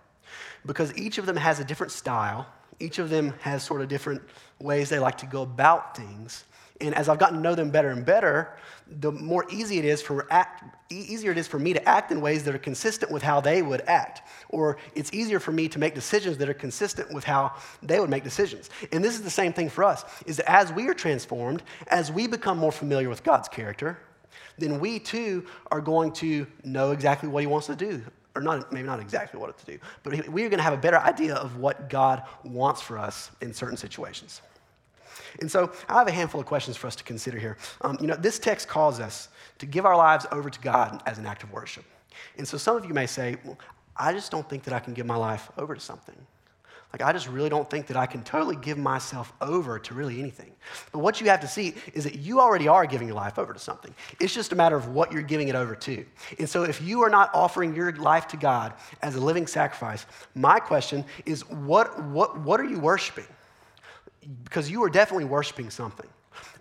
Because 0.66 0.96
each 0.96 1.18
of 1.18 1.26
them 1.26 1.36
has 1.36 1.58
a 1.58 1.64
different 1.64 1.92
style, 1.92 2.46
each 2.78 2.98
of 2.98 3.10
them 3.10 3.34
has 3.40 3.62
sort 3.62 3.80
of 3.80 3.88
different 3.88 4.22
ways 4.58 4.88
they 4.88 4.98
like 4.98 5.18
to 5.18 5.26
go 5.26 5.42
about 5.42 5.96
things. 5.96 6.44
And 6.80 6.94
as 6.94 7.08
I've 7.08 7.18
gotten 7.18 7.36
to 7.36 7.42
know 7.42 7.54
them 7.54 7.70
better 7.70 7.90
and 7.90 8.04
better, 8.04 8.56
the 9.00 9.12
more 9.12 9.44
easy 9.50 9.78
it 9.78 9.84
is 9.84 10.00
for 10.02 10.26
act, 10.32 10.64
easier 10.90 11.30
it 11.30 11.38
is 11.38 11.46
for 11.46 11.58
me 11.58 11.72
to 11.72 11.88
act 11.88 12.10
in 12.10 12.20
ways 12.20 12.42
that 12.44 12.54
are 12.54 12.58
consistent 12.58 13.12
with 13.12 13.22
how 13.22 13.40
they 13.40 13.62
would 13.62 13.82
act. 13.82 14.22
Or 14.48 14.78
it's 14.94 15.12
easier 15.12 15.38
for 15.38 15.52
me 15.52 15.68
to 15.68 15.78
make 15.78 15.94
decisions 15.94 16.38
that 16.38 16.48
are 16.48 16.54
consistent 16.54 17.12
with 17.12 17.24
how 17.24 17.52
they 17.82 18.00
would 18.00 18.10
make 18.10 18.24
decisions. 18.24 18.70
And 18.92 19.04
this 19.04 19.14
is 19.14 19.22
the 19.22 19.30
same 19.30 19.52
thing 19.52 19.68
for 19.68 19.84
us, 19.84 20.04
is 20.26 20.38
that 20.38 20.50
as 20.50 20.72
we 20.72 20.88
are 20.88 20.94
transformed, 20.94 21.62
as 21.88 22.10
we 22.10 22.26
become 22.26 22.58
more 22.58 22.72
familiar 22.72 23.08
with 23.08 23.22
God's 23.22 23.48
character, 23.48 23.98
then 24.58 24.80
we 24.80 24.98
too 24.98 25.46
are 25.70 25.80
going 25.80 26.12
to 26.12 26.46
know 26.64 26.92
exactly 26.92 27.28
what 27.28 27.40
he 27.40 27.46
wants 27.46 27.66
to 27.66 27.76
do. 27.76 28.02
Or 28.36 28.42
not, 28.42 28.72
maybe 28.72 28.86
not 28.86 29.00
exactly 29.00 29.40
what 29.40 29.58
to 29.58 29.66
do, 29.66 29.78
but 30.04 30.12
we 30.28 30.44
are 30.44 30.48
going 30.48 30.58
to 30.58 30.62
have 30.62 30.72
a 30.72 30.76
better 30.76 30.98
idea 30.98 31.34
of 31.34 31.56
what 31.56 31.90
God 31.90 32.22
wants 32.44 32.80
for 32.80 32.96
us 32.96 33.32
in 33.40 33.52
certain 33.52 33.76
situations. 33.76 34.40
And 35.40 35.50
so 35.50 35.72
I 35.88 35.94
have 35.94 36.08
a 36.08 36.12
handful 36.12 36.40
of 36.40 36.46
questions 36.46 36.76
for 36.76 36.86
us 36.86 36.96
to 36.96 37.04
consider 37.04 37.38
here. 37.38 37.56
Um, 37.82 37.96
you 38.00 38.06
know, 38.06 38.16
this 38.16 38.38
text 38.38 38.68
calls 38.68 39.00
us 39.00 39.28
to 39.58 39.66
give 39.66 39.86
our 39.86 39.96
lives 39.96 40.26
over 40.32 40.50
to 40.50 40.60
God 40.60 41.02
as 41.06 41.18
an 41.18 41.26
act 41.26 41.42
of 41.42 41.52
worship. 41.52 41.84
And 42.36 42.46
so 42.46 42.58
some 42.58 42.76
of 42.76 42.84
you 42.84 42.94
may 42.94 43.06
say, 43.06 43.36
well, 43.44 43.58
I 43.96 44.12
just 44.12 44.30
don't 44.30 44.48
think 44.48 44.64
that 44.64 44.74
I 44.74 44.80
can 44.80 44.94
give 44.94 45.06
my 45.06 45.16
life 45.16 45.50
over 45.56 45.74
to 45.74 45.80
something. 45.80 46.16
Like, 46.92 47.02
I 47.02 47.12
just 47.12 47.28
really 47.28 47.48
don't 47.48 47.70
think 47.70 47.86
that 47.86 47.96
I 47.96 48.06
can 48.06 48.24
totally 48.24 48.56
give 48.56 48.76
myself 48.76 49.32
over 49.40 49.78
to 49.78 49.94
really 49.94 50.18
anything. 50.18 50.50
But 50.90 50.98
what 50.98 51.20
you 51.20 51.28
have 51.28 51.40
to 51.40 51.46
see 51.46 51.74
is 51.94 52.02
that 52.02 52.16
you 52.16 52.40
already 52.40 52.66
are 52.66 52.84
giving 52.84 53.06
your 53.06 53.16
life 53.16 53.38
over 53.38 53.52
to 53.52 53.60
something. 53.60 53.94
It's 54.18 54.34
just 54.34 54.50
a 54.50 54.56
matter 54.56 54.74
of 54.74 54.88
what 54.88 55.12
you're 55.12 55.22
giving 55.22 55.46
it 55.46 55.54
over 55.54 55.76
to. 55.76 56.04
And 56.40 56.48
so, 56.48 56.64
if 56.64 56.82
you 56.82 57.02
are 57.02 57.10
not 57.10 57.30
offering 57.32 57.76
your 57.76 57.92
life 57.92 58.26
to 58.28 58.36
God 58.36 58.74
as 59.02 59.14
a 59.14 59.20
living 59.20 59.46
sacrifice, 59.46 60.04
my 60.34 60.58
question 60.58 61.04
is 61.26 61.48
what, 61.48 62.02
what, 62.06 62.40
what 62.40 62.58
are 62.58 62.64
you 62.64 62.80
worshiping? 62.80 63.26
Because 64.44 64.70
you 64.70 64.82
are 64.84 64.90
definitely 64.90 65.24
worshiping 65.24 65.70
something. 65.70 66.08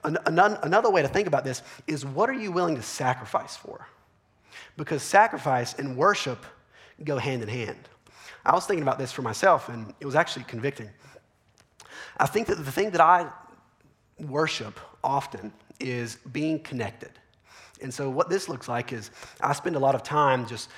An- 0.04 0.17
another 0.28 0.89
way 0.89 1.02
to 1.02 1.08
think 1.08 1.28
about 1.28 1.43
this 1.43 1.62
is 1.88 2.06
what 2.06 2.30
are 2.30 2.34
you 2.34 2.52
willing 2.52 2.76
to 2.76 2.82
sacrifice 2.82 3.56
for? 3.56 3.88
Because 4.78 5.04
sacrifice 5.04 5.74
and 5.76 5.98
worship 5.98 6.45
go 7.04 7.17
hand 7.17 7.41
in 7.43 7.50
hand. 7.50 7.89
I 8.45 8.54
was 8.54 8.65
thinking 8.65 8.84
about 8.84 8.98
this 8.98 9.12
for 9.12 9.22
myself, 9.22 9.69
and 9.69 9.93
it 10.00 10.06
was 10.06 10.15
actually 10.15 10.45
convicting. 10.45 10.89
I 12.17 12.26
think 12.26 12.48
that 12.48 12.56
the 12.56 12.72
thing 12.72 12.91
that 12.91 13.02
I 13.02 13.30
worship 14.19 14.80
often 15.04 15.52
is 15.80 16.17
being 16.32 16.60
connected. 16.60 17.12
And 17.82 17.93
so, 17.93 18.10
what 18.10 18.30
this 18.30 18.50
looks 18.50 18.67
like 18.67 18.91
is 18.91 19.12
I 19.41 19.54
spend 19.54 19.76
a 19.76 19.80
lot 19.80 19.95
of 19.95 20.04
time 20.04 20.45
just 20.45 20.69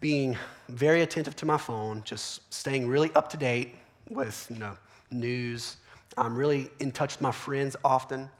being 0.00 0.36
very 0.68 1.02
attentive 1.02 1.36
to 1.36 1.46
my 1.46 1.58
phone, 1.58 2.02
just 2.04 2.52
staying 2.52 2.86
really 2.88 3.12
up 3.14 3.28
to 3.30 3.36
date 3.36 3.74
with 4.08 4.46
you 4.50 4.58
know 4.58 4.76
news, 5.10 5.76
I'm 6.16 6.36
really 6.36 6.70
in 6.80 6.92
touch 6.92 7.14
with 7.14 7.22
my 7.22 7.32
friends 7.32 7.76
often. 7.84 8.30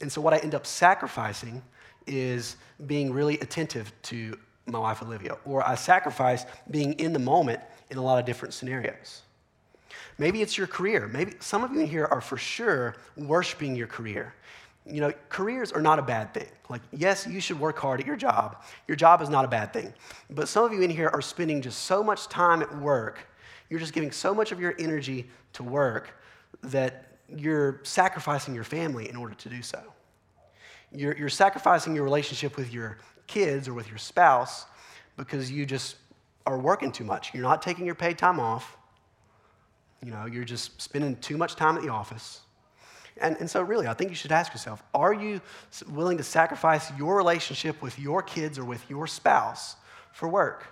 And 0.00 0.10
so, 0.10 0.20
what 0.20 0.34
I 0.34 0.38
end 0.38 0.54
up 0.54 0.66
sacrificing 0.66 1.62
is 2.06 2.56
being 2.86 3.12
really 3.12 3.38
attentive 3.40 3.92
to 4.02 4.38
my 4.66 4.78
wife, 4.78 5.02
Olivia, 5.02 5.36
or 5.44 5.66
I 5.66 5.74
sacrifice 5.74 6.44
being 6.70 6.94
in 6.94 7.12
the 7.12 7.18
moment 7.18 7.60
in 7.90 7.98
a 7.98 8.02
lot 8.02 8.18
of 8.18 8.24
different 8.24 8.54
scenarios. 8.54 9.22
Maybe 10.18 10.42
it's 10.42 10.56
your 10.56 10.66
career. 10.66 11.08
Maybe 11.08 11.34
some 11.40 11.64
of 11.64 11.72
you 11.72 11.80
in 11.80 11.86
here 11.86 12.06
are 12.06 12.20
for 12.20 12.36
sure 12.36 12.94
worshiping 13.16 13.74
your 13.74 13.86
career. 13.86 14.34
you 14.86 15.00
know, 15.00 15.12
careers 15.28 15.72
are 15.72 15.80
not 15.80 15.98
a 15.98 16.02
bad 16.02 16.32
thing. 16.34 16.48
Like, 16.68 16.80
yes, 16.92 17.26
you 17.26 17.40
should 17.40 17.60
work 17.60 17.78
hard 17.78 18.00
at 18.00 18.06
your 18.06 18.16
job. 18.16 18.62
Your 18.88 18.96
job 18.96 19.22
is 19.22 19.28
not 19.28 19.44
a 19.44 19.48
bad 19.48 19.72
thing. 19.72 19.92
But 20.30 20.48
some 20.48 20.64
of 20.64 20.72
you 20.72 20.82
in 20.82 20.90
here 20.90 21.08
are 21.08 21.22
spending 21.22 21.60
just 21.60 21.80
so 21.84 22.02
much 22.02 22.28
time 22.28 22.62
at 22.62 22.78
work, 22.78 23.26
you're 23.68 23.80
just 23.80 23.92
giving 23.92 24.10
so 24.10 24.34
much 24.34 24.52
of 24.52 24.60
your 24.60 24.74
energy 24.78 25.28
to 25.52 25.62
work 25.62 26.10
that 26.62 27.09
you're 27.36 27.80
sacrificing 27.84 28.54
your 28.54 28.64
family 28.64 29.08
in 29.08 29.16
order 29.16 29.34
to 29.34 29.48
do 29.48 29.62
so. 29.62 29.80
You're, 30.92 31.16
you're 31.16 31.28
sacrificing 31.28 31.94
your 31.94 32.04
relationship 32.04 32.56
with 32.56 32.72
your 32.72 32.98
kids 33.26 33.68
or 33.68 33.74
with 33.74 33.88
your 33.88 33.98
spouse 33.98 34.66
because 35.16 35.50
you 35.50 35.64
just 35.64 35.96
are 36.46 36.58
working 36.58 36.90
too 36.90 37.04
much. 37.04 37.32
You're 37.32 37.42
not 37.42 37.62
taking 37.62 37.86
your 37.86 37.94
paid 37.94 38.18
time 38.18 38.40
off. 38.40 38.76
You 40.04 40.10
know, 40.10 40.26
you're 40.26 40.44
just 40.44 40.80
spending 40.80 41.16
too 41.16 41.36
much 41.36 41.54
time 41.56 41.76
at 41.76 41.82
the 41.82 41.90
office. 41.90 42.40
And, 43.18 43.36
and 43.38 43.50
so, 43.50 43.60
really, 43.60 43.86
I 43.86 43.94
think 43.94 44.10
you 44.10 44.16
should 44.16 44.32
ask 44.32 44.52
yourself 44.52 44.82
are 44.94 45.12
you 45.12 45.40
willing 45.90 46.16
to 46.16 46.22
sacrifice 46.22 46.90
your 46.98 47.16
relationship 47.16 47.80
with 47.82 47.98
your 47.98 48.22
kids 48.22 48.58
or 48.58 48.64
with 48.64 48.88
your 48.88 49.06
spouse 49.06 49.76
for 50.12 50.28
work? 50.28 50.66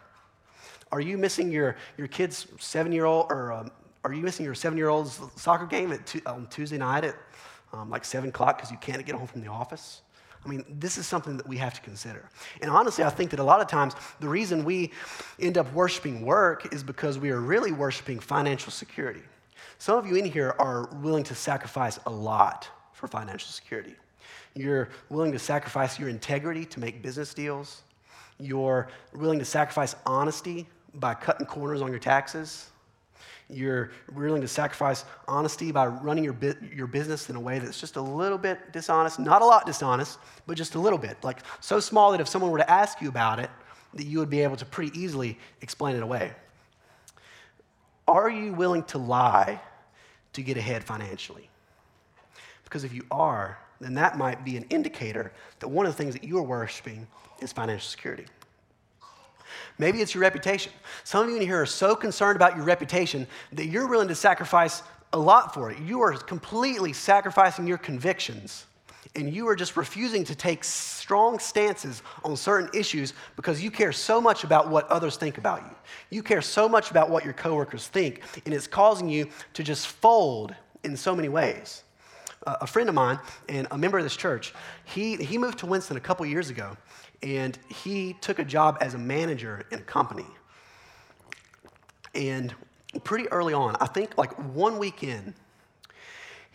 Are 0.91 1.01
you 1.01 1.19
missing 1.19 1.53
your, 1.53 1.77
your 1.99 2.09
kid's 2.09 2.47
seven 2.59 2.91
year 2.93 3.05
old, 3.05 3.27
or 3.31 3.53
um, 3.53 3.71
are 4.09 4.15
you 4.15 4.23
missing 4.23 4.45
your 4.45 4.55
seven 4.55 4.79
year 4.79 4.89
old's 4.89 5.21
soccer 5.37 5.67
game 5.67 5.97
on 6.27 6.47
Tuesday 6.47 6.79
night 6.79 7.05
at 7.05 7.17
um, 7.73 7.91
like 7.91 8.05
seven 8.05 8.31
o'clock 8.31 8.57
because 8.57 8.71
you 8.71 8.79
can't 8.79 9.05
get 9.05 9.15
home 9.15 9.27
from 9.27 9.43
the 9.43 9.49
office? 9.49 10.01
I 10.45 10.49
mean, 10.49 10.65
this 10.79 10.97
is 10.97 11.07
something 11.07 11.37
that 11.37 11.47
we 11.47 11.57
have 11.59 11.75
to 11.75 11.81
consider. 11.81 12.29
And 12.63 12.71
honestly, 12.71 13.05
I 13.05 13.11
think 13.11 13.31
that 13.31 13.41
a 13.41 13.45
lot 13.45 13.61
of 13.61 13.67
times 13.67 13.95
the 14.21 14.29
reason 14.29 14.65
we 14.65 14.93
end 15.41 15.59
up 15.59 15.71
worshiping 15.75 16.25
work 16.25 16.73
is 16.73 16.83
because 16.83 17.19
we 17.19 17.31
are 17.31 17.41
really 17.41 17.73
worshiping 17.73 18.19
financial 18.19 18.73
security. 18.73 19.23
Some 19.79 19.99
of 19.99 20.07
you 20.07 20.15
in 20.15 20.25
here 20.25 20.55
are 20.59 20.89
willing 21.03 21.25
to 21.25 21.35
sacrifice 21.35 21.99
a 22.07 22.11
lot 22.11 22.69
for 22.93 23.09
financial 23.09 23.51
security. 23.51 23.95
You're 24.55 24.89
willing 25.11 25.33
to 25.33 25.39
sacrifice 25.39 25.99
your 25.99 26.09
integrity 26.09 26.65
to 26.67 26.81
make 26.81 27.03
business 27.03 27.35
deals. 27.35 27.83
You're 28.39 28.89
willing 29.13 29.39
to 29.41 29.45
sacrifice 29.45 29.97
honesty 30.07 30.67
by 30.95 31.15
cutting 31.15 31.47
corners 31.47 31.83
on 31.83 31.91
your 31.91 31.99
taxes. 31.99 32.71
You're 33.51 33.93
willing 34.13 34.43
to 34.43 34.49
sacrifice 34.49 35.05
honesty 35.27 35.73
by 35.73 35.87
running 35.87 36.23
your, 36.23 36.37
your 36.75 36.87
business 36.87 37.31
in 37.31 37.37
a 37.37 37.41
way 37.41 37.59
that's 37.59 37.81
just 37.81 37.97
a 37.97 38.03
little 38.03 38.37
bit 38.37 38.73
dishonest, 38.73 39.19
not 39.19 39.41
a 39.41 39.45
lot 39.45 39.65
dishonest, 39.65 40.19
but 40.47 40.57
just 40.57 40.75
a 40.75 40.79
little 40.79 40.99
bit. 40.99 41.17
Like 41.23 41.39
so 41.61 41.81
small 41.81 42.13
that 42.13 42.21
if 42.21 42.29
someone 42.29 42.51
were 42.51 42.59
to 42.59 42.71
ask 42.71 43.01
you 43.01 43.09
about 43.09 43.39
it, 43.39 43.51
that 43.95 44.05
you 44.05 44.19
would 44.19 44.29
be 44.29 44.41
able 44.41 44.57
to 44.57 44.67
pretty 44.67 44.99
easily 44.99 45.39
explain 45.63 45.97
it 45.97 46.03
away. 46.03 46.33
Are 48.07 48.29
you 48.29 48.53
willing 48.53 48.85
to 48.85 48.99
lie 48.99 49.61
to 50.35 50.43
get 50.43 50.57
ahead 50.57 50.85
financially? 50.85 51.49
Because 52.65 52.85
if 52.85 52.93
you 52.93 53.05
are, 53.11 53.59
then 53.81 53.95
that 53.95 54.19
might 54.19 54.45
be 54.45 54.57
an 54.57 54.65
indicator 54.71 55.33
that 55.61 55.69
one 55.69 55.87
of 55.87 55.93
the 55.93 55.97
things 55.97 56.15
that 56.15 56.25
you 56.25 56.37
are 56.39 56.43
worshiping 56.43 57.07
is 57.41 57.53
financial 57.53 57.89
security. 57.89 58.27
Maybe 59.79 60.01
it's 60.01 60.15
your 60.15 60.23
reputation. 60.23 60.73
Some 61.05 61.25
of 61.25 61.31
you 61.31 61.37
in 61.37 61.43
here 61.43 61.63
are 61.63 61.67
so 61.67 61.95
concerned 61.95 62.37
about 62.37 62.57
your 62.57 62.65
reputation 62.65 63.27
that 63.53 63.67
you're 63.67 63.87
willing 63.87 64.09
to 64.09 64.15
sacrifice 64.15 64.83
a 65.13 65.19
lot 65.19 65.55
for 65.55 65.71
it. 65.71 65.79
You 65.79 66.01
are 66.03 66.13
completely 66.13 66.93
sacrificing 66.93 67.67
your 67.67 67.79
convictions 67.79 68.67
and 69.15 69.33
you 69.33 69.49
are 69.49 69.57
just 69.57 69.77
refusing 69.77 70.25
to 70.25 70.35
take 70.35 70.65
strong 70.65 71.39
stances 71.39 72.03
on 72.25 72.37
certain 72.37 72.69
issues 72.79 73.15
because 73.37 73.63
you 73.63 73.71
care 73.71 73.93
so 73.93 74.21
much 74.21 74.45
about 74.45 74.69
what 74.69 74.89
others 74.89 75.17
think 75.17 75.39
about 75.39 75.63
you. 75.63 75.75
You 76.11 76.23
care 76.23 76.43
so 76.43 76.69
much 76.69 76.91
about 76.91 77.11
what 77.11 77.25
your 77.25 77.33
coworkers 77.33 77.87
think, 77.87 78.23
and 78.45 78.55
it's 78.55 78.67
causing 78.67 79.09
you 79.09 79.29
to 79.55 79.63
just 79.63 79.87
fold 79.87 80.55
in 80.85 80.97
so 80.97 81.15
many 81.15 81.29
ways. 81.29 81.85
Uh, 82.47 82.57
a 82.61 82.67
friend 82.67 82.89
of 82.89 82.95
mine 82.95 83.19
and 83.49 83.67
a 83.71 83.79
member 83.79 83.99
of 83.99 84.05
this 84.05 84.17
church, 84.17 84.55
he, 84.85 85.17
he 85.17 85.39
moved 85.39 85.59
to 85.59 85.67
Winston 85.67 85.97
a 85.97 86.01
couple 86.01 86.25
years 86.25 86.51
ago, 86.51 86.77
and 87.23 87.59
he 87.69 88.15
took 88.21 88.39
a 88.39 88.45
job 88.45 88.79
as 88.81 88.95
a 88.95 88.99
manager 88.99 89.65
in 89.71 89.79
a 89.79 89.83
company. 89.83 90.27
And 92.15 92.55
pretty 93.05 93.29
early 93.29 93.55
on, 93.55 93.77
I 93.81 93.87
think 93.87 94.17
like 94.17 94.33
one 94.55 94.79
weekend, 94.79 95.35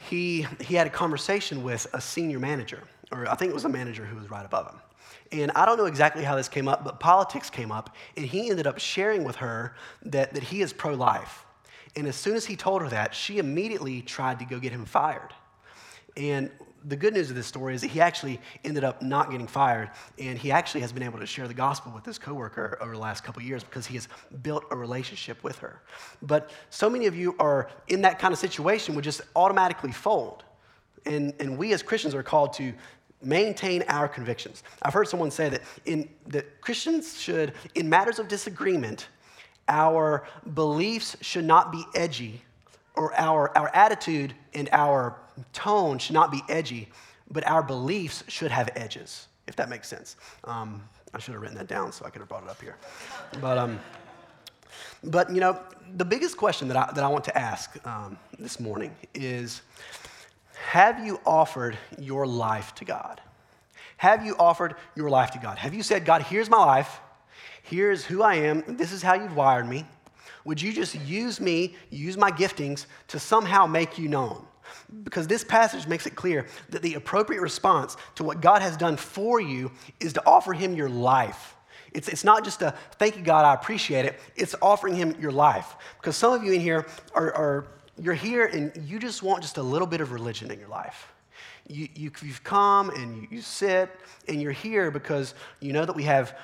he, 0.09 0.45
he 0.59 0.75
had 0.75 0.87
a 0.87 0.89
conversation 0.89 1.63
with 1.63 1.87
a 1.93 2.01
senior 2.01 2.39
manager, 2.39 2.83
or 3.11 3.29
I 3.29 3.35
think 3.35 3.51
it 3.51 3.53
was 3.53 3.65
a 3.65 3.69
manager 3.69 4.05
who 4.05 4.15
was 4.15 4.29
right 4.29 4.45
above 4.45 4.71
him. 4.71 4.79
And 5.31 5.51
I 5.55 5.65
don't 5.65 5.77
know 5.77 5.85
exactly 5.85 6.23
how 6.23 6.35
this 6.35 6.49
came 6.49 6.67
up, 6.67 6.83
but 6.83 6.99
politics 6.99 7.49
came 7.49 7.71
up, 7.71 7.95
and 8.15 8.25
he 8.25 8.49
ended 8.49 8.67
up 8.67 8.79
sharing 8.79 9.23
with 9.23 9.37
her 9.37 9.75
that, 10.03 10.33
that 10.33 10.43
he 10.43 10.61
is 10.61 10.73
pro 10.73 10.93
life. 10.93 11.45
And 11.95 12.07
as 12.07 12.15
soon 12.15 12.35
as 12.35 12.45
he 12.45 12.55
told 12.55 12.81
her 12.81 12.89
that, 12.89 13.13
she 13.13 13.37
immediately 13.37 14.01
tried 14.01 14.39
to 14.39 14.45
go 14.45 14.59
get 14.59 14.71
him 14.71 14.85
fired. 14.85 15.33
And 16.17 16.51
the 16.85 16.95
good 16.95 17.13
news 17.13 17.29
of 17.29 17.35
this 17.35 17.47
story 17.47 17.75
is 17.75 17.81
that 17.81 17.87
he 17.87 18.01
actually 18.01 18.39
ended 18.63 18.83
up 18.83 19.01
not 19.01 19.31
getting 19.31 19.47
fired, 19.47 19.89
and 20.19 20.37
he 20.37 20.51
actually 20.51 20.81
has 20.81 20.91
been 20.91 21.03
able 21.03 21.19
to 21.19 21.25
share 21.25 21.47
the 21.47 21.53
gospel 21.53 21.91
with 21.93 22.05
his 22.05 22.19
coworker 22.19 22.77
over 22.81 22.93
the 22.93 22.99
last 22.99 23.23
couple 23.23 23.41
years 23.41 23.63
because 23.63 23.85
he 23.85 23.95
has 23.95 24.07
built 24.41 24.65
a 24.71 24.75
relationship 24.75 25.43
with 25.43 25.57
her. 25.59 25.81
But 26.21 26.51
so 26.69 26.89
many 26.89 27.05
of 27.05 27.15
you 27.15 27.35
are 27.39 27.69
in 27.87 28.01
that 28.01 28.19
kind 28.19 28.33
of 28.33 28.39
situation 28.39 28.95
would 28.95 29.03
just 29.03 29.21
automatically 29.35 29.91
fold. 29.91 30.43
And, 31.05 31.33
and 31.39 31.57
we 31.57 31.73
as 31.73 31.83
Christians 31.83 32.15
are 32.15 32.23
called 32.23 32.53
to 32.53 32.73
maintain 33.21 33.83
our 33.87 34.07
convictions. 34.07 34.63
I've 34.81 34.93
heard 34.93 35.07
someone 35.07 35.31
say 35.31 35.49
that 35.49 35.61
in 35.85 36.09
that 36.27 36.61
Christians 36.61 37.19
should, 37.19 37.53
in 37.75 37.89
matters 37.89 38.19
of 38.19 38.27
disagreement, 38.27 39.07
our 39.67 40.27
beliefs 40.53 41.15
should 41.21 41.45
not 41.45 41.71
be 41.71 41.85
edgy, 41.95 42.41
or 42.95 43.13
our, 43.19 43.55
our 43.57 43.69
attitude 43.73 44.33
and 44.53 44.69
our 44.71 45.17
tone 45.51 45.97
should 45.97 46.13
not 46.13 46.31
be 46.31 46.41
edgy, 46.49 46.89
but 47.29 47.47
our 47.47 47.63
beliefs 47.63 48.23
should 48.27 48.51
have 48.51 48.69
edges, 48.75 49.27
if 49.47 49.55
that 49.55 49.69
makes 49.69 49.87
sense. 49.87 50.15
Um, 50.43 50.83
I 51.13 51.19
should 51.19 51.33
have 51.33 51.41
written 51.41 51.57
that 51.57 51.67
down 51.67 51.91
so 51.91 52.05
I 52.05 52.09
could 52.09 52.19
have 52.19 52.29
brought 52.29 52.43
it 52.43 52.49
up 52.49 52.61
here. 52.61 52.77
But, 53.41 53.57
um, 53.57 53.79
but 55.03 55.31
you 55.31 55.39
know, 55.39 55.59
the 55.95 56.05
biggest 56.05 56.37
question 56.37 56.67
that 56.69 56.77
I, 56.77 56.91
that 56.93 57.03
I 57.03 57.07
want 57.07 57.23
to 57.25 57.37
ask 57.37 57.75
um, 57.85 58.17
this 58.39 58.59
morning 58.59 58.95
is 59.13 59.61
Have 60.69 61.05
you 61.05 61.19
offered 61.25 61.77
your 61.99 62.25
life 62.25 62.73
to 62.75 62.85
God? 62.85 63.21
Have 63.97 64.25
you 64.25 64.35
offered 64.37 64.75
your 64.95 65.09
life 65.09 65.31
to 65.31 65.39
God? 65.39 65.57
Have 65.57 65.73
you 65.73 65.83
said, 65.83 66.03
God, 66.03 66.23
here's 66.23 66.49
my 66.49 66.57
life, 66.57 66.99
here's 67.61 68.03
who 68.03 68.21
I 68.21 68.35
am, 68.35 68.63
this 68.67 68.91
is 68.91 69.01
how 69.01 69.13
you've 69.13 69.35
wired 69.35 69.67
me? 69.67 69.85
Would 70.45 70.61
you 70.61 70.73
just 70.73 70.95
use 71.01 71.39
me, 71.39 71.75
use 71.89 72.17
my 72.17 72.31
giftings 72.31 72.85
to 73.09 73.19
somehow 73.19 73.65
make 73.65 73.97
you 73.97 74.07
known? 74.07 74.45
Because 75.03 75.27
this 75.27 75.43
passage 75.43 75.87
makes 75.87 76.05
it 76.05 76.15
clear 76.15 76.47
that 76.69 76.81
the 76.81 76.95
appropriate 76.95 77.41
response 77.41 77.97
to 78.15 78.23
what 78.23 78.41
God 78.41 78.61
has 78.61 78.77
done 78.77 78.97
for 78.97 79.39
you 79.39 79.71
is 79.99 80.13
to 80.13 80.23
offer 80.25 80.53
Him 80.53 80.75
your 80.75 80.89
life. 80.89 81.55
It's, 81.93 82.07
it's 82.07 82.23
not 82.23 82.43
just 82.43 82.61
a 82.61 82.73
thank 82.93 83.17
you, 83.17 83.23
God, 83.23 83.45
I 83.45 83.53
appreciate 83.53 84.05
it. 84.05 84.19
It's 84.35 84.55
offering 84.61 84.95
Him 84.95 85.15
your 85.19 85.31
life. 85.31 85.75
Because 85.99 86.15
some 86.15 86.33
of 86.33 86.43
you 86.43 86.53
in 86.53 86.61
here 86.61 86.87
are, 87.13 87.33
are 87.33 87.67
you're 88.01 88.13
here 88.13 88.45
and 88.45 88.71
you 88.87 88.99
just 88.99 89.21
want 89.21 89.43
just 89.43 89.57
a 89.57 89.63
little 89.63 89.87
bit 89.87 90.01
of 90.01 90.11
religion 90.11 90.49
in 90.51 90.59
your 90.59 90.69
life. 90.69 91.13
You, 91.67 91.87
you, 91.95 92.11
have 92.27 92.43
come 92.43 92.89
and 92.89 93.21
you, 93.21 93.27
you 93.31 93.41
sit 93.41 93.89
and 94.27 94.41
you're 94.41 94.51
here 94.51 94.91
because 94.91 95.33
you 95.59 95.71
know 95.71 95.85
that 95.85 95.95
we 95.95 96.03
have 96.03 96.37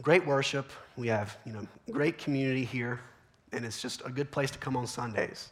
great 0.00 0.24
worship, 0.26 0.70
we 0.96 1.08
have 1.08 1.36
you 1.44 1.52
know, 1.52 1.66
great 1.90 2.16
community 2.16 2.64
here, 2.64 3.00
and 3.52 3.64
it's 3.64 3.80
just 3.80 4.02
a 4.04 4.10
good 4.10 4.30
place 4.30 4.50
to 4.50 4.58
come 4.58 4.76
on 4.76 4.86
Sundays. 4.86 5.50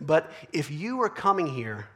But 0.00 0.30
if 0.52 0.70
you 0.70 1.00
are 1.02 1.08
coming 1.08 1.46
here 1.46 1.88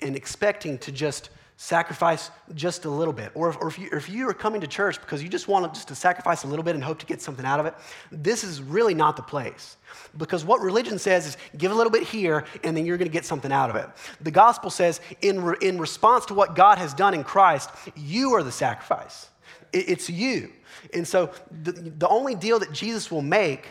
and 0.00 0.16
expecting 0.16 0.78
to 0.78 0.92
just 0.92 1.30
sacrifice 1.56 2.30
just 2.54 2.86
a 2.86 2.90
little 2.90 3.12
bit, 3.12 3.30
or 3.34 3.50
if, 3.50 3.56
or 3.60 3.68
if, 3.68 3.78
you, 3.78 3.88
or 3.92 3.98
if 3.98 4.08
you 4.08 4.28
are 4.28 4.34
coming 4.34 4.60
to 4.60 4.66
church 4.66 5.00
because 5.00 5.22
you 5.22 5.28
just 5.28 5.46
want 5.46 5.72
just 5.74 5.86
to 5.88 5.94
sacrifice 5.94 6.42
a 6.42 6.46
little 6.46 6.64
bit 6.64 6.74
and 6.74 6.82
hope 6.82 6.98
to 6.98 7.06
get 7.06 7.22
something 7.22 7.46
out 7.46 7.60
of 7.60 7.66
it, 7.66 7.74
this 8.10 8.42
is 8.42 8.60
really 8.60 8.94
not 8.94 9.16
the 9.16 9.22
place. 9.22 9.76
Because 10.16 10.44
what 10.44 10.60
religion 10.60 10.98
says 10.98 11.26
is 11.26 11.36
give 11.56 11.70
a 11.70 11.74
little 11.74 11.92
bit 11.92 12.02
here 12.02 12.44
and 12.64 12.76
then 12.76 12.84
you're 12.84 12.96
going 12.96 13.08
to 13.08 13.12
get 13.12 13.24
something 13.24 13.52
out 13.52 13.70
of 13.70 13.76
it. 13.76 13.88
The 14.22 14.30
gospel 14.30 14.70
says 14.70 15.00
in, 15.20 15.42
re, 15.42 15.56
in 15.60 15.78
response 15.78 16.26
to 16.26 16.34
what 16.34 16.56
God 16.56 16.78
has 16.78 16.94
done 16.94 17.14
in 17.14 17.22
Christ, 17.22 17.70
you 17.94 18.32
are 18.32 18.42
the 18.42 18.52
sacrifice. 18.52 19.28
It, 19.72 19.88
it's 19.88 20.10
you. 20.10 20.50
And 20.92 21.06
so 21.06 21.30
the, 21.62 21.72
the 21.72 22.08
only 22.08 22.34
deal 22.34 22.58
that 22.58 22.72
Jesus 22.72 23.10
will 23.10 23.22
make 23.22 23.68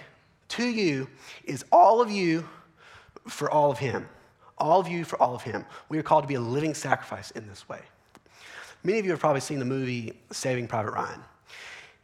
to 0.52 0.66
you 0.66 1.08
is 1.46 1.66
all 1.72 2.02
of 2.02 2.12
you 2.12 2.48
for 3.28 3.50
all 3.50 3.72
of 3.72 3.78
Him. 3.78 4.08
All 4.58 4.80
of 4.80 4.88
you 4.88 5.04
for 5.04 5.22
all 5.22 5.34
of 5.34 5.42
Him. 5.42 5.66
We 5.90 5.98
are 5.98 6.04
called 6.04 6.24
to 6.24 6.28
be 6.28 6.36
a 6.36 6.42
living 6.42 6.74
sacrifice 6.74 7.32
in 7.32 7.48
this 7.48 7.68
way. 7.68 7.80
Many 8.84 9.00
of 9.00 9.06
you 9.06 9.12
have 9.12 9.20
probably 9.20 9.42
seen 9.42 9.60
the 9.60 9.66
movie 9.66 10.14
Saving 10.32 10.68
Private 10.68 10.92
Ryan. 10.92 11.22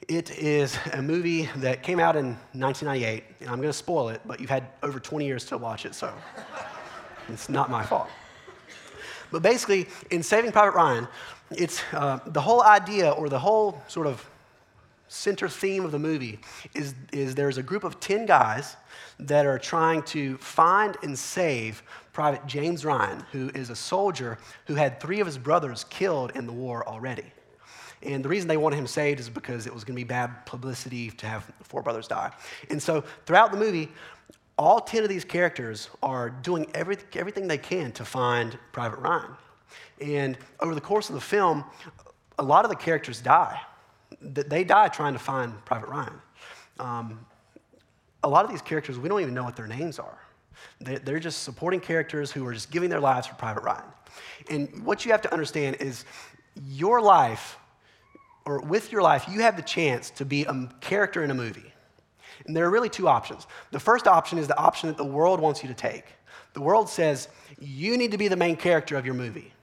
It 0.07 0.31
is 0.31 0.77
a 0.93 1.01
movie 1.01 1.49
that 1.57 1.83
came 1.83 1.99
out 1.99 2.15
in 2.15 2.37
1998, 2.53 3.23
and 3.41 3.49
I'm 3.49 3.57
going 3.57 3.69
to 3.69 3.73
spoil 3.73 4.09
it, 4.09 4.21
but 4.25 4.39
you've 4.39 4.49
had 4.49 4.67
over 4.83 4.99
20 4.99 5.25
years 5.25 5.43
to 5.45 5.57
watch 5.57 5.85
it, 5.85 5.95
so 5.95 6.13
it's 7.29 7.49
not 7.49 7.69
my 7.69 7.83
fault. 7.83 8.07
But 9.31 9.41
basically, 9.41 9.87
in 10.11 10.23
Saving 10.23 10.51
Private 10.51 10.75
Ryan, 10.75 11.07
it's 11.51 11.81
uh, 11.93 12.19
the 12.27 12.41
whole 12.41 12.61
idea 12.63 13.11
or 13.11 13.27
the 13.27 13.39
whole 13.39 13.81
sort 13.87 14.07
of 14.07 14.25
center 15.07 15.47
theme 15.47 15.85
of 15.85 15.91
the 15.91 15.99
movie 15.99 16.39
is, 16.73 16.93
is 17.11 17.35
there's 17.35 17.57
a 17.57 17.63
group 17.63 17.83
of 17.83 17.99
10 17.99 18.25
guys 18.25 18.75
that 19.19 19.45
are 19.45 19.59
trying 19.59 20.03
to 20.03 20.37
find 20.37 20.97
and 21.03 21.17
save 21.17 21.83
Private 22.13 22.45
James 22.47 22.83
Ryan, 22.83 23.23
who 23.31 23.49
is 23.53 23.69
a 23.69 23.75
soldier 23.75 24.37
who 24.65 24.75
had 24.75 24.99
three 24.99 25.19
of 25.19 25.27
his 25.27 25.37
brothers 25.37 25.85
killed 25.85 26.31
in 26.35 26.45
the 26.45 26.53
war 26.53 26.87
already. 26.87 27.25
And 28.03 28.23
the 28.23 28.29
reason 28.29 28.47
they 28.47 28.57
wanted 28.57 28.77
him 28.77 28.87
saved 28.87 29.19
is 29.19 29.29
because 29.29 29.65
it 29.65 29.73
was 29.73 29.83
going 29.83 29.95
to 29.95 29.99
be 29.99 30.07
bad 30.07 30.45
publicity 30.45 31.09
to 31.11 31.25
have 31.25 31.51
four 31.63 31.81
brothers 31.81 32.07
die. 32.07 32.31
And 32.69 32.81
so 32.81 33.03
throughout 33.25 33.51
the 33.51 33.57
movie, 33.57 33.89
all 34.57 34.79
10 34.79 35.03
of 35.03 35.09
these 35.09 35.25
characters 35.25 35.89
are 36.01 36.29
doing 36.29 36.67
every, 36.73 36.97
everything 37.13 37.47
they 37.47 37.57
can 37.57 37.91
to 37.93 38.05
find 38.05 38.57
Private 38.71 38.99
Ryan. 38.99 39.31
And 39.99 40.37
over 40.59 40.75
the 40.75 40.81
course 40.81 41.09
of 41.09 41.15
the 41.15 41.21
film, 41.21 41.63
a 42.39 42.43
lot 42.43 42.65
of 42.65 42.69
the 42.69 42.75
characters 42.75 43.21
die. 43.21 43.59
That 44.21 44.49
they 44.49 44.63
die 44.63 44.87
trying 44.87 45.13
to 45.13 45.19
find 45.19 45.63
Private 45.65 45.89
Ryan. 45.89 46.21
Um, 46.79 47.25
a 48.23 48.29
lot 48.29 48.45
of 48.45 48.51
these 48.51 48.61
characters, 48.61 48.97
we 48.97 49.09
don't 49.09 49.21
even 49.21 49.33
know 49.33 49.43
what 49.43 49.55
their 49.55 49.67
names 49.67 49.99
are. 49.99 50.17
They're 50.79 51.19
just 51.19 51.43
supporting 51.43 51.79
characters 51.79 52.31
who 52.31 52.45
are 52.45 52.53
just 52.53 52.71
giving 52.71 52.89
their 52.89 52.99
lives 52.99 53.27
for 53.27 53.35
Private 53.35 53.63
Ryan. 53.63 53.85
And 54.49 54.85
what 54.85 55.05
you 55.05 55.11
have 55.11 55.21
to 55.21 55.31
understand 55.31 55.77
is 55.79 56.05
your 56.65 57.01
life, 57.01 57.57
or 58.45 58.61
with 58.61 58.91
your 58.91 59.01
life, 59.01 59.25
you 59.29 59.41
have 59.41 59.55
the 59.55 59.61
chance 59.61 60.09
to 60.11 60.25
be 60.25 60.45
a 60.45 60.69
character 60.81 61.23
in 61.23 61.31
a 61.31 61.35
movie. 61.35 61.71
And 62.45 62.55
there 62.55 62.65
are 62.65 62.69
really 62.69 62.89
two 62.89 63.07
options. 63.07 63.45
The 63.71 63.79
first 63.79 64.07
option 64.07 64.39
is 64.39 64.47
the 64.47 64.57
option 64.57 64.87
that 64.89 64.97
the 64.97 65.05
world 65.05 65.39
wants 65.39 65.61
you 65.61 65.69
to 65.69 65.75
take. 65.75 66.05
The 66.53 66.61
world 66.61 66.89
says 66.89 67.27
you 67.59 67.97
need 67.97 68.11
to 68.11 68.17
be 68.17 68.27
the 68.27 68.35
main 68.35 68.55
character 68.55 68.97
of 68.97 69.05
your 69.05 69.15
movie, 69.15 69.53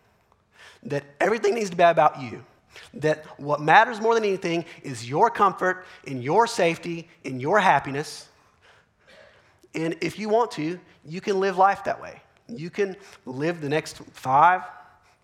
that 0.84 1.04
everything 1.20 1.54
needs 1.54 1.70
to 1.70 1.76
be 1.76 1.82
about 1.82 2.20
you, 2.20 2.44
that 2.94 3.24
what 3.38 3.60
matters 3.60 4.00
more 4.00 4.14
than 4.14 4.24
anything 4.24 4.64
is 4.82 5.08
your 5.08 5.30
comfort, 5.30 5.86
in 6.04 6.22
your 6.22 6.46
safety, 6.46 7.08
in 7.24 7.40
your 7.40 7.58
happiness. 7.58 8.28
And 9.74 9.96
if 10.00 10.18
you 10.18 10.28
want 10.28 10.50
to, 10.52 10.78
you 11.04 11.20
can 11.20 11.40
live 11.40 11.56
life 11.58 11.84
that 11.84 12.00
way. 12.00 12.20
You 12.48 12.70
can 12.70 12.96
live 13.26 13.60
the 13.60 13.68
next 13.68 13.98
five, 14.12 14.62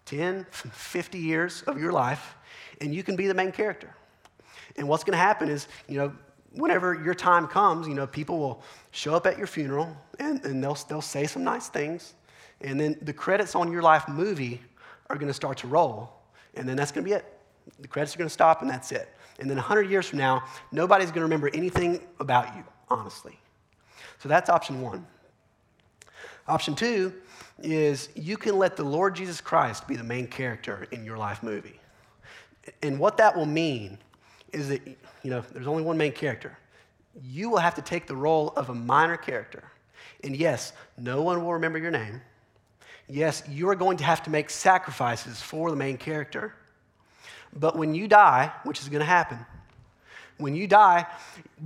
10, 0.06 0.46
50 0.50 1.18
years 1.18 1.62
of 1.62 1.78
your 1.78 1.92
life, 1.92 2.34
and 2.80 2.94
you 2.94 3.02
can 3.02 3.16
be 3.16 3.26
the 3.26 3.34
main 3.34 3.52
character. 3.52 3.94
And 4.76 4.88
what's 4.88 5.04
going 5.04 5.12
to 5.12 5.18
happen 5.18 5.48
is, 5.48 5.68
you 5.88 5.98
know, 5.98 6.12
whenever 6.52 6.94
your 6.94 7.14
time 7.14 7.46
comes, 7.46 7.86
you 7.86 7.94
know, 7.94 8.06
people 8.06 8.38
will 8.38 8.62
show 8.90 9.14
up 9.14 9.26
at 9.26 9.38
your 9.38 9.46
funeral 9.46 9.96
and, 10.18 10.44
and 10.44 10.62
they'll, 10.62 10.78
they'll 10.88 11.02
say 11.02 11.26
some 11.26 11.44
nice 11.44 11.68
things. 11.68 12.14
And 12.60 12.78
then 12.78 12.96
the 13.02 13.12
credits 13.12 13.54
on 13.54 13.72
your 13.72 13.82
life 13.82 14.08
movie 14.08 14.60
are 15.08 15.16
going 15.16 15.28
to 15.28 15.34
start 15.34 15.58
to 15.58 15.66
roll. 15.66 16.12
And 16.54 16.68
then 16.68 16.76
that's 16.76 16.92
going 16.92 17.04
to 17.04 17.08
be 17.08 17.14
it. 17.14 17.24
The 17.80 17.88
credits 17.88 18.14
are 18.14 18.18
going 18.18 18.28
to 18.28 18.32
stop 18.32 18.62
and 18.62 18.70
that's 18.70 18.92
it. 18.92 19.14
And 19.38 19.48
then 19.48 19.56
100 19.56 19.90
years 19.90 20.06
from 20.06 20.18
now, 20.18 20.44
nobody's 20.70 21.08
going 21.08 21.20
to 21.20 21.22
remember 21.22 21.50
anything 21.54 22.00
about 22.18 22.54
you, 22.56 22.64
honestly. 22.88 23.38
So 24.18 24.28
that's 24.28 24.50
option 24.50 24.82
one. 24.82 25.06
Option 26.46 26.74
two 26.74 27.14
is 27.62 28.08
you 28.14 28.36
can 28.36 28.58
let 28.58 28.76
the 28.76 28.84
Lord 28.84 29.14
Jesus 29.14 29.40
Christ 29.40 29.86
be 29.86 29.96
the 29.96 30.04
main 30.04 30.26
character 30.26 30.86
in 30.90 31.04
your 31.04 31.16
life 31.16 31.42
movie. 31.42 31.80
And 32.82 32.98
what 32.98 33.16
that 33.16 33.36
will 33.36 33.46
mean 33.46 33.98
is 34.52 34.68
that, 34.68 34.86
you 34.86 35.30
know, 35.30 35.42
there's 35.52 35.66
only 35.66 35.82
one 35.82 35.96
main 35.96 36.12
character. 36.12 36.58
You 37.22 37.50
will 37.50 37.58
have 37.58 37.74
to 37.76 37.82
take 37.82 38.06
the 38.06 38.16
role 38.16 38.48
of 38.56 38.68
a 38.68 38.74
minor 38.74 39.16
character. 39.16 39.64
And 40.22 40.36
yes, 40.36 40.72
no 40.98 41.22
one 41.22 41.42
will 41.42 41.54
remember 41.54 41.78
your 41.78 41.90
name. 41.90 42.20
Yes, 43.08 43.42
you 43.48 43.68
are 43.68 43.74
going 43.74 43.96
to 43.98 44.04
have 44.04 44.22
to 44.24 44.30
make 44.30 44.50
sacrifices 44.50 45.40
for 45.40 45.70
the 45.70 45.76
main 45.76 45.96
character. 45.96 46.54
But 47.54 47.76
when 47.76 47.94
you 47.94 48.08
die, 48.08 48.52
which 48.64 48.80
is 48.80 48.88
going 48.88 49.00
to 49.00 49.06
happen, 49.06 49.38
when 50.40 50.54
you 50.54 50.66
die, 50.66 51.06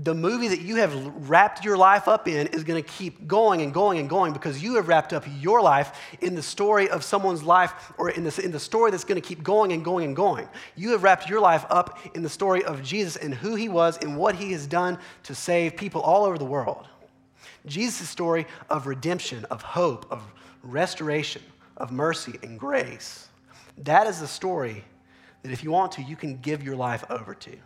the 0.03 0.15
movie 0.15 0.49
that 0.49 0.61
you 0.61 0.77
have 0.77 0.95
wrapped 1.29 1.65
your 1.65 1.77
life 1.77 2.09
up 2.09 2.27
in 2.27 2.49
is 2.49 2.65
going 2.65 2.83
to 2.83 2.89
keep 2.89 3.27
going 3.27 3.63
and 3.63 3.73
going 3.73 3.99
and 3.99 4.09
going 4.09 4.33
because 4.33 4.63
you 4.63 4.75
have 4.75 4.89
wrapped 4.89 5.13
up 5.13 5.25
your 5.41 5.63
life 5.63 6.17
in 6.21 6.35
the 6.35 6.43
story 6.43 6.89
of 6.89 7.05
someone's 7.05 7.43
life 7.43 7.93
or 7.99 8.11
in 8.11 8.25
the, 8.25 8.41
in 8.45 8.51
the 8.51 8.61
story 8.61 8.91
that's 8.91 9.05
going 9.05 9.21
to 9.21 9.27
keep 9.27 9.43
going 9.43 9.73
and 9.73 9.85
going 9.85 10.05
and 10.05 10.17
going. 10.17 10.49
You 10.75 10.91
have 10.91 11.03
wrapped 11.03 11.29
your 11.29 11.41
life 11.41 11.65
up 11.71 11.99
in 12.15 12.23
the 12.23 12.29
story 12.29 12.65
of 12.65 12.83
Jesus 12.83 13.17
and 13.17 13.35
who 13.35 13.55
he 13.55 13.69
was 13.69 13.99
and 13.99 14.17
what 14.17 14.35
he 14.35 14.53
has 14.53 14.67
done 14.67 14.99
to 15.25 15.35
save 15.35 15.77
people 15.77 16.01
all 16.01 16.25
over 16.25 16.37
the 16.37 16.45
world. 16.45 16.89
Jesus' 17.67 18.09
story 18.09 18.47
of 18.69 18.87
redemption, 18.87 19.45
of 19.47 19.63
hope, 19.63 20.07
of 20.11 20.23
restoration, 20.63 21.43
of 21.77 21.93
mercy 21.93 22.39
and 22.43 22.59
grace. 22.59 23.29
That 23.79 24.07
is 24.07 24.21
the 24.21 24.29
story 24.29 24.85
that 25.45 25.53
if 25.53 25.63
you 25.63 25.71
want 25.71 25.93
to, 25.93 26.03
you 26.03 26.17
can 26.17 26.39
give 26.39 26.63
your 26.65 26.75
life 26.75 27.05
over 27.11 27.35
to. 27.35 27.57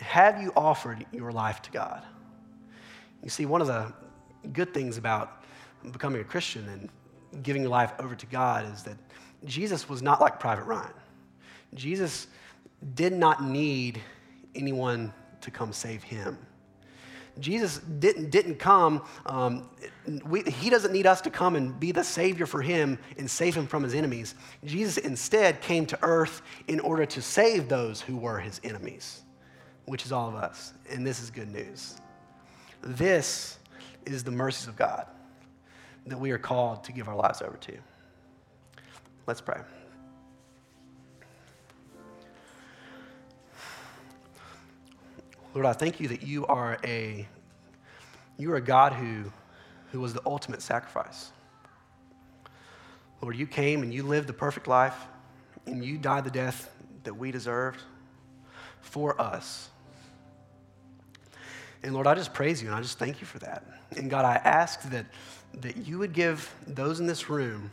Have 0.00 0.42
you 0.42 0.52
offered 0.56 1.06
your 1.12 1.32
life 1.32 1.62
to 1.62 1.70
God? 1.70 2.02
You 3.22 3.30
see, 3.30 3.46
one 3.46 3.60
of 3.60 3.68
the 3.68 3.92
good 4.52 4.74
things 4.74 4.98
about 4.98 5.44
becoming 5.92 6.20
a 6.20 6.24
Christian 6.24 6.68
and 6.68 7.42
giving 7.44 7.62
your 7.62 7.70
life 7.70 7.92
over 8.00 8.16
to 8.16 8.26
God 8.26 8.70
is 8.72 8.82
that 8.82 8.96
Jesus 9.44 9.88
was 9.88 10.02
not 10.02 10.20
like 10.20 10.40
Private 10.40 10.64
Ryan. 10.64 10.92
Jesus 11.74 12.26
did 12.94 13.12
not 13.12 13.44
need 13.44 14.00
anyone 14.56 15.12
to 15.40 15.50
come 15.52 15.72
save 15.72 16.02
him. 16.02 16.38
Jesus 17.40 17.78
didn't, 17.78 18.30
didn't 18.30 18.56
come, 18.56 19.04
um, 19.26 19.68
we, 20.24 20.42
he 20.42 20.70
doesn't 20.70 20.92
need 20.92 21.06
us 21.06 21.20
to 21.22 21.30
come 21.30 21.56
and 21.56 21.78
be 21.78 21.92
the 21.92 22.04
savior 22.04 22.46
for 22.46 22.62
him 22.62 22.98
and 23.16 23.30
save 23.30 23.54
him 23.54 23.66
from 23.66 23.82
his 23.82 23.94
enemies. 23.94 24.34
Jesus 24.64 24.98
instead 24.98 25.60
came 25.60 25.86
to 25.86 25.98
earth 26.02 26.42
in 26.66 26.80
order 26.80 27.06
to 27.06 27.22
save 27.22 27.68
those 27.68 28.00
who 28.00 28.16
were 28.16 28.38
his 28.38 28.60
enemies 28.64 29.22
which 29.88 30.04
is 30.04 30.12
all 30.12 30.28
of 30.28 30.34
us. 30.34 30.74
And 30.90 31.06
this 31.06 31.20
is 31.20 31.30
good 31.30 31.50
news. 31.50 31.96
This 32.82 33.58
is 34.06 34.22
the 34.22 34.30
mercies 34.30 34.68
of 34.68 34.76
God 34.76 35.06
that 36.06 36.18
we 36.18 36.30
are 36.30 36.38
called 36.38 36.84
to 36.84 36.92
give 36.92 37.08
our 37.08 37.16
lives 37.16 37.42
over 37.42 37.56
to. 37.56 37.76
Let's 39.26 39.40
pray. 39.40 39.60
Lord, 45.58 45.66
I 45.66 45.72
thank 45.72 45.98
you 45.98 46.06
that 46.06 46.22
you 46.22 46.46
are 46.46 46.78
a 46.84 47.26
you 48.36 48.52
are 48.52 48.56
a 48.58 48.60
God 48.60 48.92
who, 48.92 49.24
who 49.90 49.98
was 49.98 50.14
the 50.14 50.22
ultimate 50.24 50.62
sacrifice. 50.62 51.32
Lord, 53.20 53.34
you 53.34 53.44
came 53.44 53.82
and 53.82 53.92
you 53.92 54.04
lived 54.04 54.28
the 54.28 54.32
perfect 54.32 54.68
life 54.68 54.94
and 55.66 55.84
you 55.84 55.98
died 55.98 56.22
the 56.22 56.30
death 56.30 56.72
that 57.02 57.14
we 57.14 57.32
deserved 57.32 57.82
for 58.82 59.20
us. 59.20 59.68
And 61.82 61.92
Lord, 61.92 62.06
I 62.06 62.14
just 62.14 62.32
praise 62.32 62.62
you 62.62 62.68
and 62.68 62.76
I 62.76 62.80
just 62.80 63.00
thank 63.00 63.20
you 63.20 63.26
for 63.26 63.40
that. 63.40 63.64
And 63.96 64.08
God, 64.08 64.24
I 64.24 64.36
ask 64.36 64.82
that, 64.90 65.06
that 65.54 65.88
you 65.88 65.98
would 65.98 66.12
give 66.12 66.54
those 66.68 67.00
in 67.00 67.08
this 67.08 67.28
room 67.28 67.72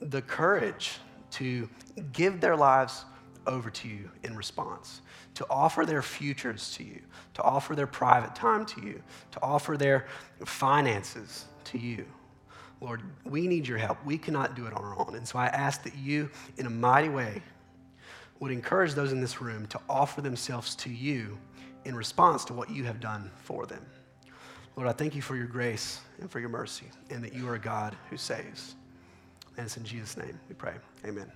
the 0.00 0.22
courage 0.22 0.98
to 1.30 1.68
give 2.12 2.40
their 2.40 2.56
lives 2.56 3.04
over 3.46 3.70
to 3.70 3.88
you 3.88 4.10
in 4.22 4.36
response, 4.36 5.00
to 5.34 5.46
offer 5.48 5.84
their 5.86 6.02
futures 6.02 6.74
to 6.76 6.84
you, 6.84 7.00
to 7.34 7.42
offer 7.42 7.74
their 7.74 7.86
private 7.86 8.34
time 8.34 8.66
to 8.66 8.80
you, 8.82 9.02
to 9.32 9.42
offer 9.42 9.76
their 9.76 10.06
finances 10.44 11.46
to 11.64 11.78
you. 11.78 12.04
Lord, 12.80 13.02
we 13.24 13.46
need 13.46 13.68
your 13.68 13.78
help. 13.78 14.04
We 14.04 14.16
cannot 14.16 14.56
do 14.56 14.66
it 14.66 14.72
on 14.72 14.82
our 14.82 14.98
own. 14.98 15.14
And 15.14 15.28
so 15.28 15.38
I 15.38 15.46
ask 15.46 15.82
that 15.82 15.96
you, 15.96 16.30
in 16.56 16.66
a 16.66 16.70
mighty 16.70 17.10
way, 17.10 17.42
would 18.38 18.50
encourage 18.50 18.94
those 18.94 19.12
in 19.12 19.20
this 19.20 19.40
room 19.40 19.66
to 19.66 19.80
offer 19.88 20.22
themselves 20.22 20.74
to 20.76 20.90
you 20.90 21.38
in 21.84 21.94
response 21.94 22.44
to 22.46 22.54
what 22.54 22.70
you 22.70 22.84
have 22.84 23.00
done 23.00 23.30
for 23.42 23.66
them. 23.66 23.84
Lord, 24.76 24.88
I 24.88 24.92
thank 24.92 25.14
you 25.14 25.22
for 25.22 25.36
your 25.36 25.46
grace 25.46 26.00
and 26.20 26.30
for 26.30 26.40
your 26.40 26.48
mercy, 26.48 26.86
and 27.10 27.22
that 27.22 27.34
you 27.34 27.48
are 27.48 27.54
a 27.54 27.60
God 27.60 27.96
who 28.08 28.16
saves. 28.16 28.76
And 29.56 29.66
it's 29.66 29.76
in 29.76 29.84
Jesus' 29.84 30.16
name 30.16 30.38
we 30.48 30.54
pray. 30.54 30.74
Amen. 31.04 31.30